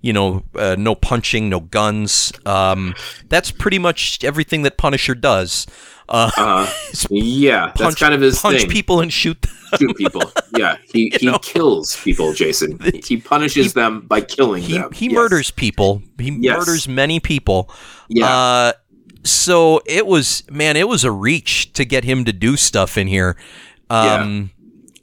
you 0.00 0.12
know 0.12 0.42
uh, 0.54 0.74
no 0.78 0.94
punching 0.94 1.48
no 1.48 1.60
guns 1.60 2.32
um 2.46 2.94
that's 3.28 3.50
pretty 3.52 3.78
much 3.78 4.22
everything 4.24 4.62
that 4.62 4.76
punisher 4.76 5.14
does 5.14 5.66
uh 6.08 6.30
Uh, 6.36 6.70
yeah, 7.10 7.66
that's 7.66 7.80
punch, 7.82 7.98
kind 8.00 8.14
of 8.14 8.20
his 8.20 8.38
punch 8.40 8.60
thing. 8.60 8.70
people 8.70 9.00
and 9.00 9.12
shoot 9.12 9.40
them. 9.42 9.52
Shoot 9.78 9.96
people. 9.96 10.22
Yeah, 10.56 10.76
he, 10.92 11.12
he 11.20 11.26
know? 11.26 11.38
kills 11.40 11.96
people. 12.02 12.32
Jason. 12.32 12.78
He, 12.78 13.00
he 13.08 13.16
punishes 13.18 13.74
them 13.74 14.06
by 14.06 14.20
killing 14.22 14.62
he, 14.62 14.74
them. 14.78 14.92
he 14.92 15.06
Yes. 15.06 15.14
murders 15.14 15.50
people. 15.50 16.02
He 16.18 16.30
Yes. 16.40 16.58
murders 16.58 16.86
many 16.88 17.18
people. 17.20 17.68
Yeah. 18.08 18.26
Uh, 18.30 18.72
so 19.24 19.82
it 19.84 20.06
was 20.06 20.44
man, 20.50 20.76
it 20.76 20.86
was 20.88 21.02
a 21.04 21.10
reach 21.10 21.72
to 21.74 21.84
get 21.84 22.04
him 22.04 22.24
to 22.24 22.32
do 22.32 22.56
stuff 22.56 22.96
in 22.96 23.08
here. 23.08 23.36
Um, 23.90 24.50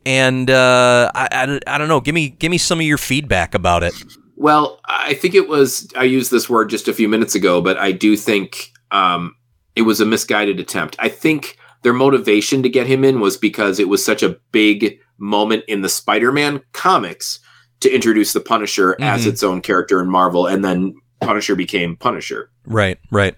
and 0.05 0.49
uh, 0.49 1.11
I, 1.15 1.27
I, 1.31 1.59
I 1.75 1.77
don't 1.77 1.87
know. 1.87 2.01
Give 2.01 2.15
me 2.15 2.29
give 2.29 2.51
me 2.51 2.57
some 2.57 2.79
of 2.79 2.85
your 2.85 2.97
feedback 2.97 3.53
about 3.55 3.83
it. 3.83 3.93
Well, 4.35 4.79
I 4.85 5.13
think 5.13 5.35
it 5.35 5.47
was. 5.47 5.87
I 5.95 6.03
used 6.03 6.31
this 6.31 6.49
word 6.49 6.69
just 6.69 6.87
a 6.87 6.93
few 6.93 7.07
minutes 7.07 7.35
ago, 7.35 7.61
but 7.61 7.77
I 7.77 7.91
do 7.91 8.17
think 8.17 8.71
um, 8.91 9.35
it 9.75 9.83
was 9.83 10.01
a 10.01 10.05
misguided 10.05 10.59
attempt. 10.59 10.95
I 10.99 11.09
think 11.09 11.57
their 11.83 11.93
motivation 11.93 12.63
to 12.63 12.69
get 12.69 12.87
him 12.87 13.03
in 13.03 13.19
was 13.19 13.37
because 13.37 13.79
it 13.79 13.89
was 13.89 14.03
such 14.03 14.23
a 14.23 14.37
big 14.51 14.99
moment 15.17 15.63
in 15.67 15.81
the 15.81 15.89
Spider-Man 15.89 16.61
comics 16.73 17.39
to 17.81 17.93
introduce 17.93 18.33
the 18.33 18.39
Punisher 18.39 18.95
as 19.01 19.25
Mhm. 19.25 19.27
its 19.27 19.43
own 19.43 19.61
character 19.61 20.01
in 20.01 20.09
Marvel, 20.09 20.47
and 20.47 20.63
then 20.63 20.95
Punisher 21.21 21.55
became 21.55 21.95
Punisher. 21.97 22.49
Right, 22.65 22.97
right. 23.11 23.35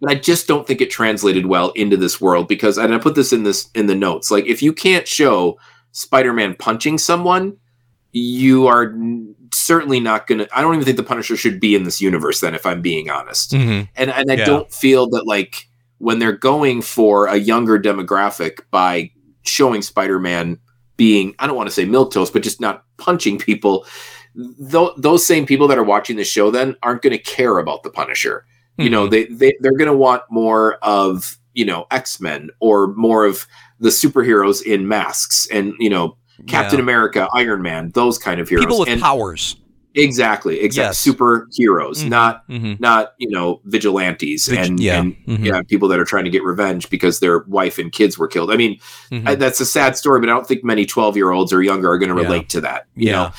But 0.00 0.10
I 0.10 0.14
just 0.14 0.48
don't 0.48 0.66
think 0.66 0.80
it 0.80 0.90
translated 0.90 1.46
well 1.46 1.70
into 1.70 1.96
this 1.96 2.20
world 2.20 2.48
because, 2.48 2.78
and 2.78 2.94
I 2.94 2.98
put 2.98 3.14
this 3.14 3.32
in 3.32 3.42
this 3.44 3.68
in 3.74 3.86
the 3.86 3.94
notes. 3.94 4.30
Like, 4.30 4.46
if 4.46 4.62
you 4.62 4.72
can't 4.72 5.06
show 5.06 5.58
Spider-Man 5.92 6.56
punching 6.58 6.98
someone, 6.98 7.56
you 8.12 8.66
are 8.66 8.94
certainly 9.52 10.00
not 10.00 10.26
going 10.26 10.38
to. 10.38 10.48
I 10.56 10.60
don't 10.60 10.74
even 10.74 10.84
think 10.84 10.96
the 10.96 11.02
Punisher 11.02 11.36
should 11.36 11.60
be 11.60 11.74
in 11.74 11.84
this 11.84 12.00
universe. 12.00 12.40
Then, 12.40 12.54
if 12.54 12.66
I'm 12.66 12.82
being 12.82 13.10
honest, 13.10 13.52
hmm 13.52 13.82
and 13.96 14.10
and 14.10 14.30
I 14.30 14.34
Yeah. 14.34 14.44
don't 14.44 14.72
feel 14.72 15.08
that 15.10 15.26
like 15.26 15.68
when 15.98 16.18
they're 16.18 16.32
going 16.32 16.82
for 16.82 17.26
a 17.26 17.36
younger 17.36 17.78
demographic 17.78 18.60
by 18.70 19.10
showing 19.42 19.82
Spider-Man 19.82 20.58
being, 20.96 21.34
I 21.38 21.46
don't 21.46 21.56
want 21.56 21.68
to 21.68 21.74
say 21.74 21.84
milk 21.84 22.12
toast, 22.12 22.32
but 22.32 22.42
just 22.42 22.60
not 22.60 22.84
punching 22.96 23.38
people. 23.38 23.86
Th- 24.70 24.90
those 24.96 25.26
same 25.26 25.46
people 25.46 25.66
that 25.68 25.78
are 25.78 25.84
watching 25.84 26.16
the 26.16 26.24
show 26.24 26.50
then 26.50 26.76
aren't 26.82 27.02
going 27.02 27.16
to 27.16 27.22
care 27.22 27.58
about 27.58 27.82
the 27.82 27.90
Punisher 27.90 28.44
you 28.78 28.88
know 28.88 29.08
they, 29.08 29.24
they 29.24 29.56
they're 29.60 29.76
going 29.76 29.90
to 29.90 29.96
want 29.96 30.22
more 30.30 30.74
of 30.82 31.36
you 31.52 31.64
know 31.64 31.84
x-men 31.90 32.48
or 32.60 32.94
more 32.94 33.24
of 33.24 33.44
the 33.80 33.90
superheroes 33.90 34.62
in 34.62 34.86
masks 34.88 35.46
and 35.52 35.72
you 35.78 35.90
know 35.90 36.16
captain 36.46 36.78
Yeah. 36.78 36.82
america 36.84 37.28
iron 37.34 37.62
man 37.62 37.90
those 37.94 38.18
kind 38.18 38.40
of 38.40 38.48
heroes 38.48 38.64
people 38.66 38.78
with 38.80 38.88
and 38.88 39.00
powers. 39.00 39.56
exactly 39.94 40.60
exactly 40.60 40.88
Yes. 40.88 41.04
superheroes 41.06 42.04
Mhm. 42.04 42.08
not 42.08 42.44
hmm 42.48 42.72
not 42.78 43.12
you 43.18 43.28
know 43.30 43.60
vigilantes 43.64 44.46
Vig- 44.46 44.58
and 44.58 44.80
yeah. 44.80 45.00
and 45.00 45.16
Mhm. 45.26 45.44
yeah 45.44 45.62
people 45.66 45.88
that 45.88 45.98
are 45.98 46.04
trying 46.04 46.24
to 46.24 46.30
get 46.30 46.44
revenge 46.44 46.88
because 46.90 47.20
their 47.20 47.40
wife 47.48 47.78
and 47.78 47.90
kids 47.92 48.18
were 48.18 48.28
killed 48.28 48.50
i 48.52 48.56
mean 48.56 48.78
Mhm. 49.10 49.26
I, 49.28 49.34
that's 49.34 49.60
a 49.60 49.66
sad 49.66 49.96
story 49.96 50.20
but 50.20 50.28
i 50.28 50.32
don't 50.32 50.46
think 50.46 50.62
many 50.64 50.84
12 50.86 51.16
year 51.16 51.30
olds 51.30 51.52
or 51.52 51.62
younger 51.62 51.90
are 51.90 51.98
going 51.98 52.14
to 52.14 52.20
Yeah. 52.20 52.28
relate 52.28 52.48
to 52.50 52.60
that 52.62 52.86
you 52.94 53.06
Yeah. 53.08 53.12
know 53.12 53.30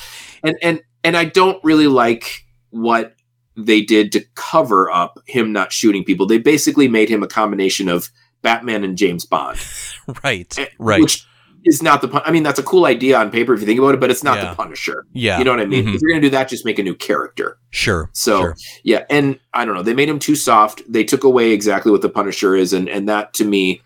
and 0.44 0.56
and 0.62 0.80
and 1.04 1.16
i 1.16 1.24
don't 1.24 1.62
really 1.64 1.86
like 1.86 2.44
what 2.70 3.14
they 3.56 3.80
did 3.80 4.12
to 4.12 4.20
cover 4.34 4.90
up 4.90 5.18
him 5.26 5.52
not 5.52 5.72
shooting 5.72 6.04
people 6.04 6.26
they 6.26 6.38
basically 6.38 6.88
made 6.88 7.08
him 7.08 7.22
a 7.22 7.26
combination 7.26 7.88
of 7.88 8.10
batman 8.42 8.84
and 8.84 8.96
james 8.96 9.24
bond 9.26 9.58
right, 10.24 10.56
right. 10.78 11.00
which 11.02 11.26
is 11.66 11.82
not 11.82 12.00
the 12.00 12.08
pun- 12.08 12.22
i 12.24 12.30
mean 12.30 12.42
that's 12.42 12.58
a 12.58 12.62
cool 12.62 12.86
idea 12.86 13.18
on 13.18 13.30
paper 13.30 13.52
if 13.52 13.60
you 13.60 13.66
think 13.66 13.78
about 13.78 13.92
it 13.94 14.00
but 14.00 14.10
it's 14.10 14.24
not 14.24 14.38
Yeah. 14.38 14.48
the 14.50 14.56
punisher 14.56 15.04
yeah, 15.12 15.38
you 15.38 15.44
know 15.44 15.50
what 15.50 15.60
i 15.60 15.66
mean 15.66 15.84
Mhm. 15.84 15.94
if 15.94 16.00
you're 16.00 16.10
going 16.10 16.22
to 16.22 16.26
do 16.26 16.30
that 16.30 16.48
just 16.48 16.64
make 16.64 16.78
a 16.78 16.82
new 16.82 16.94
character 16.94 17.58
Sure. 17.70 18.08
so 18.14 18.40
sure. 18.40 18.56
yeah, 18.82 19.04
and 19.10 19.38
I 19.52 19.64
don't 19.64 19.74
know. 19.74 19.82
They 19.82 19.94
made 19.94 20.08
him 20.08 20.18
too 20.18 20.34
soft. 20.34 20.82
They 20.90 21.04
took 21.04 21.22
away 21.22 21.50
exactly 21.52 21.92
what 21.92 22.02
the 22.02 22.08
Punisher 22.08 22.56
is, 22.56 22.72
and 22.72 22.88
and 22.88 23.08
that 23.08 23.32
to 23.34 23.44
me 23.44 23.80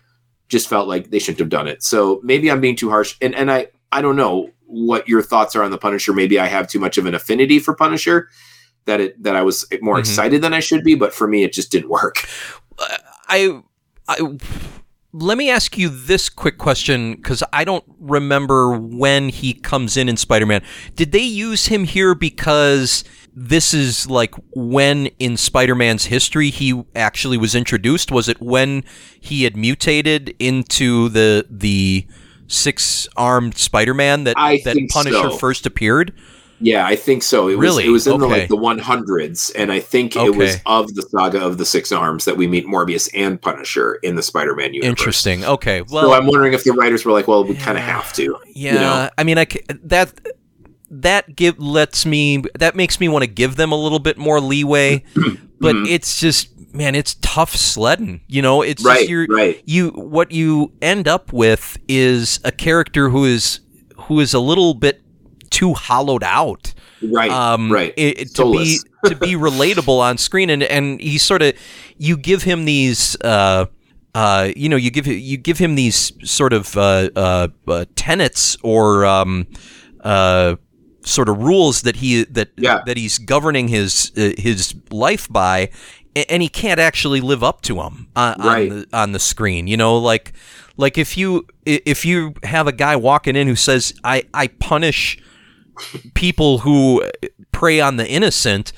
just 0.49 0.67
felt 0.67 0.87
like 0.87 1.11
they 1.11 1.19
shouldn't 1.19 1.39
have 1.39 1.49
done 1.49 1.67
it. 1.67 1.83
So 1.83 2.19
maybe 2.23 2.49
I'm 2.49 2.61
being 2.61 2.75
too 2.75 2.89
harsh, 2.89 3.15
and 3.21 3.35
and 3.35 3.51
I 3.51 3.67
I 3.91 4.01
don't 4.01 4.15
know 4.15 4.49
what 4.65 5.07
your 5.07 5.21
thoughts 5.21 5.55
are 5.55 5.61
on 5.63 5.69
the 5.69 5.77
Punisher. 5.77 6.13
Maybe 6.13 6.39
I 6.39 6.47
have 6.47 6.67
too 6.67 6.79
much 6.79 6.97
of 6.97 7.05
an 7.05 7.13
affinity 7.13 7.59
for 7.59 7.75
Punisher 7.75 8.29
that 8.85 8.99
it 9.01 9.21
that 9.21 9.35
I 9.35 9.43
was 9.43 9.65
more 9.81 9.97
Mhm. 9.97 9.99
excited 9.99 10.41
than 10.41 10.53
I 10.53 10.61
should 10.61 10.83
be, 10.83 10.95
but 10.95 11.13
for 11.13 11.27
me 11.27 11.43
it 11.43 11.53
just 11.53 11.71
didn't 11.71 11.89
work. 11.89 12.25
I, 13.27 13.59
I 14.07 14.17
let 15.17 15.37
me 15.37 15.49
ask 15.49 15.77
you 15.77 15.87
this 15.89 16.27
quick 16.27 16.57
question 16.57 17.15
because 17.15 17.41
I 17.53 17.63
don't 17.63 17.85
remember 17.99 18.77
when 18.77 19.29
he 19.29 19.53
comes 19.53 19.95
in 19.95 20.09
in 20.09 20.17
Spider-Man. 20.17 20.61
Did 20.95 21.13
they 21.13 21.19
use 21.23 21.67
him 21.67 21.85
here 21.85 22.13
because 22.13 23.05
this 23.33 23.73
is 23.73 24.09
like 24.09 24.35
when 24.53 25.07
in 25.19 25.37
Spider-Man's 25.37 26.05
history 26.05 26.49
he 26.49 26.83
actually 26.95 27.37
was 27.37 27.55
introduced? 27.55 28.11
Was 28.11 28.27
it 28.27 28.41
when 28.41 28.83
he 29.19 29.43
had 29.43 29.55
mutated 29.55 30.35
into 30.37 31.07
the 31.09 31.45
the 31.49 32.07
six-armed 32.47 33.57
Spider-Man 33.57 34.25
that 34.25 34.35
I 34.37 34.61
that 34.65 34.77
Punisher 34.91 35.31
so. 35.31 35.37
first 35.37 35.65
appeared? 35.65 36.13
Yeah, 36.61 36.85
I 36.85 36.95
think 36.95 37.21
so. 37.21 37.47
It 37.49 37.55
was 37.57 37.63
Really? 37.63 37.85
it 37.85 37.89
was 37.89 38.07
in 38.07 38.17
the 38.17 38.27
like 38.27 38.47
the 38.47 38.55
100s, 38.57 39.51
and 39.55 39.71
I 39.71 39.79
think 39.81 40.15
it 40.15 40.35
was 40.35 40.57
of 40.65 40.93
the 40.95 41.01
saga 41.01 41.41
of 41.43 41.57
the 41.57 41.65
Six 41.65 41.91
Arms 41.91 42.23
that 42.25 42.37
we 42.37 42.47
meet 42.47 42.65
Morbius 42.65 43.09
and 43.13 43.41
Punisher 43.41 43.95
in 43.95 44.15
the 44.15 44.23
Spider-Man 44.23 44.73
universe. 44.73 44.89
Interesting. 44.89 45.43
Okay. 45.43 45.81
Well, 45.81 46.03
so 46.05 46.13
I'm 46.13 46.25
wondering 46.27 46.53
if 46.53 46.63
the 46.63 46.71
writers 46.71 47.03
were 47.03 47.11
like, 47.11 47.27
well, 47.27 47.43
we 47.43 47.55
kind 47.55 47.77
of 47.77 47.83
have 47.83 48.13
to. 48.13 48.37
Yeah, 48.53 48.73
You 48.73 48.79
know? 48.79 49.09
I 49.17 49.23
mean, 49.23 49.37
I 49.37 49.45
c- 49.51 49.63
that 49.83 50.13
that 50.91 51.35
give 51.35 51.59
lets 51.59 52.05
me 52.05 52.43
that 52.57 52.75
makes 52.75 52.99
me 52.99 53.09
want 53.09 53.23
to 53.23 53.27
give 53.29 53.55
them 53.57 53.71
a 53.71 53.75
little 53.75 53.99
bit 53.99 54.17
more 54.17 54.39
leeway, 54.39 55.03
but 55.59 55.75
Mhm. 55.75 55.89
it's 55.89 56.19
just 56.19 56.49
man, 56.73 56.93
it's 56.95 57.15
tough 57.21 57.55
sledding. 57.55 58.21
You 58.27 58.41
know, 58.41 58.61
it's 58.61 58.83
Right, 58.83 58.99
just 58.99 59.09
you're, 59.09 59.25
right. 59.27 59.61
you 59.65 59.89
what 59.89 60.31
you 60.31 60.71
end 60.81 61.07
up 61.07 61.31
with 61.33 61.77
is 61.87 62.39
a 62.43 62.51
character 62.51 63.09
who 63.09 63.25
is 63.25 63.59
who 64.03 64.19
is 64.19 64.33
a 64.33 64.39
little 64.39 64.73
bit 64.73 65.01
too 65.49 65.73
hollowed 65.73 66.23
out 66.23 66.73
Right, 67.01 67.31
um, 67.31 67.71
right. 67.71 67.93
it- 67.97 68.19
it- 68.19 68.35
to 68.35 68.51
be 68.51 68.79
to 69.05 69.15
be 69.15 69.33
relatable 69.35 69.99
on 69.99 70.17
screen, 70.17 70.49
and 70.49 70.63
and 70.63 70.99
he 71.01 71.17
sort 71.17 71.41
of 71.41 71.53
you 71.97 72.17
give 72.17 72.43
him 72.43 72.65
these. 72.65 73.15
Uh, 73.21 73.65
uh, 74.15 74.49
you 74.55 74.69
know, 74.69 74.77
you 74.77 74.89
give 74.91 75.07
you 75.07 75.35
give 75.37 75.57
him 75.57 75.75
these 75.75 76.13
sort 76.23 76.53
of 76.53 76.77
uh, 76.77 77.09
uh, 77.17 77.47
uh, 77.67 77.83
tenets 77.97 78.55
or 78.63 79.05
um, 79.05 79.45
uh, 80.01 80.55
sort 81.03 81.27
of 81.29 81.37
rules 81.37 81.81
that 81.81 81.97
he 81.97 82.23
that 82.23 82.49
Yeah. 82.57 82.81
that 82.85 82.95
he's 82.97 83.17
governing 83.17 83.67
his 83.67 84.11
uh, 84.17 84.31
his 84.37 84.73
life 84.89 85.27
by, 85.29 85.69
and 86.29 86.41
he 86.41 86.47
can't 86.49 86.79
actually 86.79 87.19
live 87.21 87.43
up 87.43 87.61
to 87.63 87.75
them 87.75 88.07
on, 88.15 88.35
Right. 88.39 88.71
on 88.71 88.79
the 88.79 88.87
on 88.97 89.11
the 89.11 89.19
screen. 89.19 89.67
You 89.67 89.77
know, 89.77 89.97
like 89.97 90.31
like 90.77 90.97
if 90.97 91.17
you 91.17 91.45
if 91.65 92.05
you 92.05 92.33
have 92.43 92.67
a 92.67 92.71
guy 92.71 92.95
walking 92.95 93.35
in 93.35 93.47
who 93.47 93.55
says 93.57 93.93
I 94.03 94.23
I 94.33 94.47
punish 94.47 95.17
people 96.13 96.59
who 96.59 97.03
prey 97.51 97.79
on 97.79 97.97
the 97.97 98.07
innocent. 98.07 98.71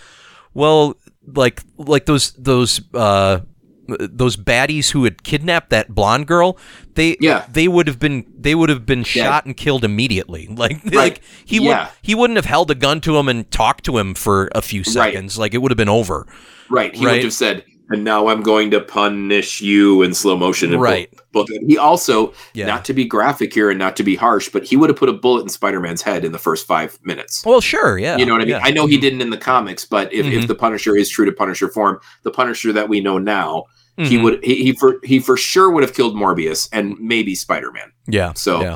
Well, 0.53 0.95
like 1.25 1.61
like 1.77 2.05
those 2.05 2.31
those 2.33 2.81
uh, 2.93 3.39
those 3.87 4.35
baddies 4.37 4.91
who 4.91 5.03
had 5.05 5.23
kidnapped 5.23 5.69
that 5.69 5.89
blonde 5.93 6.27
girl, 6.27 6.57
they 6.95 7.15
Yeah. 7.21 7.45
they 7.51 7.67
would 7.67 7.87
have 7.87 7.99
been 7.99 8.25
they 8.37 8.53
would 8.55 8.69
have 8.69 8.85
been 8.85 9.03
shot 9.03 9.45
and 9.45 9.55
killed 9.55 9.83
immediately. 9.83 10.47
Like 10.55 10.83
like 10.93 11.21
he 11.45 11.57
Yeah. 11.63 11.83
would 11.85 11.89
he 12.01 12.15
wouldn't 12.15 12.37
have 12.37 12.45
held 12.45 12.71
a 12.71 12.75
gun 12.75 13.01
to 13.01 13.17
him 13.17 13.27
and 13.29 13.49
talked 13.51 13.85
to 13.85 13.97
him 13.97 14.13
for 14.13 14.49
a 14.53 14.61
few 14.61 14.83
seconds. 14.83 15.37
Like 15.37 15.53
it 15.53 15.59
would 15.59 15.71
have 15.71 15.77
been 15.77 15.89
over. 15.89 16.27
Right. 16.69 16.93
He 16.95 17.05
Right. 17.05 17.13
would 17.17 17.23
have 17.23 17.33
said, 17.33 17.63
and 17.89 18.03
now 18.03 18.27
I'm 18.27 18.41
going 18.41 18.71
to 18.71 18.81
punish 18.81 19.61
you 19.61 20.01
in 20.01 20.13
slow 20.13 20.35
motion. 20.37 20.73
And 20.73 20.81
Right. 20.81 21.09
But 21.31 21.47
he 21.67 21.77
also, 21.77 22.33
Yeah. 22.53 22.65
not 22.65 22.83
to 22.85 22.93
be 22.93 23.05
graphic 23.05 23.53
here 23.53 23.69
and 23.69 23.79
not 23.79 23.95
to 23.97 24.03
be 24.03 24.15
harsh, 24.15 24.49
but 24.49 24.63
he 24.65 24.75
would 24.75 24.89
have 24.89 24.97
put 24.97 25.09
a 25.09 25.13
bullet 25.13 25.43
in 25.43 25.49
Spider 25.49 25.79
Man's 25.79 26.01
head 26.01 26.25
in 26.25 26.31
the 26.31 26.39
first 26.39 26.65
five 26.67 26.97
minutes. 27.03 27.43
Well, 27.45 27.61
sure, 27.61 27.97
yeah. 27.97 28.17
You 28.17 28.25
know 28.25 28.33
what 28.33 28.41
I 28.41 28.45
mean? 28.45 28.55
yeah. 28.55 28.61
I 28.63 28.71
know 28.71 28.85
he 28.87 28.97
didn't 28.97 29.21
in 29.21 29.29
the 29.29 29.37
comics, 29.37 29.85
but 29.85 30.11
if, 30.13 30.25
if 30.25 30.43
Mhm. 30.43 30.47
the 30.47 30.55
Punisher 30.55 30.95
is 30.95 31.09
true 31.09 31.25
to 31.25 31.31
Punisher 31.31 31.69
form, 31.69 31.99
the 32.23 32.31
Punisher 32.31 32.73
that 32.73 32.89
we 32.89 32.99
know 33.01 33.17
now, 33.17 33.65
he 33.97 34.17
Mhm. 34.17 34.23
would 34.23 34.43
he, 34.43 34.55
he 34.63 34.71
for 34.73 34.99
he 35.03 35.17
for 35.19 35.35
sure 35.37 35.71
would 35.71 35.81
have 35.81 35.93
killed 35.95 36.15
Morbius 36.15 36.69
and 36.71 36.95
maybe 36.99 37.33
Spider 37.33 37.71
Man. 37.71 37.91
Yeah. 38.07 38.33
So 38.35 38.61
yeah. 38.61 38.75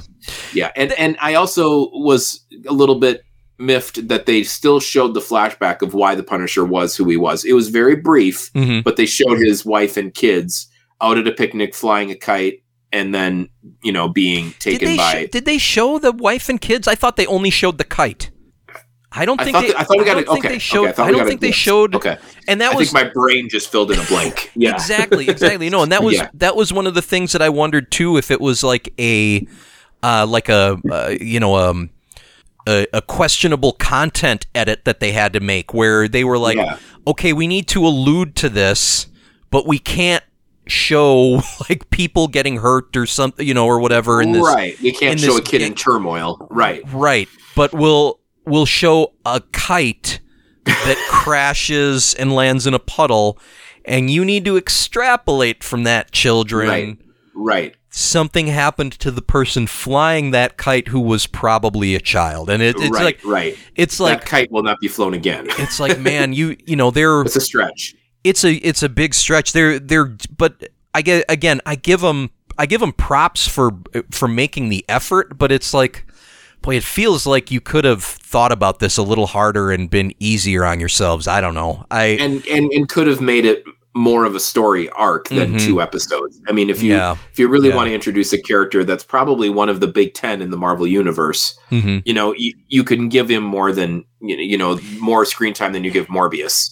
yeah, 0.52 0.72
and 0.76 0.92
and 0.94 1.16
I 1.22 1.36
also 1.36 1.90
was 1.94 2.40
a 2.68 2.74
little 2.74 2.96
bit 2.96 3.22
miffed 3.62 4.08
that 4.08 4.26
they 4.26 4.44
still 4.44 4.80
showed 4.80 5.14
the 5.14 5.20
flashback 5.22 5.82
of 5.82 5.94
why 5.94 6.16
the 6.16 6.24
Punisher 6.24 6.66
was 6.66 6.96
who 6.96 7.08
he 7.10 7.18
was. 7.18 7.46
It 7.46 7.54
was 7.54 7.70
very 7.70 7.96
brief, 7.96 8.50
hmm 8.54 8.80
but 8.82 8.98
they 8.98 9.06
showed 9.06 9.38
his 9.40 9.64
wife 9.66 9.96
and 9.98 10.14
kids 10.14 10.68
out 11.02 11.18
at 11.18 11.28
a 11.28 11.32
picnic 11.32 11.74
flying 11.76 12.12
a 12.12 12.16
kite 12.16 12.64
and 12.92 13.14
then, 13.16 13.48
you 13.84 13.92
know, 13.92 14.10
being 14.10 14.48
Did 14.60 14.60
taken 14.60 14.88
they 14.90 14.98
by 14.98 15.26
sh- 15.26 15.30
did 15.32 15.46
they 15.46 15.58
show 15.58 15.98
the 16.00 16.12
wife 16.12 16.50
and 16.50 16.60
kids? 16.60 16.88
I 16.88 16.96
thought 16.96 17.16
they 17.16 17.26
only 17.28 17.50
showed 17.50 17.78
the 17.78 17.84
kite. 17.86 18.30
I 19.14 19.26
don't 19.26 19.42
I 19.42 19.44
think 19.44 19.56
thought, 19.58 19.68
they. 19.68 19.76
I 19.76 19.84
thought 19.84 19.98
we 19.98 20.06
got 20.06 20.14
don't 20.14 20.24
it. 20.24 20.28
think 20.30 20.46
Okay, 20.46 20.54
they 20.56 20.60
showed. 20.60 20.88
I, 20.88 20.92
thought 20.94 21.08
I 21.10 21.12
don't 21.12 21.28
think 21.28 21.42
they 21.42 21.52
showed. 21.52 21.96
Okay, 21.96 22.18
And 22.48 22.62
that 22.62 22.72
I 22.74 22.76
was 22.76 22.92
think 22.92 23.06
my 23.06 23.12
brain 23.14 23.50
just 23.50 23.70
filled 23.72 23.92
in 23.92 24.00
a 24.00 24.04
blank. 24.06 24.52
Yeah, 24.56 24.72
exactly 24.74 25.28
exactly 25.30 25.70
no 25.70 25.84
and 25.84 25.92
that 25.92 26.02
was 26.08 26.16
Yeah. 26.16 26.30
that 26.36 26.56
was 26.56 26.72
one 26.72 26.88
of 26.88 26.94
the 26.94 27.02
things 27.02 27.32
that 27.34 27.42
i 27.42 27.50
wondered 27.50 27.92
too 27.92 28.18
if 28.18 28.32
it 28.32 28.40
was 28.40 28.64
like 28.64 28.94
a 29.00 29.46
uh 30.04 30.26
like 30.30 30.48
a 30.50 30.78
uh, 30.90 31.16
you 31.20 31.40
know 31.42 31.56
um 31.58 31.90
a, 32.68 32.86
a 32.94 33.02
questionable 33.02 33.74
content 33.74 34.46
edit 34.54 34.86
that 34.86 35.00
they 35.00 35.12
had 35.12 35.34
to 35.34 35.40
make 35.40 35.74
where 35.74 36.08
they 36.08 36.24
were 36.24 36.38
like 36.38 36.58
Yeah. 36.58 36.78
okay 37.08 37.34
we 37.34 37.48
need 37.48 37.68
to 37.70 37.86
allude 37.86 38.36
to 38.38 38.50
this 38.50 39.08
but 39.50 39.68
we 39.68 39.80
can't 39.80 40.24
show 40.68 41.42
like 41.70 41.90
people 41.90 42.28
getting 42.28 42.58
hurt 42.58 42.96
or 42.96 43.06
something 43.06 43.46
you 43.46 43.54
know 43.54 43.66
or 43.66 43.80
whatever 43.80 44.22
in 44.22 44.32
this 44.32 44.44
right. 44.46 44.80
We 44.80 44.92
can't 44.92 45.20
show 45.20 45.38
a 45.38 45.42
kid 45.42 45.62
in 45.62 45.74
turmoil. 45.76 46.48
Right. 46.50 46.82
Right, 46.94 47.28
but 47.56 47.74
we'll 47.74 48.20
we'll 48.46 48.66
show 48.68 49.14
a 49.26 49.42
kite 49.52 50.20
that 50.66 50.98
crashes 51.10 52.14
and 52.14 52.32
lands 52.34 52.68
in 52.68 52.74
a 52.74 52.80
puddle, 52.80 53.40
and 53.86 54.10
you 54.12 54.24
need 54.24 54.46
to 54.46 54.56
extrapolate 54.58 55.64
from 55.64 55.84
that, 55.84 56.12
children. 56.12 56.68
Right. 56.70 56.98
Right. 57.34 57.76
Something 57.94 58.48
happened 58.48 58.94
to 58.94 59.12
the 59.12 59.22
person 59.22 59.68
flying 59.68 60.32
that 60.32 60.56
kite 60.56 60.88
who 60.88 61.00
was 61.00 61.28
probably 61.28 61.94
a 61.94 62.00
child, 62.00 62.50
and 62.50 62.64
it, 62.64 62.76
it's 62.78 62.90
right. 62.90 63.04
like 63.04 63.26
right. 63.26 63.58
it's 63.76 64.00
like 64.00 64.22
that 64.22 64.28
kite 64.28 64.52
will 64.52 64.64
not 64.64 64.80
be 64.80 64.88
flown 64.88 65.14
again. 65.14 65.48
it's 65.60 65.80
like 65.80 66.00
man, 66.00 66.32
you 66.32 66.56
you 66.66 66.76
know 66.76 66.90
there 66.90 67.22
It's 67.22 67.36
a 67.36 67.42
stretch. 67.42 67.96
it's 68.24 68.46
a 68.46 68.54
it's 68.54 68.82
a 68.82 68.90
big 68.90 69.14
stretch. 69.14 69.52
They're 69.52 69.78
they're 69.78 70.16
but 70.38 70.70
I 70.96 71.02
get 71.02 71.26
again 71.28 71.60
I 71.66 71.76
give 71.76 72.00
them 72.00 72.30
I 72.58 72.66
give 72.66 72.80
them 72.80 72.94
props 72.94 73.46
for 73.48 73.72
for 74.10 74.28
making 74.28 74.70
the 74.70 74.86
effort, 74.88 75.38
but 75.38 75.52
it's 75.52 75.74
like 75.74 76.06
boy, 76.62 76.76
it 76.76 76.84
feels 76.84 77.26
like 77.26 77.52
you 77.52 77.60
could 77.60 77.86
have 77.86 78.04
thought 78.04 78.52
about 78.52 78.80
this 78.80 78.98
a 78.98 79.04
little 79.04 79.28
harder 79.28 79.72
and 79.72 79.90
been 79.90 80.14
easier 80.20 80.64
on 80.64 80.80
yourselves. 80.80 81.28
I 81.28 81.42
don't 81.42 81.56
know. 81.56 81.86
I 81.92 82.04
and 82.22 82.46
and 82.48 82.72
and 82.72 82.88
could 82.88 83.08
have 83.08 83.22
made 83.22 83.46
it 83.46 83.64
more 83.94 84.24
of 84.26 84.36
a 84.36 84.40
story 84.40 84.90
arc 84.92 85.28
than 85.30 85.54
Mhm. 85.56 85.66
two 85.66 85.82
episodes. 85.82 86.40
I 86.48 86.52
mean, 86.54 86.70
if 86.70 86.82
you 86.82 86.94
yeah. 86.94 87.16
if 87.32 87.38
you 87.40 87.48
really 87.50 87.70
Yeah. 87.70 87.76
want 87.76 87.90
to 87.90 87.94
introduce 87.94 88.32
a 88.34 88.42
character 88.42 88.84
that's 88.84 89.04
probably 89.04 89.50
one 89.50 89.68
of 89.70 89.80
the 89.82 89.88
big 89.88 90.14
ten 90.14 90.42
in 90.42 90.50
the 90.50 90.58
Marvel 90.58 90.88
universe, 90.88 91.58
hmm 91.70 91.98
you 92.06 92.14
know, 92.14 92.34
you, 92.38 92.54
you 92.70 92.84
can 92.84 93.10
give 93.10 93.28
him 93.30 93.44
more 93.44 93.72
than 93.74 94.04
you 94.22 94.38
know, 94.38 94.44
you 94.44 94.58
know 94.58 94.80
more 95.00 95.26
screen 95.26 95.54
time 95.54 95.74
than 95.74 95.84
you 95.84 95.92
give 95.92 96.08
Morbius. 96.08 96.70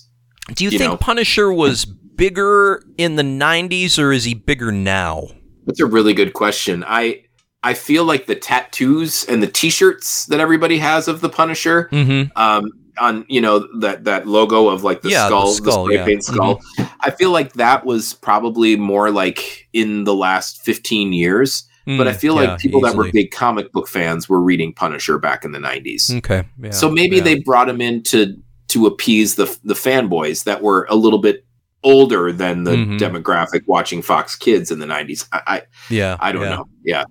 Do 0.54 0.64
you, 0.64 0.70
you 0.72 0.78
think 0.80 0.92
know. 0.92 0.98
Punisher 0.98 1.52
was 1.52 1.86
bigger 1.86 2.84
in 2.98 3.16
the 3.16 3.24
'90s 3.24 4.00
or 4.00 4.12
is 4.12 4.24
he 4.24 4.34
bigger 4.34 4.72
now? 4.72 5.28
That's 5.66 5.80
a 5.80 5.86
really 5.86 6.14
good 6.14 6.34
question. 6.34 6.84
I 6.88 7.24
I 7.64 7.74
feel 7.74 8.06
like 8.06 8.26
the 8.28 8.36
tattoos 8.36 9.26
and 9.26 9.44
the 9.44 9.48
T-shirts 9.48 10.26
that 10.28 10.40
everybody 10.40 10.78
has 10.78 11.10
of 11.10 11.20
the 11.22 11.28
Punisher, 11.30 11.90
Mm-hmm. 11.92 12.32
um, 12.42 12.72
on 13.00 13.26
you 13.28 13.41
know 13.41 13.68
that 13.80 14.04
that 14.06 14.28
logo 14.28 14.68
of 14.70 14.84
like 14.84 15.02
the 15.02 15.10
Yeah, 15.10 15.30
the 15.30 15.45
skull, 15.47 15.54
the, 15.64 15.84
spray 15.86 15.95
yeah. 15.95 16.06
paint 16.06 16.24
skull. 16.24 16.60
I 17.02 17.12
feel 17.12 17.32
like 17.32 17.54
that 17.54 17.86
was 17.86 18.14
probably 18.16 18.76
more 18.76 19.12
like 19.12 19.68
in 19.74 20.04
the 20.04 20.14
last 20.16 20.62
fifteen 20.64 21.14
years. 21.14 21.66
But 21.97 22.08
I 22.08 22.14
feel 22.14 22.36
like 22.36 22.60
people 22.60 22.82
that 22.82 22.95
were 22.95 23.12
big 23.12 23.32
comic 23.32 23.72
book 23.72 23.88
fans 23.88 24.30
were 24.30 24.39
reading 24.39 24.74
Punisher 24.74 25.18
back 25.18 25.43
in 25.43 25.54
the 25.54 25.60
nineties. 25.60 26.12
okay. 26.18 26.43
Yeah, 26.62 26.70
so 26.70 26.91
maybe 26.91 27.16
yeah. 27.16 27.24
they 27.24 27.39
brought 27.39 27.68
him 27.68 27.82
in 27.82 28.04
to 28.04 28.36
to 28.68 28.86
appease 28.86 29.36
the 29.36 29.45
the 29.64 29.74
fanboys 29.74 30.43
that 30.43 30.62
were 30.62 30.86
a 30.91 30.95
little 30.95 31.18
bit 31.18 31.43
older 31.84 32.32
than 32.32 32.64
the 32.64 32.72
Mhm. 32.76 33.00
demographic 33.00 33.62
watching 33.66 34.04
Fox 34.04 34.36
Kids 34.36 34.70
in 34.70 34.78
the 34.78 34.86
nineties. 34.86 35.26
I 35.32 35.41
I, 35.47 35.62
yeah 35.89 36.18
I 36.20 36.32
don't 36.32 36.43
know. 36.43 36.66
yeah. 36.86 37.06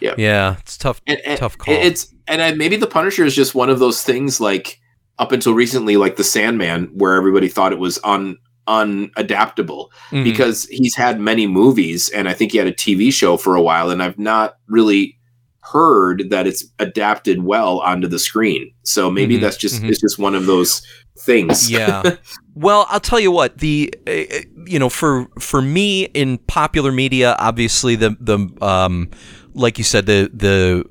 Yeah. 0.00 0.14
Yeah, 0.16 0.56
it's 0.60 0.78
tough. 0.78 1.00
And, 1.08 1.18
and 1.26 1.38
Tough 1.38 1.58
call. 1.58 1.74
It's 1.74 2.14
and 2.28 2.40
I, 2.40 2.52
maybe 2.52 2.76
the 2.76 2.86
Punisher 2.86 3.24
is 3.24 3.34
just 3.34 3.54
one 3.56 3.68
of 3.68 3.80
those 3.80 4.02
things 4.04 4.40
like 4.40 4.78
up 5.20 5.30
until 5.30 5.54
recently, 5.54 5.96
like 5.96 6.16
the 6.16 6.24
Sandman, 6.24 6.90
where 6.94 7.14
everybody 7.14 7.46
thought 7.48 7.72
it 7.72 7.78
was 7.78 8.00
un 8.02 8.36
unadaptable 8.68 9.88
Mhm. 10.12 10.24
because 10.24 10.66
he's 10.70 10.94
had 10.96 11.18
many 11.20 11.46
movies 11.46 12.08
and 12.10 12.28
I 12.28 12.32
think 12.34 12.52
he 12.52 12.58
had 12.58 12.66
a 12.68 12.72
TV 12.72 13.10
show 13.12 13.36
for 13.36 13.54
a 13.56 13.62
while, 13.62 13.90
and 13.90 14.02
I've 14.02 14.18
not 14.18 14.54
really 14.68 15.16
heard 15.62 16.30
that 16.30 16.46
it's 16.46 16.64
adapted 16.78 17.42
well 17.42 17.80
onto 17.80 18.08
the 18.08 18.18
screen. 18.18 18.70
So 18.82 19.10
maybe 19.10 19.36
Mhm, 19.36 19.40
that's 19.40 19.56
just 19.56 19.82
mhm. 19.82 19.88
it's 19.90 20.00
just 20.00 20.18
one 20.18 20.34
of 20.34 20.46
those 20.46 20.82
things. 21.18 21.70
yeah. 21.70 22.02
Well, 22.56 22.86
I'll 22.90 23.00
tell 23.00 23.20
you 23.20 23.30
what 23.30 23.58
the 23.58 23.94
uh, 24.06 24.10
uh, 24.10 24.40
you 24.66 24.78
know 24.78 24.88
for 24.90 25.28
for 25.38 25.62
me 25.62 26.04
in 26.14 26.38
popular 26.46 26.92
media, 26.92 27.34
obviously 27.38 27.94
the 27.96 28.16
the 28.20 28.38
um 28.64 29.08
like 29.54 29.78
you 29.78 29.84
said 29.84 30.04
the 30.06 30.30
the 30.34 30.84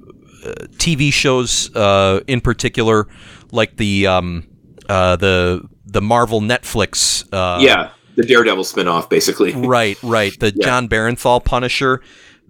uh, 0.46 0.54
TV 0.78 1.12
shows 1.14 1.70
uh, 1.76 2.22
in 2.28 2.42
particular, 2.42 3.08
like 3.52 3.78
the 3.78 4.08
um 4.08 4.48
uh 4.88 5.16
the 5.16 5.68
the 5.86 6.02
Marvel 6.02 6.42
Netflix 6.42 7.26
uh, 7.34 7.60
yeah, 7.62 7.92
the 8.16 8.24
Daredevil 8.24 8.64
spinoff, 8.64 9.10
basically. 9.10 9.54
right 9.56 9.98
right 10.04 10.38
the 10.40 10.54
Yeah. 10.56 10.66
John 10.66 10.88
Barenthal 10.88 11.44
Punisher 11.44 12.02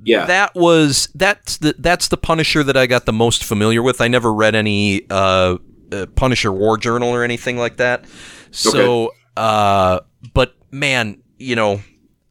Yeah, 0.04 0.26
that 0.26 0.56
was 0.56 1.10
that's 1.16 1.58
the 1.58 1.76
that's 1.78 2.08
the 2.08 2.18
Punisher 2.18 2.64
that 2.64 2.78
I 2.78 2.86
got 2.88 3.06
the 3.06 3.14
most 3.14 3.44
familiar 3.44 3.82
with. 3.82 4.02
I 4.02 4.08
never 4.08 4.34
read 4.34 4.56
any 4.56 5.06
uh, 5.10 5.58
uh, 5.92 6.06
Punisher 6.16 6.52
War 6.52 6.78
Journal 6.78 7.10
or 7.10 7.24
anything 7.24 7.58
like 7.58 7.78
that. 7.78 8.06
So, 8.52 9.12
uh, 9.38 10.00
but 10.34 10.56
man, 10.72 11.22
you 11.38 11.56
know, 11.56 11.82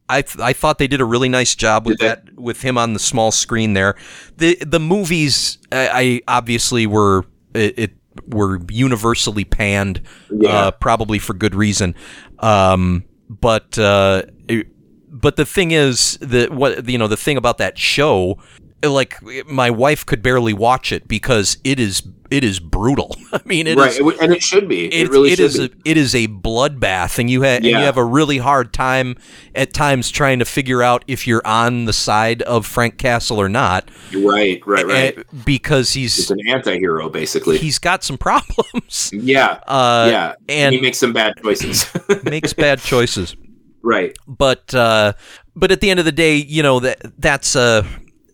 I 0.09 0.21
th- 0.23 0.39
I 0.39 0.53
thought 0.53 0.79
they 0.79 0.87
did 0.87 1.01
a 1.01 1.05
really 1.05 1.29
nice 1.29 1.55
job 1.55 1.85
with 1.85 1.99
that 1.99 2.23
with 2.37 2.61
him 2.61 2.77
on 2.77 2.93
the 2.93 2.99
small 2.99 3.31
screen 3.31 3.73
there. 3.73 3.95
The 4.37 4.55
the 4.65 4.79
movies 4.79 5.59
I, 5.71 5.89
I 6.27 6.37
obviously 6.37 6.87
were 6.87 7.25
it, 7.53 7.79
it 7.79 7.91
were 8.27 8.59
universally 8.69 9.45
panned, 9.45 10.01
Yeah. 10.31 10.49
uh, 10.49 10.71
probably 10.71 11.19
for 11.19 11.33
good 11.33 11.55
reason. 11.55 11.95
Um, 12.39 13.03
but 13.29 13.77
uh, 13.77 14.23
it- 14.47 14.67
but 15.11 15.35
the 15.37 15.45
thing 15.45 15.71
is 15.71 16.17
that 16.21 16.51
what 16.51 16.87
you 16.87 16.97
know 16.97 17.07
the 17.07 17.17
thing 17.17 17.35
about 17.35 17.57
that 17.57 17.77
show 17.79 18.37
like 18.83 19.17
my 19.47 19.69
wife 19.69 20.05
could 20.05 20.21
barely 20.21 20.53
watch 20.53 20.91
it 20.91 21.07
because 21.07 21.57
it 21.63 21.79
is 21.79 22.01
it 22.31 22.43
is 22.43 22.59
brutal 22.59 23.15
i 23.33 23.41
mean 23.45 23.65
it 23.67 23.77
is 23.77 23.99
right, 23.99 24.13
it 24.13 24.21
and 24.21 24.31
it 24.33 24.41
should 24.41 24.67
be. 24.69 24.85
It, 24.85 25.07
it, 25.07 25.09
really 25.09 25.31
it 25.31 25.37
should 25.37 25.45
is 25.45 25.57
be. 25.57 25.65
a 25.65 25.69
it 25.83 25.97
is 25.97 26.13
a 26.15 26.27
bloodbath 26.27 27.17
and 27.19 27.29
you 27.29 27.41
ha- 27.41 27.55
and 27.57 27.65
you 27.65 27.75
have 27.75 27.97
a 27.97 28.03
really 28.03 28.37
hard 28.37 28.71
time 28.71 29.17
at 29.55 29.73
times 29.73 30.09
trying 30.11 30.39
to 30.39 30.45
figure 30.45 30.81
out 30.83 31.03
if 31.07 31.25
you're 31.27 31.45
on 31.45 31.85
the 31.85 31.93
side 31.93 32.41
of 32.43 32.65
Frank 32.65 32.97
Castle 32.97 33.39
or 33.41 33.49
not 33.49 33.89
right, 34.15 34.61
right, 34.65 34.85
right. 34.85 35.17
eh, 35.17 35.23
because 35.45 35.87
It's 35.95 36.17
he's 36.17 36.31
an 36.31 36.39
anti-hero, 36.47 37.09
basically. 37.09 37.57
he's 37.57 37.79
got 37.79 38.03
some 38.03 38.17
problems 38.29 39.09
yeah, 39.13 39.59
uh 39.67 40.07
yeah, 40.11 40.33
and 40.47 40.73
he 40.75 40.79
makes 40.81 40.99
some 40.99 41.13
bad 41.13 41.33
choices. 41.43 41.85
makes 42.23 42.53
bad 42.53 42.79
choices 42.79 43.35
right. 43.81 44.15
but 44.27 44.73
uh, 44.75 45.13
but 45.55 45.71
at 45.71 45.81
the 45.81 45.89
end 45.89 45.99
of 45.99 46.05
the 46.05 46.11
day, 46.11 46.35
you 46.35 46.61
know 46.63 46.79
that 46.79 46.99
that's 47.17 47.55
a 47.55 47.85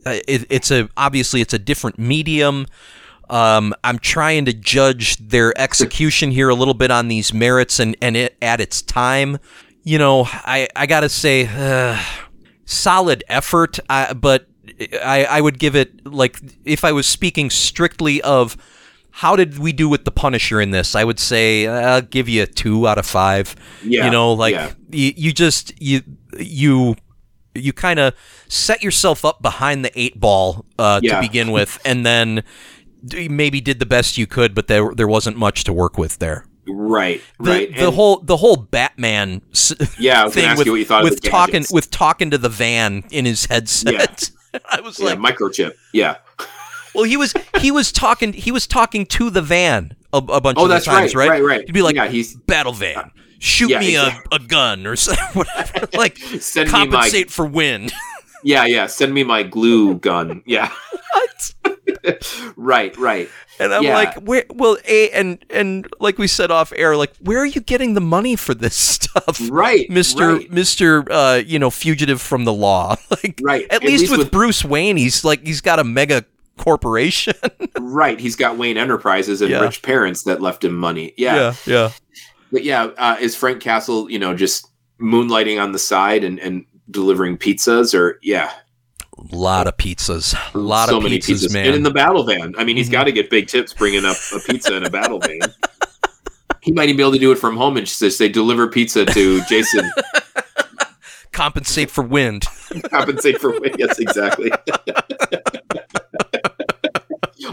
it, 0.06 0.46
it's 0.50 0.72
a 0.72 0.90
obviously 0.98 1.42
it's 1.42 1.54
a 1.54 1.60
different 1.60 1.98
medium. 2.00 2.68
Um, 3.30 3.74
I'm 3.84 3.98
trying 4.00 4.46
to 4.46 4.54
judge 4.54 5.18
their 5.18 5.58
execution 5.60 6.32
here 6.32 6.50
a 6.50 6.56
little 6.56 6.74
bit 6.74 6.92
on 6.92 7.08
these 7.08 7.34
merits 7.34 7.80
and 7.80 7.96
and 8.02 8.16
it 8.16 8.38
at 8.42 8.62
its 8.62 8.82
time. 8.82 9.40
You 9.84 9.98
know, 9.98 10.28
I 10.28 10.68
I 10.76 10.86
gotta 10.86 11.10
say, 11.10 11.48
uh, 11.48 12.00
solid 12.66 13.24
effort. 13.28 13.80
I, 13.90 14.14
but 14.14 14.48
I 15.04 15.26
I 15.26 15.42
would 15.42 15.60
give 15.60 15.76
it 15.76 16.06
like 16.06 16.40
if 16.64 16.84
I 16.84 16.92
was 16.92 17.08
speaking 17.08 17.50
strictly 17.50 18.22
of 18.22 18.58
how 19.12 19.36
did 19.36 19.58
we 19.60 19.72
do 19.72 19.88
with 19.88 20.04
the 20.04 20.12
Punisher 20.12 20.60
in 20.60 20.72
this? 20.72 20.94
I 20.94 21.04
would 21.04 21.20
say 21.20 21.68
uh, 21.68 21.74
I'll 21.74 22.02
give 22.02 22.28
you 22.28 22.44
a 22.44 22.48
two 22.48 22.88
out 22.88 22.98
of 22.98 23.06
five. 23.06 23.56
Yeah, 23.84 24.06
you 24.06 24.12
know, 24.12 24.34
like 24.34 24.54
yeah. 24.54 24.74
you, 24.90 25.14
you 25.16 25.34
just 25.34 25.74
you 25.82 26.02
you 26.38 26.96
you 27.56 27.74
kind 27.74 28.00
of 28.00 28.14
set 28.48 28.84
yourself 28.84 29.24
up 29.26 29.42
behind 29.42 29.84
the 29.86 29.92
eight 30.00 30.20
ball 30.20 30.66
uh, 30.78 31.00
Yeah. 31.02 31.16
to 31.16 31.28
begin 31.28 31.52
with, 31.52 31.80
and 31.86 32.06
then 32.06 32.44
maybe 33.30 33.62
did 33.62 33.80
the 33.80 33.86
best 33.86 34.18
you 34.18 34.28
could, 34.28 34.54
but 34.56 34.68
there 34.68 34.94
there 34.94 35.08
wasn't 35.08 35.38
much 35.38 35.64
to 35.66 35.74
work 35.74 35.98
with 35.98 36.20
there. 36.20 36.46
Right, 36.68 37.22
The, 37.40 37.52
right. 37.52 37.76
the 37.76 37.86
And- 37.88 37.96
whole 37.96 38.18
the 38.22 38.38
whole 38.38 38.56
Batman 38.56 39.42
Yeah, 40.00 40.22
I 40.22 40.26
was 40.26 40.34
thing 40.34 40.46
ask 40.46 40.58
with, 40.58 40.66
you 40.66 40.74
what 40.74 40.80
you 40.80 40.86
thought 40.86 41.04
of 41.04 41.10
with 41.12 41.22
the 41.22 41.30
talking 41.30 41.54
gadgets. 41.54 41.72
with 41.72 41.92
talking 41.92 42.32
to 42.32 42.38
the 42.40 42.50
van 42.50 43.04
in 43.12 43.26
his 43.26 43.46
headset. 43.46 44.32
Yeah. 44.54 44.60
I 44.72 44.82
was 44.82 45.00
yeah, 45.00 45.14
like, 45.14 45.20
microchip. 45.38 45.74
Yeah. 45.94 46.16
well, 46.96 47.04
he 47.04 47.18
was 47.18 47.34
he 47.60 47.70
was 47.70 47.92
talking 47.92 48.34
he 48.34 48.52
was 48.52 48.66
talking 48.66 49.06
to 49.08 49.30
the 49.30 49.44
van 49.44 49.96
a, 50.12 50.18
a 50.18 50.42
bunch 50.42 50.58
Oh, 50.58 50.64
of 50.64 50.70
that's 50.70 50.86
times, 50.86 51.14
right, 51.14 51.30
right? 51.30 51.42
right, 51.42 51.44
right. 51.58 51.66
He'd 51.66 51.72
be 51.74 51.82
like, 51.84 51.96
Yeah, 51.96 52.08
he's- 52.08 52.34
battle 52.48 52.74
van, 52.74 53.12
shoot 53.40 53.70
Yeah, 53.70 53.80
me 53.80 53.96
exactly. 53.96 54.28
a, 54.32 54.36
a 54.44 54.48
gun 54.48 54.88
or 54.88 54.96
something, 54.96 55.26
whatever. 55.34 55.88
like 55.98 56.18
Send 56.18 56.68
me 56.68 56.74
my- 56.74 56.86
compensate 56.86 57.32
for 57.32 57.46
wind. 57.46 57.92
Yeah, 58.44 58.66
yeah. 58.66 58.86
Send 58.86 59.12
me 59.12 59.24
my 59.24 59.42
glue 59.42 59.96
gun. 59.96 60.44
Yeah. 60.46 60.72
right, 62.56 62.96
right. 62.98 63.28
And 63.60 63.74
I'm 63.74 63.84
Yeah. 63.84 63.96
like, 63.96 64.16
where? 64.22 64.46
Well, 64.54 64.78
a 64.88 65.10
and 65.12 65.44
and 65.50 65.88
like 66.00 66.18
we 66.18 66.28
said 66.28 66.52
off 66.52 66.72
air, 66.76 66.96
like 66.96 67.16
where 67.22 67.40
are 67.40 67.46
you 67.46 67.62
getting 67.62 67.94
the 67.96 68.02
money 68.02 68.36
for 68.36 68.54
this 68.54 68.76
stuff, 68.76 69.40
Right, 69.50 69.90
Mister 69.90 70.36
right. 70.36 70.52
Mister? 70.52 71.12
Uh, 71.12 71.38
you 71.38 71.58
know, 71.58 71.70
fugitive 71.72 72.22
from 72.22 72.44
the 72.46 72.54
law. 72.54 72.98
like, 73.10 73.40
Right. 73.42 73.64
At, 73.66 73.76
At 73.76 73.84
least, 73.84 74.02
least 74.02 74.12
with, 74.12 74.20
with- 74.20 74.32
Bruce 74.32 74.64
Wayne, 74.64 74.98
he's 74.98 75.24
like 75.24 75.46
he's 75.46 75.62
got 75.62 75.80
a 75.80 75.84
mega 75.84 76.24
corporation. 76.58 77.34
Right. 77.80 78.20
He's 78.20 78.36
got 78.36 78.58
Wayne 78.58 78.78
Enterprises 78.78 79.42
and 79.42 79.50
Yeah. 79.52 79.62
rich 79.62 79.82
parents 79.82 80.24
that 80.24 80.42
left 80.42 80.64
him 80.64 80.76
money. 80.76 81.14
Yeah. 81.18 81.56
yeah. 81.66 81.92
But 82.56 82.64
yeah, 82.64 82.86
uh, 82.98 83.18
is 83.20 83.36
Frank 83.36 83.62
Castle, 83.62 84.10
you 84.10 84.18
know, 84.18 84.34
just 84.34 84.70
moonlighting 84.98 85.62
on 85.62 85.74
the 85.74 85.78
side 85.78 86.24
and, 86.24 86.40
and 86.40 86.66
delivering 86.90 87.38
pizzas 87.38 87.94
or 87.94 88.18
yeah. 88.22 88.50
A 89.18 89.36
lot 89.36 89.68
of 89.68 89.76
pizzas. 89.76 90.34
A 90.54 90.58
lot 90.58 90.88
so 90.88 90.96
of 90.98 91.04
many 91.04 91.18
pizzas, 91.20 91.48
pizzas. 91.48 91.54
man. 91.54 91.66
And 91.68 91.76
in 91.76 91.84
the 91.84 91.92
battle 91.92 92.24
van. 92.24 92.56
I 92.58 92.64
mean, 92.64 92.78
he's 92.78 92.88
Mhm. 92.88 92.92
got 92.94 93.04
to 93.04 93.12
get 93.12 93.30
big 93.30 93.48
tips 93.48 93.74
bringing 93.74 94.06
up 94.06 94.16
a 94.34 94.40
pizza 94.40 94.74
in 94.78 94.86
a 94.86 94.90
battle 94.90 95.20
van. 95.20 95.40
He 96.62 96.72
might 96.72 96.86
even 96.86 96.96
be 96.96 97.04
able 97.04 97.12
to 97.12 97.20
do 97.20 97.34
it 97.34 97.40
from 97.40 97.58
home 97.58 97.76
and 97.76 97.86
just 97.86 98.00
say, 98.18 98.30
deliver 98.30 98.68
pizza 98.70 99.04
to 99.06 99.42
Jason. 99.50 99.92
Compensate 101.34 101.92
for 101.92 102.06
wind. 102.06 102.46
compensate 102.90 103.42
for 103.42 103.52
wind. 103.60 103.76
yes 103.78 104.00
exactly 104.00 104.50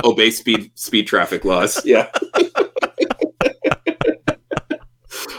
obey 0.05 0.31
speed 0.31 0.71
speed 0.77 1.09
traffic 1.09 1.45
laws 1.45 1.85
yeah 1.85 2.09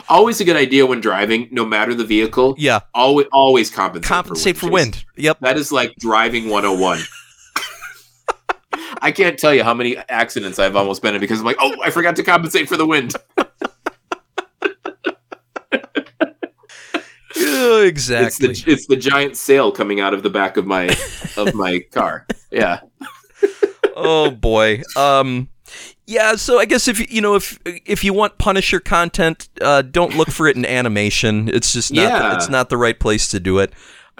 always 0.10 0.40
a 0.42 0.46
good 0.46 0.56
idea 0.56 0.86
when 0.86 1.00
driving 1.02 1.48
no 1.52 1.66
matter 1.66 1.94
the 1.94 2.04
vehicle 2.06 2.56
Yeah. 2.58 2.80
always 2.94 3.28
always 3.32 3.70
compensate 3.70 4.08
Compensate 4.08 4.56
for 4.56 4.62
Jason. 4.68 4.74
wind. 4.74 5.06
Yep. 5.18 5.40
that 5.42 5.58
is 5.58 5.72
like 5.72 5.94
driving 6.00 6.50
101 6.50 7.00
i 9.02 9.12
can't 9.12 9.38
tell 9.38 9.54
you 9.54 9.64
how 9.64 9.74
many 9.74 9.98
accidents 10.10 10.60
i've 10.60 10.76
almost 10.76 11.02
been 11.02 11.14
in 11.16 11.22
because 11.22 11.40
i'm 11.40 11.46
like 11.46 11.58
oh 11.60 11.76
i 11.84 11.90
forgot 11.90 12.16
to 12.16 12.24
compensate 12.24 12.68
for 12.70 12.78
the 12.78 12.86
wind 12.86 13.14
Yeah, 17.36 17.80
it's 17.86 18.10
exactly. 18.10 18.48
the 18.54 18.72
it's 18.72 18.88
the 18.88 18.96
giant 18.96 19.36
sail 19.36 19.72
coming 19.72 20.00
out 20.00 20.14
of 20.14 20.22
the 20.24 20.30
back 20.30 20.56
of 20.58 20.66
my 20.68 20.96
of 21.36 21.54
my 21.56 21.80
car 21.92 22.26
yeah 22.52 22.80
oh 23.96 24.30
boy. 24.32 24.82
Um 24.96 25.50
yeah, 26.06 26.36
so 26.36 26.60
I 26.60 26.66
guess 26.66 26.88
if 26.88 27.12
you- 27.12 27.22
know 27.22 27.36
if 27.36 27.60
if 27.66 28.04
you 28.04 28.14
want 28.14 28.38
Punisher 28.38 28.80
content, 28.80 29.50
uh, 29.62 29.82
don't 29.82 30.16
look 30.18 30.30
for 30.30 30.48
it 30.48 30.56
in 30.56 30.66
animation. 30.66 31.50
It's 31.54 31.74
just 31.74 31.94
not 31.94 32.02
Yeah. 32.04 32.36
it's 32.36 32.50
not 32.50 32.70
the 32.70 32.78
right 32.78 33.00
place 33.00 33.28
to 33.30 33.40
do 33.40 33.60
it. 33.60 33.74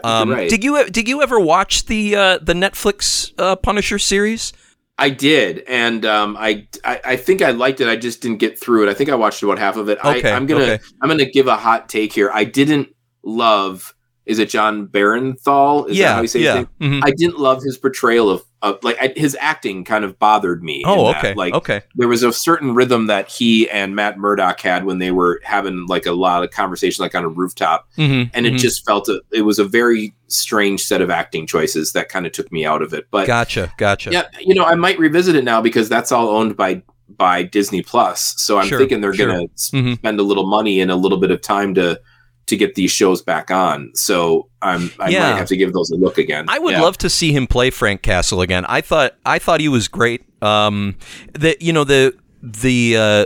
Um, 0.04 0.32
right. 0.32 0.50
Did 0.50 0.64
you 0.64 0.90
did 0.90 1.08
you 1.08 1.22
ever 1.22 1.40
watch 1.40 1.86
the 1.86 2.16
uh, 2.16 2.38
the 2.42 2.54
Netflix 2.54 3.32
uh, 3.38 3.56
Punisher 3.56 4.00
series? 4.00 4.54
I 4.98 5.10
did, 5.10 5.64
and 5.68 6.06
um, 6.06 6.38
I, 6.40 6.68
I 6.84 7.02
I 7.04 7.16
think 7.16 7.42
I 7.42 7.52
liked 7.52 7.82
it. 7.82 7.88
I 7.88 7.96
just 7.96 8.22
didn't 8.22 8.38
get 8.38 8.60
through 8.60 8.88
it. 8.88 8.90
I 8.90 8.94
think 8.94 9.10
I 9.10 9.16
watched 9.16 9.42
about 9.44 9.58
half 9.60 9.76
of 9.76 9.90
it. 9.90 9.98
Okay, 10.04 10.32
I, 10.32 10.36
I'm 10.36 10.46
gonna 10.46 10.64
okay. 10.64 10.80
I'm 11.02 11.10
gonna 11.10 11.26
give 11.30 11.48
a 11.48 11.56
hot 11.58 11.90
take 11.90 12.14
here. 12.14 12.30
I 12.34 12.44
didn't 12.44 12.90
love. 13.24 13.93
Is 14.26 14.40
it 14.40 14.50
John 14.50 14.88
Barenthal? 14.88 15.90
Is 15.90 15.98
that 15.98 16.02
yeah, 16.02 16.14
how 16.16 16.22
you 16.22 16.28
say 16.28 16.40
yeah. 16.42 16.64
mhm. 16.80 17.02
I 17.04 17.12
didn't 17.12 17.40
love 17.40 17.62
his 17.62 17.78
portrayal 17.78 18.30
of, 18.30 18.42
of 18.62 18.82
like 18.84 18.98
I, 19.02 19.14
his 19.16 19.36
acting. 19.40 19.84
Kind 19.84 20.06
of 20.06 20.18
bothered 20.18 20.64
me. 20.64 20.84
Oh, 20.86 21.08
okay, 21.16 21.34
Like 21.34 21.54
okay. 21.54 21.82
there 21.96 22.08
was 22.08 22.24
a 22.24 22.32
certain 22.32 22.74
rhythm 22.74 23.08
that 23.08 23.30
he 23.30 23.70
and 23.70 23.96
Matt 23.96 24.18
Murdock 24.18 24.62
had 24.62 24.86
when 24.86 25.00
they 25.00 25.12
were 25.12 25.42
having 25.44 25.86
like 25.88 26.06
a 26.06 26.14
lot 26.14 26.44
of 26.44 26.52
conversation, 26.52 27.04
like 27.04 27.16
on 27.16 27.24
a 27.26 27.30
rooftop, 27.30 27.90
Mhm, 27.98 28.32
and 28.34 28.46
it 28.46 28.54
mhm. 28.54 28.60
just 28.60 28.86
felt 28.86 29.10
a, 29.10 29.22
it 29.32 29.42
was 29.42 29.60
a 29.60 29.66
very 29.66 30.16
strange 30.28 30.82
set 30.84 31.02
of 31.02 31.10
acting 31.10 31.46
choices 31.46 31.92
that 31.92 32.08
kind 32.10 32.26
of 32.26 32.32
took 32.32 32.50
me 32.52 32.66
out 32.66 32.82
of 32.82 32.94
it. 32.94 33.08
But 33.12 33.28
gotcha, 33.28 33.74
gotcha. 33.78 34.12
yeah, 34.12 34.28
you 34.40 34.56
know, 34.56 34.64
I 34.64 34.76
might 34.76 34.98
revisit 35.00 35.36
it 35.36 35.44
now 35.44 35.62
because 35.62 35.90
that's 35.90 36.12
all 36.14 36.30
owned 36.30 36.56
by 36.56 36.82
by 37.18 37.44
Disney 37.44 37.82
Plus. 37.84 38.34
So 38.42 38.58
I'm 38.58 38.66
Sure, 38.68 38.80
thinking 38.80 39.02
they're 39.02 39.14
sure. 39.14 39.28
going 39.28 39.48
to 39.48 39.54
Mhm. 39.76 39.96
spend 39.98 40.20
a 40.20 40.24
little 40.24 40.48
money 40.48 40.80
and 40.80 40.90
a 40.90 40.96
little 40.96 41.20
bit 41.20 41.30
of 41.32 41.42
time 41.42 41.74
to 41.76 42.00
to 42.48 42.58
get 42.58 42.76
these 42.76 42.92
shows 42.92 43.22
back 43.22 43.50
on. 43.52 43.92
So 43.96 44.50
I'm 44.62 44.92
I 45.00 45.10
Yeah. 45.10 45.32
might 45.32 45.38
have 45.38 45.48
to 45.48 45.58
give 45.58 45.74
those 45.74 45.90
a 45.92 45.96
look 45.96 46.18
again. 46.18 46.46
I 46.50 46.60
would 46.60 46.74
Yeah. 46.74 46.82
love 46.82 46.98
to 47.00 47.10
see 47.10 47.32
him 47.32 47.48
play 47.48 47.70
Frank 47.70 48.02
Castle 48.02 48.42
again. 48.42 48.66
I 48.68 48.82
thought 48.82 49.16
I 49.26 49.40
thought 49.40 49.60
he 49.62 49.70
was 49.70 49.88
great. 49.88 50.24
Um, 50.42 50.96
the 51.34 51.56
you 51.60 51.72
know 51.74 51.84
the 51.86 52.14
the 52.42 52.98
uh, 52.98 53.26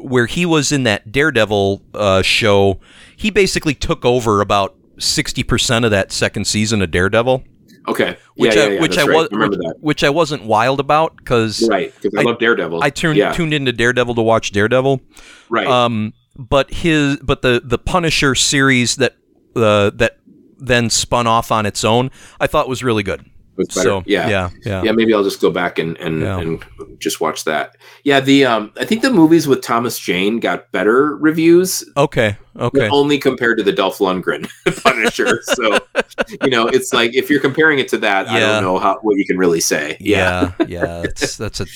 where 0.00 0.26
he 0.26 0.46
was 0.46 0.70
in 0.72 0.84
that 0.84 1.10
Daredevil 1.12 1.82
uh, 1.94 2.22
show, 2.22 2.78
he 3.16 3.30
basically 3.30 3.74
took 3.74 4.04
over 4.04 4.40
about 4.40 4.74
sixty 4.98 5.42
percent 5.42 5.84
of 5.84 5.90
that 5.90 6.12
second 6.12 6.46
season 6.46 6.80
of 6.82 6.90
Daredevil, 6.92 7.42
Okay. 7.88 8.16
which 8.36 8.54
yeah, 8.54 8.62
I 8.62 8.64
yeah, 8.66 8.72
yeah, 8.74 8.80
which 8.80 8.96
I 8.98 9.02
right. 9.04 9.16
was 9.16 9.28
remember 9.32 9.56
which, 9.56 9.66
that. 9.66 9.74
which 9.80 10.04
I 10.04 10.10
wasn't 10.10 10.44
wild 10.44 10.78
about 10.78 11.16
because 11.16 11.66
Right, 11.68 11.92
because 12.00 12.16
I, 12.16 12.20
I- 12.22 12.24
love 12.24 12.38
Daredevil. 12.38 12.80
I 12.82 12.90
tuned 12.90 13.16
yeah, 13.18 13.32
tuned 13.32 13.52
into 13.52 13.72
Daredevil 13.72 14.14
to 14.14 14.22
watch 14.22 14.52
Daredevil. 14.52 15.00
right. 15.50 15.66
Um, 15.66 16.12
but 16.36 16.72
his 16.72 17.16
but 17.18 17.42
the 17.42 17.60
the 17.64 17.78
Punisher 17.78 18.34
series 18.34 18.96
that 18.96 19.16
uh, 19.56 19.90
that 19.94 20.18
then 20.58 20.90
spun 20.90 21.26
off 21.26 21.50
on 21.50 21.66
its 21.66 21.84
own, 21.84 22.10
I 22.40 22.46
thought 22.46 22.68
was 22.68 22.82
really 22.82 23.02
good. 23.02 23.24
was. 23.56 23.72
So 23.72 24.02
yeah. 24.06 24.28
yeah, 24.28 24.50
yeah. 24.64 24.82
yeah, 24.84 24.92
maybe 24.92 25.12
I'll 25.12 25.24
just 25.24 25.40
go 25.40 25.50
back 25.50 25.78
and 25.78 25.96
and, 25.98 26.22
Yeah. 26.22 26.38
and 26.38 26.64
just 26.98 27.20
watch 27.20 27.44
that. 27.44 27.76
Yeah, 28.04 28.20
the 28.20 28.44
um, 28.46 28.72
I 28.78 28.84
think 28.84 29.02
the 29.02 29.10
movies 29.10 29.46
with 29.46 29.60
Thomas 29.60 29.98
Jane 29.98 30.38
got 30.40 30.70
better 30.72 31.16
reviews 31.16 31.84
Okay, 31.96 32.36
okay. 32.56 32.88
only 32.88 33.18
compared 33.18 33.58
to 33.58 33.64
the 33.64 33.72
Dolph 33.72 33.98
Lundgren 33.98 34.48
Punisher. 34.82 35.42
so, 35.42 35.78
you 36.42 36.50
know, 36.50 36.66
it's 36.68 36.92
like 36.94 37.14
if 37.14 37.28
you're 37.28 37.40
comparing 37.40 37.78
it 37.78 37.88
to 37.88 37.98
that, 37.98 38.28
I 38.28 38.40
don't 38.40 38.62
know 38.62 38.78
how 38.78 38.98
what 39.02 39.16
you 39.18 39.26
can 39.26 39.36
really 39.36 39.60
say. 39.60 39.96
Yeah, 40.00 40.52
Yeah, 40.60 40.66
yeah, 40.68 41.00
that's 41.02 41.36
that's 41.36 41.60
a 41.60 41.66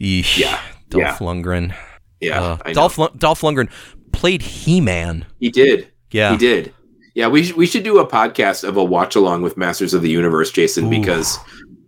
Eesh, 0.00 0.38
Yeah, 0.38 0.58
Dolph 0.88 1.02
yeah. 1.02 1.16
Lundgren. 1.18 1.74
Yeah. 2.22 2.58
Uh. 2.64 2.72
Dolph 2.72 2.96
Lund- 2.98 3.18
Dolph 3.18 3.40
Lundgren 3.42 3.68
played 4.12 4.42
He 4.42 4.80
Man. 4.80 5.26
he 5.40 5.50
did. 5.50 5.88
Yeah, 6.10 6.32
He 6.32 6.36
did. 6.38 6.72
Yeah, 7.14 7.28
we 7.28 7.42
sh- 7.42 7.52
we 7.54 7.66
should 7.66 7.82
do 7.84 7.98
a 7.98 8.06
podcast 8.06 8.64
of 8.66 8.76
a 8.78 8.84
watch 8.84 9.14
along 9.16 9.42
with 9.42 9.56
Masters 9.58 9.92
of 9.92 10.00
the 10.02 10.08
Universe, 10.10 10.50
Jason, 10.50 10.86
Ooh. 10.86 10.90
because 10.90 11.38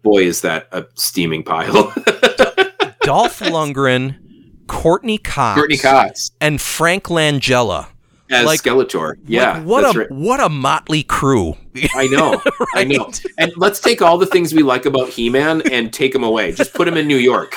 boy, 0.02 0.24
is 0.24 0.42
that 0.42 0.68
a 0.72 0.84
steaming 0.96 1.42
pile. 1.42 1.92
Dolph 3.02 3.40
Lundgren, 3.40 4.16
Courteney 4.66 5.18
Cox, 5.18 5.58
Courteney 5.58 5.78
Cox 5.78 6.30
and 6.40 6.60
Frank 6.60 7.04
Langella. 7.04 7.86
as 8.30 8.44
Like- 8.46 8.62
Skeletor. 8.62 9.14
Yeah, 9.26 9.58
Like, 9.58 9.64
what 9.66 9.94
a 9.96 9.98
right. 9.98 10.10
what 10.10 10.40
a 10.40 10.48
motley 10.48 11.02
crew. 11.02 11.56
I 11.94 12.06
know. 12.08 12.42
I 12.74 12.84
know. 12.84 13.10
And 13.38 13.52
let's 13.56 13.80
take 13.80 14.00
all 14.02 14.16
the 14.18 14.26
things 14.26 14.54
we 14.54 14.62
like 14.62 14.86
about 14.86 15.08
He 15.08 15.28
Man 15.30 15.62
and 15.70 15.92
take 15.92 16.12
them 16.12 16.24
away. 16.24 16.52
Just 16.52 16.72
put 16.74 16.88
him 16.88 16.96
in 16.96 17.06
New 17.06 17.16
York. 17.18 17.54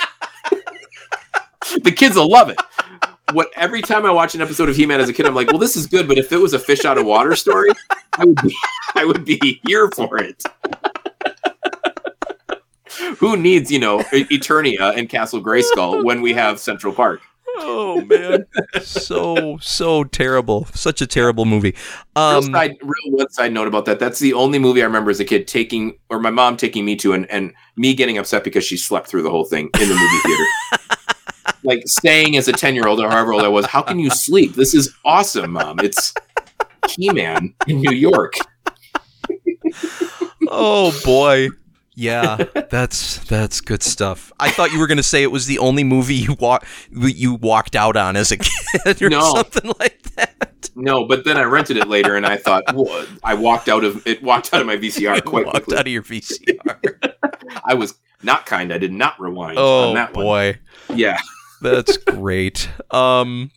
the 1.84 1.92
kids 1.92 2.16
will 2.16 2.30
love 2.30 2.50
it. 2.50 2.60
What 3.34 3.50
every 3.56 3.82
time 3.82 4.06
I 4.06 4.12
watch 4.12 4.36
an 4.36 4.42
episode 4.42 4.70
of 4.70 4.76
He 4.76 4.86
Man 4.86 5.02
as 5.02 5.10
a 5.10 5.14
kid, 5.14 5.26
I'm 5.26 5.36
like, 5.36 5.48
well, 5.48 5.58
this 5.58 5.76
is 5.76 5.86
good, 5.86 6.08
but 6.08 6.18
if 6.18 6.32
it 6.32 6.38
was 6.38 6.54
a 6.54 6.60
fish 6.60 6.86
out 6.86 6.98
of 6.98 7.06
water 7.06 7.36
story, 7.36 7.70
I 8.18 8.26
would 8.26 8.42
be, 8.42 8.56
I 8.96 9.06
would 9.06 9.26
be 9.26 9.60
here 9.66 9.90
for 9.92 10.18
it. 10.18 10.42
Who 13.18 13.36
needs, 13.38 13.72
you 13.72 13.80
know, 13.80 14.00
Eternia 14.00 14.96
and 14.98 15.10
Castle 15.10 15.42
Grayskull 15.42 16.04
when 16.04 16.22
we 16.22 16.34
have 16.34 16.60
Central 16.60 16.94
Park? 16.94 17.22
Oh 17.60 18.02
man, 18.02 18.46
so 18.84 19.58
so 19.60 20.04
terrible. 20.04 20.66
Such 20.74 21.02
a 21.02 21.08
terrible 21.08 21.46
movie. 21.46 21.74
real, 22.16 22.26
Um, 22.26 22.44
side, 22.44 22.76
real 22.84 23.18
one 23.18 23.30
side 23.32 23.52
note 23.52 23.68
about 23.68 23.86
that. 23.86 24.00
That's 24.00 24.20
the 24.20 24.34
only 24.34 24.60
movie 24.60 24.84
I 24.84 24.86
remember 24.86 25.10
as 25.10 25.20
a 25.20 25.26
kid 25.26 25.48
taking, 25.48 25.98
or 26.10 26.20
my 26.20 26.30
mom 26.30 26.56
taking 26.56 26.86
me 26.86 26.96
to, 26.98 27.14
and, 27.14 27.30
and 27.32 27.54
me 27.76 27.96
getting 27.96 28.20
upset 28.20 28.44
because 28.44 28.64
she 28.64 28.78
slept 28.78 29.08
through 29.08 29.24
the 29.24 29.32
whole 29.32 29.46
thing 29.46 29.70
in 29.82 29.90
the 29.90 29.96
movie 29.96 30.20
theater. 30.24 30.44
like 31.68 31.84
saying 31.86 32.38
as 32.38 32.48
a 32.48 32.54
10 32.54 32.74
year 32.74 32.88
old 32.88 33.00
or 33.00 33.10
however 33.10 33.34
old 33.34 33.44
I 33.44 33.48
was, 33.50 33.66
how 33.68 33.82
can 33.84 34.00
you 34.00 34.10
sleep? 34.10 34.56
This 34.56 34.74
is 34.74 34.96
awesome, 35.06 35.52
mom. 35.52 35.80
It's 35.80 36.14
He 36.90 37.10
Man 37.12 37.54
in 37.68 37.82
New 37.82 37.92
York. 37.96 38.34
oh 40.48 41.00
boy. 41.04 41.50
Yeah, 42.00 42.36
that's 42.70 43.18
that's 43.26 43.60
good 43.60 43.82
stuff. 43.82 44.32
I 44.40 44.52
thought 44.52 44.72
you 44.72 44.80
were 44.80 44.86
going 44.86 44.98
to 44.98 45.04
say 45.04 45.24
it 45.24 45.32
was 45.32 45.48
the 45.48 45.58
only 45.58 45.84
movie 45.84 46.14
you 46.14 46.36
walk 46.40 46.64
you 46.92 47.34
walked 47.34 47.76
out 47.76 47.98
on 47.98 48.16
as 48.16 48.32
a 48.32 48.38
kid 48.38 49.02
or 49.02 49.10
No. 49.10 49.34
something 49.34 49.74
like 49.80 50.04
that. 50.16 50.70
No, 50.76 51.06
but 51.06 51.26
then 51.26 51.38
I 51.38 51.44
rented 51.44 51.76
it 51.78 51.88
later, 51.88 52.16
and 52.16 52.24
I 52.24 52.38
thought 52.38 52.64
well, 52.76 53.08
I 53.24 53.34
walked 53.34 53.68
out 53.68 53.84
of 53.84 54.06
it. 54.06 54.22
Walked 54.22 54.54
out 54.54 54.62
of 54.62 54.68
my 54.68 54.78
VCR 54.78 55.24
quite 55.26 55.46
walked 55.48 55.56
quickly. 55.66 55.78
out 55.78 55.88
of 55.88 55.92
your 55.92 56.04
VCR. 56.04 57.14
I 57.66 57.74
was 57.74 57.96
not 58.22 58.46
kind. 58.46 58.72
I 58.72 58.78
did 58.78 58.94
not 58.94 59.20
rewind 59.20 59.58
oh 59.58 59.90
on 59.90 59.96
that 59.96 60.14
one. 60.14 60.24
boy, 60.24 60.60
Yeah. 60.94 61.18
That's 61.62 61.98
great. 61.98 62.70
Um, 62.92 63.52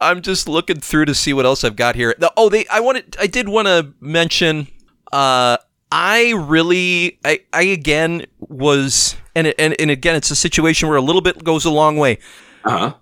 I'm 0.00 0.20
just 0.22 0.48
looking 0.48 0.80
through 0.80 1.06
to 1.06 1.14
see 1.14 1.32
what 1.32 1.46
else 1.46 1.64
I've 1.64 1.76
got 1.76 1.94
here. 1.96 2.14
Oh, 2.36 2.48
they 2.48 2.66
I 2.68 2.80
wanted 2.80 3.16
I 3.18 3.26
did 3.26 3.48
want 3.48 3.66
to 3.68 3.92
mention. 4.00 4.68
Uh, 5.12 5.56
I 5.90 6.32
really 6.36 7.18
I 7.24 7.40
I 7.52 7.62
again 7.62 8.26
was 8.40 9.16
and 9.34 9.54
and 9.58 9.74
and 9.80 9.90
again 9.90 10.16
it's 10.16 10.30
a 10.30 10.36
situation 10.36 10.88
where 10.88 10.98
a 10.98 11.02
little 11.02 11.22
bit 11.22 11.42
goes 11.44 11.64
a 11.64 11.70
long 11.70 11.96
way. 11.96 12.18
Uh 12.64 12.78
huh. 12.78 12.94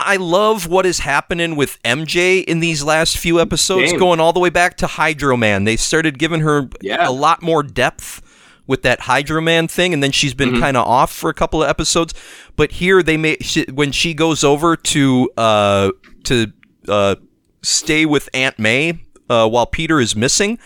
I 0.00 0.14
love 0.14 0.68
what 0.68 0.86
is 0.86 1.00
happening 1.00 1.56
with 1.56 1.82
MJ 1.82 2.44
in 2.44 2.60
these 2.60 2.84
last 2.84 3.18
few 3.18 3.40
episodes, 3.40 3.90
Same. 3.90 3.98
going 3.98 4.20
all 4.20 4.32
the 4.32 4.38
way 4.38 4.50
back 4.50 4.76
to 4.76 4.86
Hydro 4.86 5.36
Man. 5.36 5.64
They 5.64 5.74
started 5.76 6.20
giving 6.20 6.40
her 6.42 6.68
Yeah. 6.80 7.08
a 7.08 7.10
lot 7.10 7.42
more 7.42 7.64
depth 7.64 8.22
with 8.68 8.82
that 8.82 9.00
Hydro 9.00 9.40
Man 9.40 9.66
thing, 9.66 9.92
and 9.92 10.00
then 10.02 10.12
she's 10.12 10.34
been 10.34 10.50
Mm-hmm. 10.50 10.60
kind 10.60 10.76
of 10.76 10.86
off 10.86 11.10
for 11.12 11.28
a 11.28 11.34
couple 11.34 11.60
of 11.64 11.68
episodes. 11.68 12.14
But 12.54 12.70
here 12.72 13.02
they 13.02 13.16
may 13.16 13.38
she, 13.40 13.64
when 13.64 13.90
she 13.90 14.14
goes 14.14 14.44
over 14.44 14.76
to 14.76 15.30
uh, 15.36 15.90
to 16.24 16.52
uh, 16.86 17.16
stay 17.62 18.06
with 18.06 18.28
Aunt 18.32 18.58
May 18.60 19.00
uh, 19.28 19.48
while 19.48 19.66
Peter 19.66 19.98
is 19.98 20.14
missing. 20.14 20.58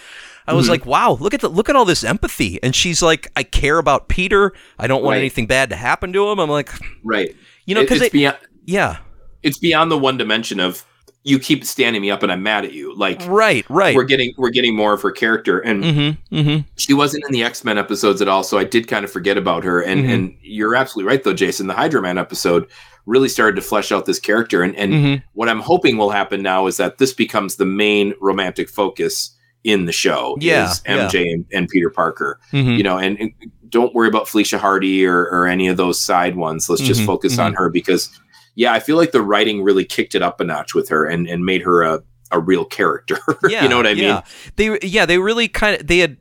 I 0.46 0.54
was 0.54 0.64
Mm-hmm. 0.64 0.70
like, 0.72 0.86
"Wow, 0.86 1.12
look 1.20 1.34
at 1.34 1.40
the 1.40 1.48
look 1.48 1.68
at 1.68 1.76
all 1.76 1.84
this 1.84 2.02
empathy." 2.02 2.60
And 2.64 2.74
she's 2.74 3.00
like, 3.00 3.30
"I 3.36 3.44
care 3.44 3.78
about 3.78 4.08
Peter. 4.08 4.52
I 4.78 4.88
don't 4.88 5.02
want 5.04 5.14
Right. 5.14 5.20
anything 5.20 5.46
bad 5.46 5.70
to 5.70 5.76
happen 5.76 6.12
to 6.12 6.28
him." 6.30 6.40
I'm 6.40 6.50
like, 6.50 6.70
Right. 7.04 7.34
you 7.64 7.74
know, 7.76 7.80
It- 7.82 7.88
because 7.88 8.10
beyond 8.10 8.36
yeah, 8.64 8.98
it's 9.44 9.58
beyond 9.58 9.92
the 9.92 9.98
one 9.98 10.16
dimension 10.16 10.58
of 10.58 10.84
you 11.24 11.38
keep 11.38 11.64
standing 11.64 12.02
me 12.02 12.10
up 12.10 12.22
and 12.24 12.32
I'm 12.32 12.42
mad 12.42 12.64
at 12.64 12.72
you. 12.72 12.94
Like 12.96 13.20
right, 13.28 13.64
right. 13.70 13.94
we're 13.94 14.02
getting 14.04 14.32
we're 14.36 14.50
getting 14.50 14.74
more 14.74 14.92
of 14.92 15.02
her 15.02 15.12
character, 15.12 15.60
and 15.60 15.84
Mm-hmm. 15.84 16.36
Mm-hmm. 16.36 16.68
she 16.76 16.94
wasn't 16.94 17.24
in 17.26 17.32
the 17.32 17.44
X 17.44 17.64
Men 17.64 17.78
episodes 17.78 18.20
at 18.20 18.28
all, 18.28 18.42
so 18.42 18.58
I 18.58 18.64
did 18.64 18.88
kind 18.88 19.04
of 19.04 19.12
forget 19.12 19.36
about 19.38 19.62
her. 19.64 19.80
And 19.80 20.04
Mhm. 20.04 20.12
and 20.14 20.36
you're 20.42 20.74
absolutely 20.74 21.08
right 21.08 21.22
though, 21.22 21.34
Jason. 21.34 21.66
The 21.68 21.74
Hydro 21.74 22.00
Man 22.02 22.18
episode 22.18 22.66
really 23.06 23.28
started 23.28 23.56
to 23.56 23.62
flesh 23.62 23.90
out 23.92 24.06
this 24.06 24.18
character, 24.18 24.62
and 24.62 24.74
and 24.76 24.92
Mm-hmm. 24.92 25.14
what 25.34 25.48
I'm 25.48 25.60
hoping 25.60 25.96
will 25.96 26.10
happen 26.10 26.42
now 26.42 26.66
is 26.66 26.76
that 26.78 26.98
this 26.98 27.12
becomes 27.12 27.56
the 27.56 27.66
main 27.66 28.14
romantic 28.20 28.68
focus 28.68 29.36
in 29.64 29.84
the 29.84 29.92
show. 29.92 30.36
Yeah, 30.40 30.70
is 30.70 30.80
MJ 30.86 31.32
and, 31.32 31.44
and 31.52 31.68
Peter 31.68 31.88
Parker. 31.88 32.40
Mm-hmm. 32.52 32.70
You 32.72 32.82
know, 32.82 32.98
and, 32.98 33.16
and 33.20 33.30
don't 33.68 33.94
worry 33.94 34.08
about 34.08 34.28
Felicia 34.28 34.58
Hardy 34.58 35.06
or, 35.06 35.20
or 35.28 35.46
any 35.46 35.68
of 35.68 35.76
those 35.76 36.00
side 36.00 36.34
ones. 36.34 36.68
Let's 36.68 36.82
just 36.82 37.02
Mhm, 37.02 37.06
focus 37.06 37.38
on 37.38 37.54
her 37.54 37.70
because, 37.70 38.10
yeah, 38.54 38.72
I 38.72 38.80
feel 38.80 38.96
like 38.96 39.12
the 39.12 39.22
writing 39.22 39.62
really 39.62 39.84
kicked 39.84 40.14
it 40.14 40.22
up 40.22 40.40
a 40.40 40.44
notch 40.44 40.74
with 40.74 40.88
her 40.90 41.04
and, 41.06 41.26
and 41.28 41.44
made 41.44 41.62
her 41.62 41.82
a, 41.82 42.02
a 42.30 42.38
real 42.40 42.64
character. 42.64 43.18
Yeah, 43.48 43.62
you 43.64 43.68
know 43.68 43.76
what 43.76 43.86
I 43.86 43.94
mean? 43.94 44.04
Yeah. 44.04 44.22
They 44.56 44.78
yeah 44.82 45.06
they 45.06 45.18
really 45.18 45.48
kind 45.48 45.80
of 45.80 45.86
they 45.86 45.98
had 45.98 46.16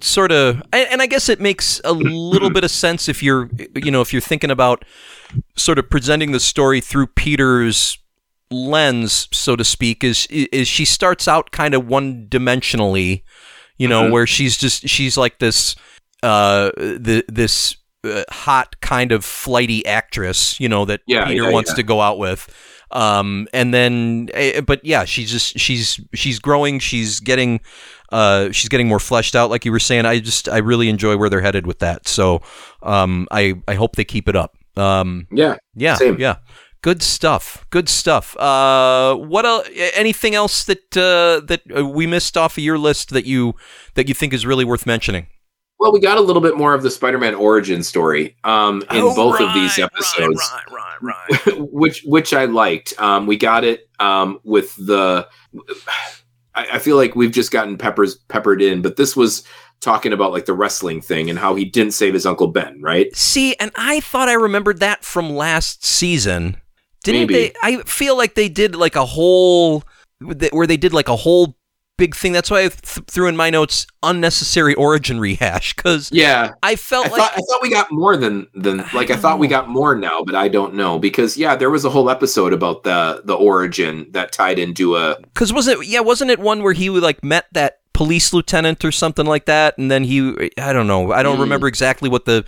sort 0.00 0.32
of 0.32 0.62
and 0.72 1.00
I 1.02 1.06
guess 1.06 1.28
it 1.28 1.40
makes 1.40 1.80
a 1.84 1.92
little 1.92 2.50
bit 2.50 2.64
of 2.64 2.70
sense 2.70 3.08
if 3.08 3.22
you're 3.22 3.48
you 3.74 3.90
know 3.90 4.00
if 4.00 4.12
you're 4.12 4.22
thinking 4.22 4.50
about 4.50 4.84
sort 5.56 5.78
of 5.78 5.88
presenting 5.90 6.32
the 6.32 6.40
story 6.40 6.80
through 6.80 7.08
Peter's 7.08 7.98
lens 8.50 9.28
so 9.32 9.56
to 9.56 9.64
speak 9.64 10.04
is 10.04 10.26
is 10.30 10.68
she 10.68 10.84
starts 10.84 11.26
out 11.26 11.50
kind 11.50 11.74
of 11.74 11.86
one 11.86 12.26
dimensionally 12.28 13.22
you 13.76 13.88
know 13.88 14.04
Mhm. 14.04 14.12
where 14.12 14.26
she's 14.26 14.56
just 14.56 14.88
she's 14.88 15.16
like 15.16 15.40
this 15.40 15.74
uh 16.22 16.70
the 16.76 17.24
this 17.28 17.76
uh, 18.04 18.24
hot 18.30 18.80
kind 18.80 19.12
of 19.12 19.24
flighty 19.24 19.84
actress 19.86 20.58
you 20.60 20.68
know 20.68 20.84
that 20.84 21.00
Yeah, 21.06 21.26
Peter 21.26 21.44
yeah, 21.44 21.50
wants 21.50 21.70
yeah. 21.70 21.76
to 21.76 21.82
go 21.82 22.00
out 22.00 22.18
with. 22.18 22.48
Um 22.92 23.48
and 23.52 23.74
then 23.74 24.28
eh, 24.32 24.60
but 24.60 24.84
yeah 24.84 25.04
she's 25.04 25.30
just 25.30 25.58
she's 25.58 25.98
she's 26.14 26.38
growing. 26.38 26.78
She's 26.78 27.18
getting 27.18 27.60
uh 28.12 28.52
she's 28.52 28.68
getting 28.68 28.86
more 28.86 29.00
fleshed 29.00 29.34
out 29.34 29.50
like 29.50 29.64
you 29.64 29.72
were 29.72 29.80
saying. 29.80 30.06
I 30.06 30.20
just 30.20 30.48
i 30.48 30.58
really 30.58 30.88
enjoy 30.88 31.16
where 31.16 31.28
they're 31.28 31.40
headed 31.40 31.66
with 31.66 31.80
that. 31.80 32.06
So 32.06 32.42
um 32.82 33.26
i 33.32 33.54
i 33.66 33.74
hope 33.74 33.96
they 33.96 34.04
keep 34.04 34.28
it 34.28 34.36
up. 34.36 34.56
Um 34.76 35.26
Yeah. 35.32 35.56
yeah 35.74 35.96
Same. 35.96 36.16
yeah. 36.20 36.36
Good 36.82 37.02
stuff. 37.02 37.66
Good 37.70 37.88
stuff. 37.88 38.36
Uh 38.36 39.16
what 39.16 39.44
else 39.44 39.68
anything 39.94 40.36
else 40.36 40.64
that 40.66 40.96
uh 40.96 41.44
that 41.46 41.62
uh, 41.76 41.84
we 41.84 42.06
missed 42.06 42.36
off 42.36 42.56
of 42.56 42.62
your 42.62 42.78
list 42.78 43.10
that 43.10 43.26
you 43.26 43.54
that 43.94 44.06
you 44.06 44.14
think 44.14 44.32
is 44.32 44.46
really 44.46 44.64
worth 44.64 44.86
mentioning 44.86 45.26
Well, 45.78 45.92
we 45.92 46.00
got 46.00 46.16
a 46.16 46.22
little 46.22 46.40
bit 46.40 46.56
more 46.56 46.72
of 46.74 46.82
the 46.82 46.90
Spider-Man 46.90 47.34
origin 47.34 47.82
story 47.82 48.36
um, 48.44 48.82
in 48.90 49.02
Oh, 49.02 49.14
both 49.14 49.40
of 49.40 49.52
these 49.52 49.78
episodes, 49.78 50.40
right 50.70 51.00
right 51.02 51.40
right 51.46 51.58
which 51.70 52.02
which 52.04 52.32
I 52.32 52.46
liked. 52.46 52.94
Um, 52.98 53.26
we 53.26 53.36
got 53.36 53.64
it 53.64 53.88
um, 53.98 54.40
with 54.42 54.74
the. 54.76 55.28
I, 56.54 56.66
I 56.74 56.78
feel 56.78 56.96
like 56.96 57.14
we've 57.14 57.32
just 57.32 57.50
gotten 57.50 57.76
peppers 57.76 58.14
peppered 58.14 58.62
in, 58.62 58.80
but 58.80 58.96
this 58.96 59.14
was 59.14 59.42
talking 59.80 60.12
about 60.14 60.32
like 60.32 60.46
the 60.46 60.54
wrestling 60.54 61.02
thing 61.02 61.28
and 61.28 61.38
how 61.38 61.54
he 61.54 61.64
didn't 61.66 61.92
save 61.92 62.14
his 62.14 62.24
uncle 62.24 62.48
Ben, 62.48 62.80
right? 62.80 63.14
See, 63.14 63.54
and 63.56 63.70
I 63.76 64.00
thought 64.00 64.30
I 64.30 64.34
remembered 64.34 64.80
that 64.80 65.04
from 65.04 65.30
last 65.30 65.84
season. 65.84 66.56
Didn't 67.04 67.28
Maybe. 67.30 67.34
they? 67.34 67.52
I 67.62 67.82
feel 67.82 68.16
like 68.16 68.34
they 68.34 68.48
did 68.48 68.74
like 68.74 68.96
a 68.96 69.04
whole 69.04 69.84
where 70.52 70.66
they 70.66 70.78
did 70.78 70.94
like 70.94 71.08
a 71.08 71.16
whole 71.16 71.56
big 71.96 72.14
thing. 72.14 72.32
That's 72.32 72.50
why 72.50 72.58
I 72.64 72.68
th- 72.68 73.06
threw 73.06 73.28
in 73.28 73.36
my 73.36 73.50
notes 73.50 73.86
unnecessary 74.02 74.74
origin 74.74 75.18
rehash 75.20 75.74
because 75.74 76.10
Yeah, 76.12 76.52
I 76.62 76.76
felt 76.76 77.06
I 77.06 77.08
like 77.10 77.18
thought 77.18 77.32
I 77.32 77.36
thought 77.40 77.62
we 77.62 77.70
got 77.70 77.90
more 77.90 78.16
than 78.16 78.46
than 78.54 78.84
like 78.94 79.10
I 79.10 79.16
thought 79.16 79.38
we 79.38 79.48
got 79.48 79.68
more 79.68 79.94
now, 79.94 80.22
but 80.24 80.34
I 80.34 80.48
don't 80.48 80.74
know 80.74 80.98
because 80.98 81.36
yeah, 81.36 81.56
there 81.56 81.70
was 81.70 81.84
a 81.84 81.90
whole 81.90 82.10
episode 82.10 82.52
about 82.52 82.84
the 82.84 83.22
the 83.24 83.34
origin 83.34 84.06
that 84.12 84.32
tied 84.32 84.58
into 84.58 84.96
a 84.96 85.16
because 85.20 85.52
wasn't 85.52 85.80
it? 85.82 85.86
Yeah, 85.88 86.00
wasn't 86.00 86.30
it 86.30 86.38
one 86.38 86.62
where 86.62 86.72
he 86.74 86.90
like 86.90 87.22
met 87.24 87.46
that 87.52 87.78
police 87.92 88.32
lieutenant 88.34 88.84
or 88.84 88.92
something 88.92 89.24
like 89.26 89.46
that, 89.46 89.78
and 89.78 89.90
then 89.90 90.04
he 90.04 90.50
I 90.58 90.72
don't 90.72 90.86
know. 90.86 91.12
I 91.12 91.22
don't 91.22 91.36
Hmm. 91.36 91.42
remember 91.42 91.66
exactly 91.68 92.08
what 92.08 92.24
the. 92.26 92.44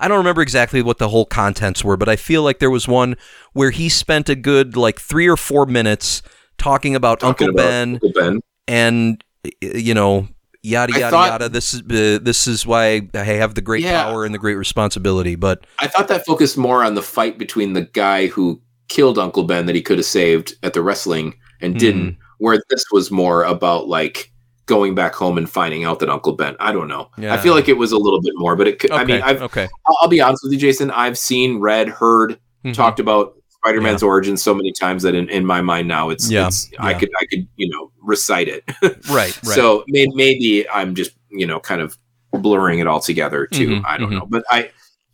I 0.00 0.06
don't 0.06 0.18
remember 0.18 0.42
exactly 0.42 0.80
what 0.80 0.98
the 0.98 1.08
whole 1.08 1.24
contents 1.26 1.82
were, 1.82 1.96
but 1.96 2.08
I 2.08 2.14
feel 2.14 2.44
like 2.44 2.60
there 2.60 2.70
was 2.70 2.86
one 2.86 3.16
where 3.52 3.72
he 3.72 3.88
spent 3.88 4.28
a 4.28 4.36
good 4.36 4.76
like 4.76 5.00
three 5.00 5.26
or 5.26 5.36
four 5.36 5.66
minutes 5.66 6.22
talking 6.56 6.94
about 6.94 7.18
talking 7.18 7.48
Uncle 7.48 7.60
about 7.60 7.68
Ben 7.68 7.94
Uncle 7.94 8.12
Ben. 8.14 8.40
And 8.68 9.22
you 9.60 9.94
know 9.94 10.28
yada 10.62 10.92
yada 10.92 11.10
thought- 11.10 11.30
yada 11.30 11.48
this 11.48 11.72
is 11.74 11.80
uh, 11.82 12.18
this 12.22 12.46
is 12.46 12.66
why 12.66 13.08
I 13.14 13.18
have 13.24 13.54
the 13.54 13.60
great 13.62 13.82
Yeah. 13.82 14.04
power 14.04 14.24
and 14.24 14.34
the 14.34 14.38
great 14.38 14.56
responsibility 14.56 15.34
but 15.36 15.66
I 15.78 15.86
thought 15.86 16.08
that 16.08 16.26
focused 16.26 16.58
more 16.58 16.84
on 16.84 16.94
the 16.94 17.02
fight 17.02 17.38
between 17.38 17.72
the 17.72 17.82
guy 17.82 18.26
who 18.26 18.60
killed 18.88 19.18
Uncle 19.18 19.44
Ben 19.44 19.66
that 19.66 19.74
he 19.74 19.82
could 19.82 19.98
have 19.98 20.06
saved 20.06 20.54
at 20.62 20.72
the 20.74 20.82
wrestling 20.82 21.34
and 21.60 21.74
Hmm. 21.74 21.78
didn't, 21.78 22.16
where 22.38 22.58
this 22.70 22.84
was 22.92 23.10
more 23.10 23.42
about 23.42 23.88
like 23.88 24.32
going 24.66 24.94
back 24.94 25.14
home 25.14 25.36
and 25.38 25.48
finding 25.48 25.84
out 25.84 25.98
that 26.00 26.08
Uncle 26.10 26.32
Ben. 26.34 26.54
I 26.60 26.72
don't 26.72 26.88
know. 26.88 27.08
Yeah. 27.18 27.34
I 27.34 27.38
feel 27.38 27.54
like 27.54 27.68
it 27.68 27.76
was 27.78 27.90
a 27.92 27.96
little 27.98 28.20
bit 28.20 28.32
more, 28.36 28.54
but 28.56 28.68
it. 28.68 28.78
Could, 28.78 28.90
okay 28.90 29.00
I 29.00 29.04
mean, 29.04 29.22
I've. 29.22 29.42
okay 29.42 29.66
I'll, 29.86 29.96
I'll 30.02 30.08
be 30.08 30.20
honest 30.20 30.42
with 30.44 30.52
you, 30.52 30.58
Jason. 30.58 30.90
I've 30.90 31.16
seen, 31.18 31.58
read, 31.60 31.88
heard, 31.88 32.38
Mhm. 32.64 32.74
talked 32.74 32.98
about 33.00 33.34
Spider-Man's 33.68 34.02
origin 34.02 34.36
so 34.36 34.54
many 34.54 34.72
times 34.72 35.02
that 35.02 35.14
in, 35.14 35.28
in 35.28 35.44
my 35.44 35.60
mind 35.60 35.88
now 35.88 36.08
it's, 36.10 36.30
Yeah, 36.30 36.46
it's 36.48 36.70
I 36.78 36.94
could 36.94 37.10
I 37.20 37.26
could 37.26 37.46
you 37.56 37.68
know 37.68 37.90
recite 38.00 38.48
it. 38.48 38.64
right 38.82 39.02
right 39.10 39.36
So 39.42 39.84
may, 39.88 40.06
maybe 40.14 40.68
I'm 40.70 40.94
just 40.94 41.12
you 41.30 41.46
know 41.46 41.60
kind 41.60 41.80
of 41.80 41.96
blurring 42.32 42.78
it 42.78 42.86
all 42.86 43.00
together 43.00 43.46
too. 43.46 43.68
Mhm, 43.80 43.82
I 43.86 43.98
don't 43.98 44.10
mhm. 44.10 44.18
know, 44.20 44.26
but 44.26 44.44
I, 44.50 44.70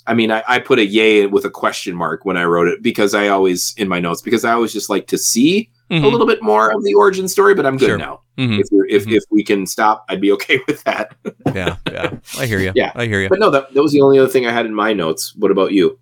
I 0.07 0.14
mean, 0.14 0.30
I, 0.30 0.42
I 0.46 0.59
put 0.59 0.78
a 0.78 0.84
yay 0.84 1.26
with 1.26 1.44
a 1.44 1.50
question 1.50 1.94
mark 1.94 2.24
when 2.24 2.36
I 2.36 2.44
wrote 2.44 2.68
it 2.68 2.82
because 2.82 3.14
I 3.14 3.28
always 3.28 3.72
in 3.76 3.88
my 3.88 4.00
notes 4.00 4.20
because 4.22 4.44
I 4.44 4.52
always 4.52 4.72
just 4.72 4.90
like 4.90 5.07
to 5.09 5.18
see 5.18 5.70
Mhm. 5.90 6.02
a 6.02 6.07
little 6.09 6.26
bit 6.26 6.42
more 6.42 6.70
of 6.72 6.82
the 6.82 6.94
origin 6.94 7.28
story. 7.28 7.55
But 7.55 7.66
I'm 7.66 7.76
good 7.76 7.88
Sure. 7.88 7.98
now. 7.98 8.20
Mhm. 8.38 8.59
If 8.61 8.66
we're, 8.72 8.86
if 8.86 9.05
Mhm. 9.07 9.16
if 9.16 9.24
we 9.30 9.42
can 9.44 9.66
stop, 9.66 10.05
I'd 10.09 10.20
be 10.20 10.32
okay 10.32 10.61
with 10.66 10.82
that. 10.84 11.14
yeah 11.55 11.76
yeah 11.90 12.11
I 12.38 12.46
hear 12.46 12.59
you 12.59 12.72
Yeah. 12.74 12.90
I 12.94 13.05
hear 13.07 13.20
you 13.20 13.28
But 13.28 13.38
no, 13.38 13.50
that 13.50 13.72
that 13.74 13.82
was 13.82 13.92
the 13.92 14.00
only 14.02 14.18
other 14.18 14.28
thing 14.28 14.46
I 14.46 14.50
had 14.52 14.66
in 14.66 14.74
my 14.74 14.92
notes. 14.92 15.34
What 15.36 15.50
about 15.50 15.72
you? 15.72 15.98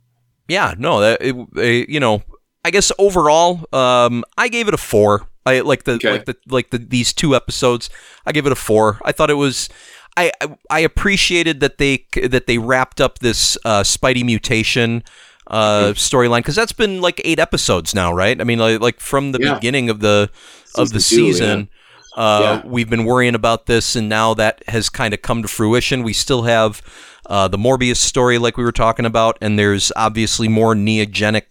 yeah 0.49 0.75
no 0.77 1.01
that 1.01 1.23
it, 1.23 1.37
it- 1.57 1.89
you 1.89 2.01
know 2.01 2.23
I 2.65 2.71
guess 2.71 2.93
overall 2.99 3.67
um 3.73 4.25
I 4.39 4.49
gave 4.49 4.69
it 4.69 4.75
a 4.75 4.79
four 4.79 5.27
I 5.45 5.61
like 5.61 5.85
the 5.85 5.93
Okay. 5.93 6.11
like 6.13 6.25
the 6.27 6.37
like 6.49 6.71
the 6.71 6.79
these 6.79 7.13
two 7.13 7.35
episodes 7.35 7.91
I 8.27 8.33
gave 8.33 8.47
it 8.47 8.53
a 8.53 8.57
four 8.57 8.99
I 9.05 9.13
thought 9.13 9.31
it 9.31 9.35
was 9.35 9.69
I 10.17 10.31
I- 10.41 10.57
I 10.71 10.81
appreciated 10.81 11.61
that 11.61 11.79
they 11.79 12.07
that 12.29 12.47
they 12.47 12.59
wrapped 12.59 13.01
up 13.01 13.19
this 13.21 13.57
uh, 13.65 13.83
Spidey 13.83 14.25
mutation 14.25 15.03
uh, 15.49 15.93
Mm-hmm. 15.93 15.93
storyline 15.99 16.39
because 16.39 16.55
that's 16.55 16.73
been 16.73 17.01
like 17.01 17.21
eight 17.25 17.39
episodes 17.41 17.95
now, 17.95 18.13
right? 18.15 18.41
I 18.41 18.45
mean, 18.45 18.59
like, 18.61 18.81
like 18.81 19.01
from 19.01 19.33
the 19.33 19.39
Yeah. 19.43 19.55
beginning 19.55 19.91
of 19.91 19.99
the 20.01 20.31
of 20.77 20.91
the 20.93 21.01
Season 21.01 21.25
two, 21.27 21.33
season, 21.33 21.69
uh, 22.17 22.41
Yeah. 22.43 22.63
we've 22.65 22.89
been 22.89 23.05
worrying 23.05 23.35
about 23.35 23.67
this, 23.67 23.97
and 23.97 24.09
now 24.09 24.35
that 24.35 24.63
has 24.69 24.89
kind 24.89 25.13
of 25.13 25.21
come 25.21 25.43
to 25.43 25.49
fruition. 25.49 26.05
We 26.05 26.13
still 26.13 26.43
have 26.43 26.81
uh, 27.27 27.49
the 27.49 27.59
Morbius 27.59 27.97
story, 27.97 28.39
like 28.39 28.57
we 28.57 28.65
were 28.65 28.73
talking 28.73 29.05
about, 29.05 29.37
and 29.41 29.59
there's 29.59 29.91
obviously 29.97 30.47
more 30.49 30.75
neogenic. 30.75 31.47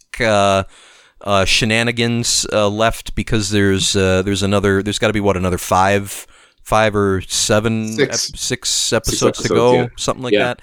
Uh, 1.24 1.46
shenanigans 1.46 2.46
uh, 2.52 2.68
left 2.68 3.14
because 3.16 3.50
there's 3.52 3.96
uh, 3.96 4.22
there's 4.24 4.44
another 4.44 4.82
there's 4.82 5.00
got 5.00 5.08
to 5.08 5.14
be 5.14 5.20
what 5.20 5.38
another 5.38 5.58
five 5.58 6.26
five 6.64 6.96
or 6.96 7.22
seven 7.22 7.94
Six. 7.94 8.30
ep- 8.30 8.38
six 8.38 8.94
episodes 8.94 9.38
to 9.40 9.44
episodes, 9.44 9.50
go 9.50 9.74
yeah. 9.74 9.88
something 9.98 10.24
like 10.24 10.34
Yeah. 10.34 10.46
that 10.46 10.62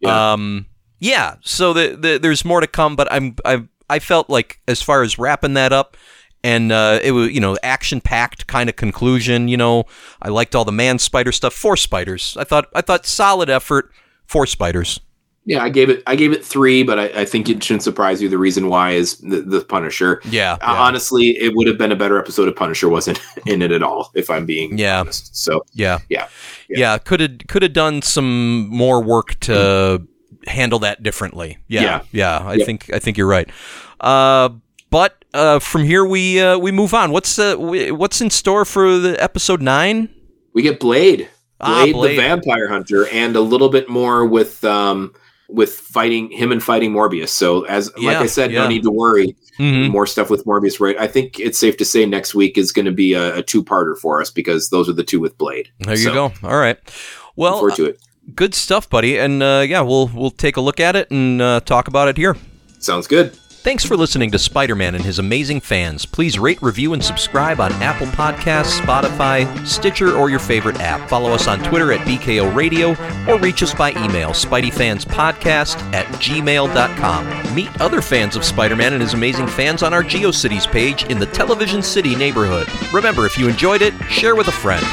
Yeah. 0.00 0.32
Um, 0.32 0.66
yeah. 0.98 1.36
So 1.42 1.72
the, 1.72 1.96
the, 1.96 2.18
there's 2.18 2.44
more 2.44 2.60
to 2.60 2.66
come, 2.66 2.96
but 2.96 3.10
I'm 3.12 3.36
I 3.44 3.64
I 3.88 3.98
felt 4.00 4.28
like 4.28 4.60
as 4.68 4.82
far 4.82 5.02
as 5.02 5.18
wrapping 5.18 5.54
that 5.54 5.72
up. 5.72 5.96
And 6.42 6.72
uh, 6.72 7.00
it 7.02 7.12
was, 7.12 7.30
you 7.32 7.40
know, 7.40 7.58
action-packed 7.62 8.46
kind 8.46 8.70
of 8.70 8.76
conclusion. 8.76 9.46
You 9.46 9.58
know, 9.58 9.84
I 10.22 10.30
liked 10.30 10.54
all 10.54 10.64
the 10.64 10.72
man 10.72 10.98
spider 10.98 11.32
stuff. 11.32 11.52
Four 11.52 11.76
spiders. 11.76 12.34
I 12.40 12.44
thought, 12.44 12.66
I 12.74 12.80
thought, 12.80 13.04
solid 13.04 13.50
effort. 13.50 13.92
Four 14.24 14.46
spiders. 14.46 15.00
Yeah, 15.50 15.64
I 15.64 15.68
gave 15.68 15.90
it 15.90 16.02
I 16.06 16.14
gave 16.16 16.32
it 16.32 16.44
three, 16.44 16.84
but 16.84 16.96
I, 16.98 17.22
I 17.22 17.24
think 17.24 17.48
it 17.48 17.62
shouldn't 17.64 17.82
surprise 17.82 18.22
you. 18.22 18.28
The 18.28 18.38
reason 18.38 18.68
why 18.68 18.92
is 18.92 19.16
the, 19.18 19.40
the 19.42 19.60
Punisher. 19.62 20.20
Yeah, 20.30 20.52
Uh, 20.54 20.58
yeah. 20.74 20.82
honestly, 20.86 21.30
it 21.44 21.52
would 21.56 21.66
have 21.66 21.76
been 21.78 21.90
a 21.92 21.96
better 21.96 22.18
episode 22.18 22.48
if 22.48 22.54
Punisher 22.56 22.88
wasn't 22.88 23.18
in 23.46 23.60
it 23.62 23.72
at 23.72 23.82
all. 23.82 24.10
If 24.14 24.30
I'm 24.30 24.46
being 24.46 24.78
Yeah. 24.78 25.00
honest. 25.00 25.34
So 25.36 25.64
Yeah. 25.74 25.98
Yeah. 26.08 26.28
Yeah. 26.68 26.98
Could 26.98 27.20
have 27.20 27.38
could 27.48 27.62
have 27.62 27.72
done 27.72 28.00
some 28.02 28.68
more 28.68 29.02
work 29.02 29.38
to 29.40 30.06
handle 30.46 30.78
that 30.80 31.02
differently. 31.02 31.58
Yeah. 31.68 31.82
Yeah. 31.82 32.02
Yeah. 32.12 32.48
I 32.48 32.58
think 32.64 32.88
I 32.94 32.98
think 33.00 33.18
you're 33.18 33.26
right. 33.38 33.48
Uh, 34.00 34.50
but 34.90 35.24
uh, 35.34 35.58
from 35.58 35.84
here 35.84 36.04
we 36.04 36.40
uh, 36.40 36.58
we 36.58 36.70
move 36.72 36.94
on. 36.94 37.10
What's 37.12 37.38
uh, 37.38 37.56
what's 37.56 38.20
in 38.20 38.30
store 38.30 38.64
for 38.64 38.98
the 38.98 39.20
episode 39.22 39.62
nine? 39.62 40.08
we 40.52 40.62
get 40.62 40.80
Blade, 40.80 41.28
Ah, 41.60 41.82
Blade, 41.84 41.92
Blade. 41.94 42.10
the 42.18 42.22
vampire 42.22 42.68
hunter, 42.68 43.06
and 43.08 43.36
a 43.36 43.40
little 43.40 43.68
bit 43.68 43.88
more 43.88 44.26
with 44.26 44.64
um 44.64 45.12
with 45.52 45.72
fighting 45.72 46.30
him 46.30 46.52
and 46.52 46.62
fighting 46.62 46.92
Morbius. 46.92 47.28
So 47.28 47.64
as 47.66 47.90
like 47.96 48.16
I 48.16 48.26
said, 48.26 48.52
yeah. 48.52 48.62
no 48.62 48.68
need 48.68 48.82
to 48.84 48.90
worry. 48.90 49.36
Mhm. 49.58 49.90
More 49.90 50.06
stuff 50.06 50.30
with 50.30 50.44
Morbius, 50.46 50.80
right? 50.80 50.96
I 50.98 51.06
think 51.06 51.38
it's 51.38 51.58
safe 51.58 51.76
to 51.78 51.84
say 51.84 52.06
next 52.06 52.34
week 52.34 52.56
is 52.56 52.72
going 52.72 52.86
to 52.86 52.92
be 52.92 53.12
a, 53.14 53.36
a 53.38 53.42
two 53.42 53.62
parter 53.62 53.96
for 53.98 54.20
us 54.20 54.30
because 54.30 54.70
those 54.70 54.88
are 54.88 54.92
the 54.94 55.04
two 55.04 55.20
with 55.20 55.36
Blade. 55.36 55.68
There 55.80 55.98
you 55.98 56.12
go. 56.12 56.32
All 56.42 56.56
right. 56.56 56.78
Well, 57.36 57.54
forward 57.58 57.74
to 57.76 57.84
it. 57.86 58.00
good 58.34 58.54
stuff, 58.54 58.88
buddy. 58.88 59.18
And 59.18 59.42
uh, 59.42 59.64
yeah, 59.66 59.80
we'll 59.82 60.08
we'll 60.14 60.30
take 60.30 60.56
a 60.56 60.60
look 60.60 60.80
at 60.80 60.96
it 60.96 61.10
and 61.10 61.42
uh, 61.42 61.60
talk 61.60 61.88
about 61.88 62.08
it 62.08 62.16
here. 62.16 62.36
Sounds 62.78 63.06
good. 63.06 63.36
Thanks 63.62 63.84
for 63.84 63.94
listening 63.94 64.30
to 64.30 64.38
Spider 64.38 64.74
Man 64.74 64.94
and 64.94 65.04
his 65.04 65.18
amazing 65.18 65.60
fans. 65.60 66.06
Please 66.06 66.38
rate, 66.38 66.62
review, 66.62 66.94
and 66.94 67.04
subscribe 67.04 67.60
on 67.60 67.70
Apple 67.74 68.06
Podcasts, 68.06 68.80
Spotify, 68.80 69.66
Stitcher, 69.66 70.16
or 70.16 70.30
your 70.30 70.38
favorite 70.38 70.80
app. 70.80 71.10
Follow 71.10 71.32
us 71.32 71.46
on 71.46 71.62
Twitter 71.62 71.92
at 71.92 72.00
BKO 72.06 72.54
Radio 72.54 72.92
or 73.30 73.38
reach 73.38 73.62
us 73.62 73.74
by 73.74 73.90
email, 73.90 74.30
SpideyFansPodcast 74.30 75.92
at 75.92 76.06
gmail.com. 76.06 77.54
Meet 77.54 77.80
other 77.82 78.00
fans 78.00 78.34
of 78.34 78.46
Spider 78.46 78.76
Man 78.76 78.94
and 78.94 79.02
his 79.02 79.12
amazing 79.12 79.46
fans 79.46 79.82
on 79.82 79.92
our 79.92 80.02
GeoCities 80.02 80.66
page 80.72 81.04
in 81.04 81.18
the 81.18 81.26
Television 81.26 81.82
City 81.82 82.16
neighborhood. 82.16 82.66
Remember, 82.94 83.26
if 83.26 83.36
you 83.36 83.46
enjoyed 83.46 83.82
it, 83.82 83.92
share 84.08 84.36
with 84.36 84.48
a 84.48 84.52
friend. 84.52 84.86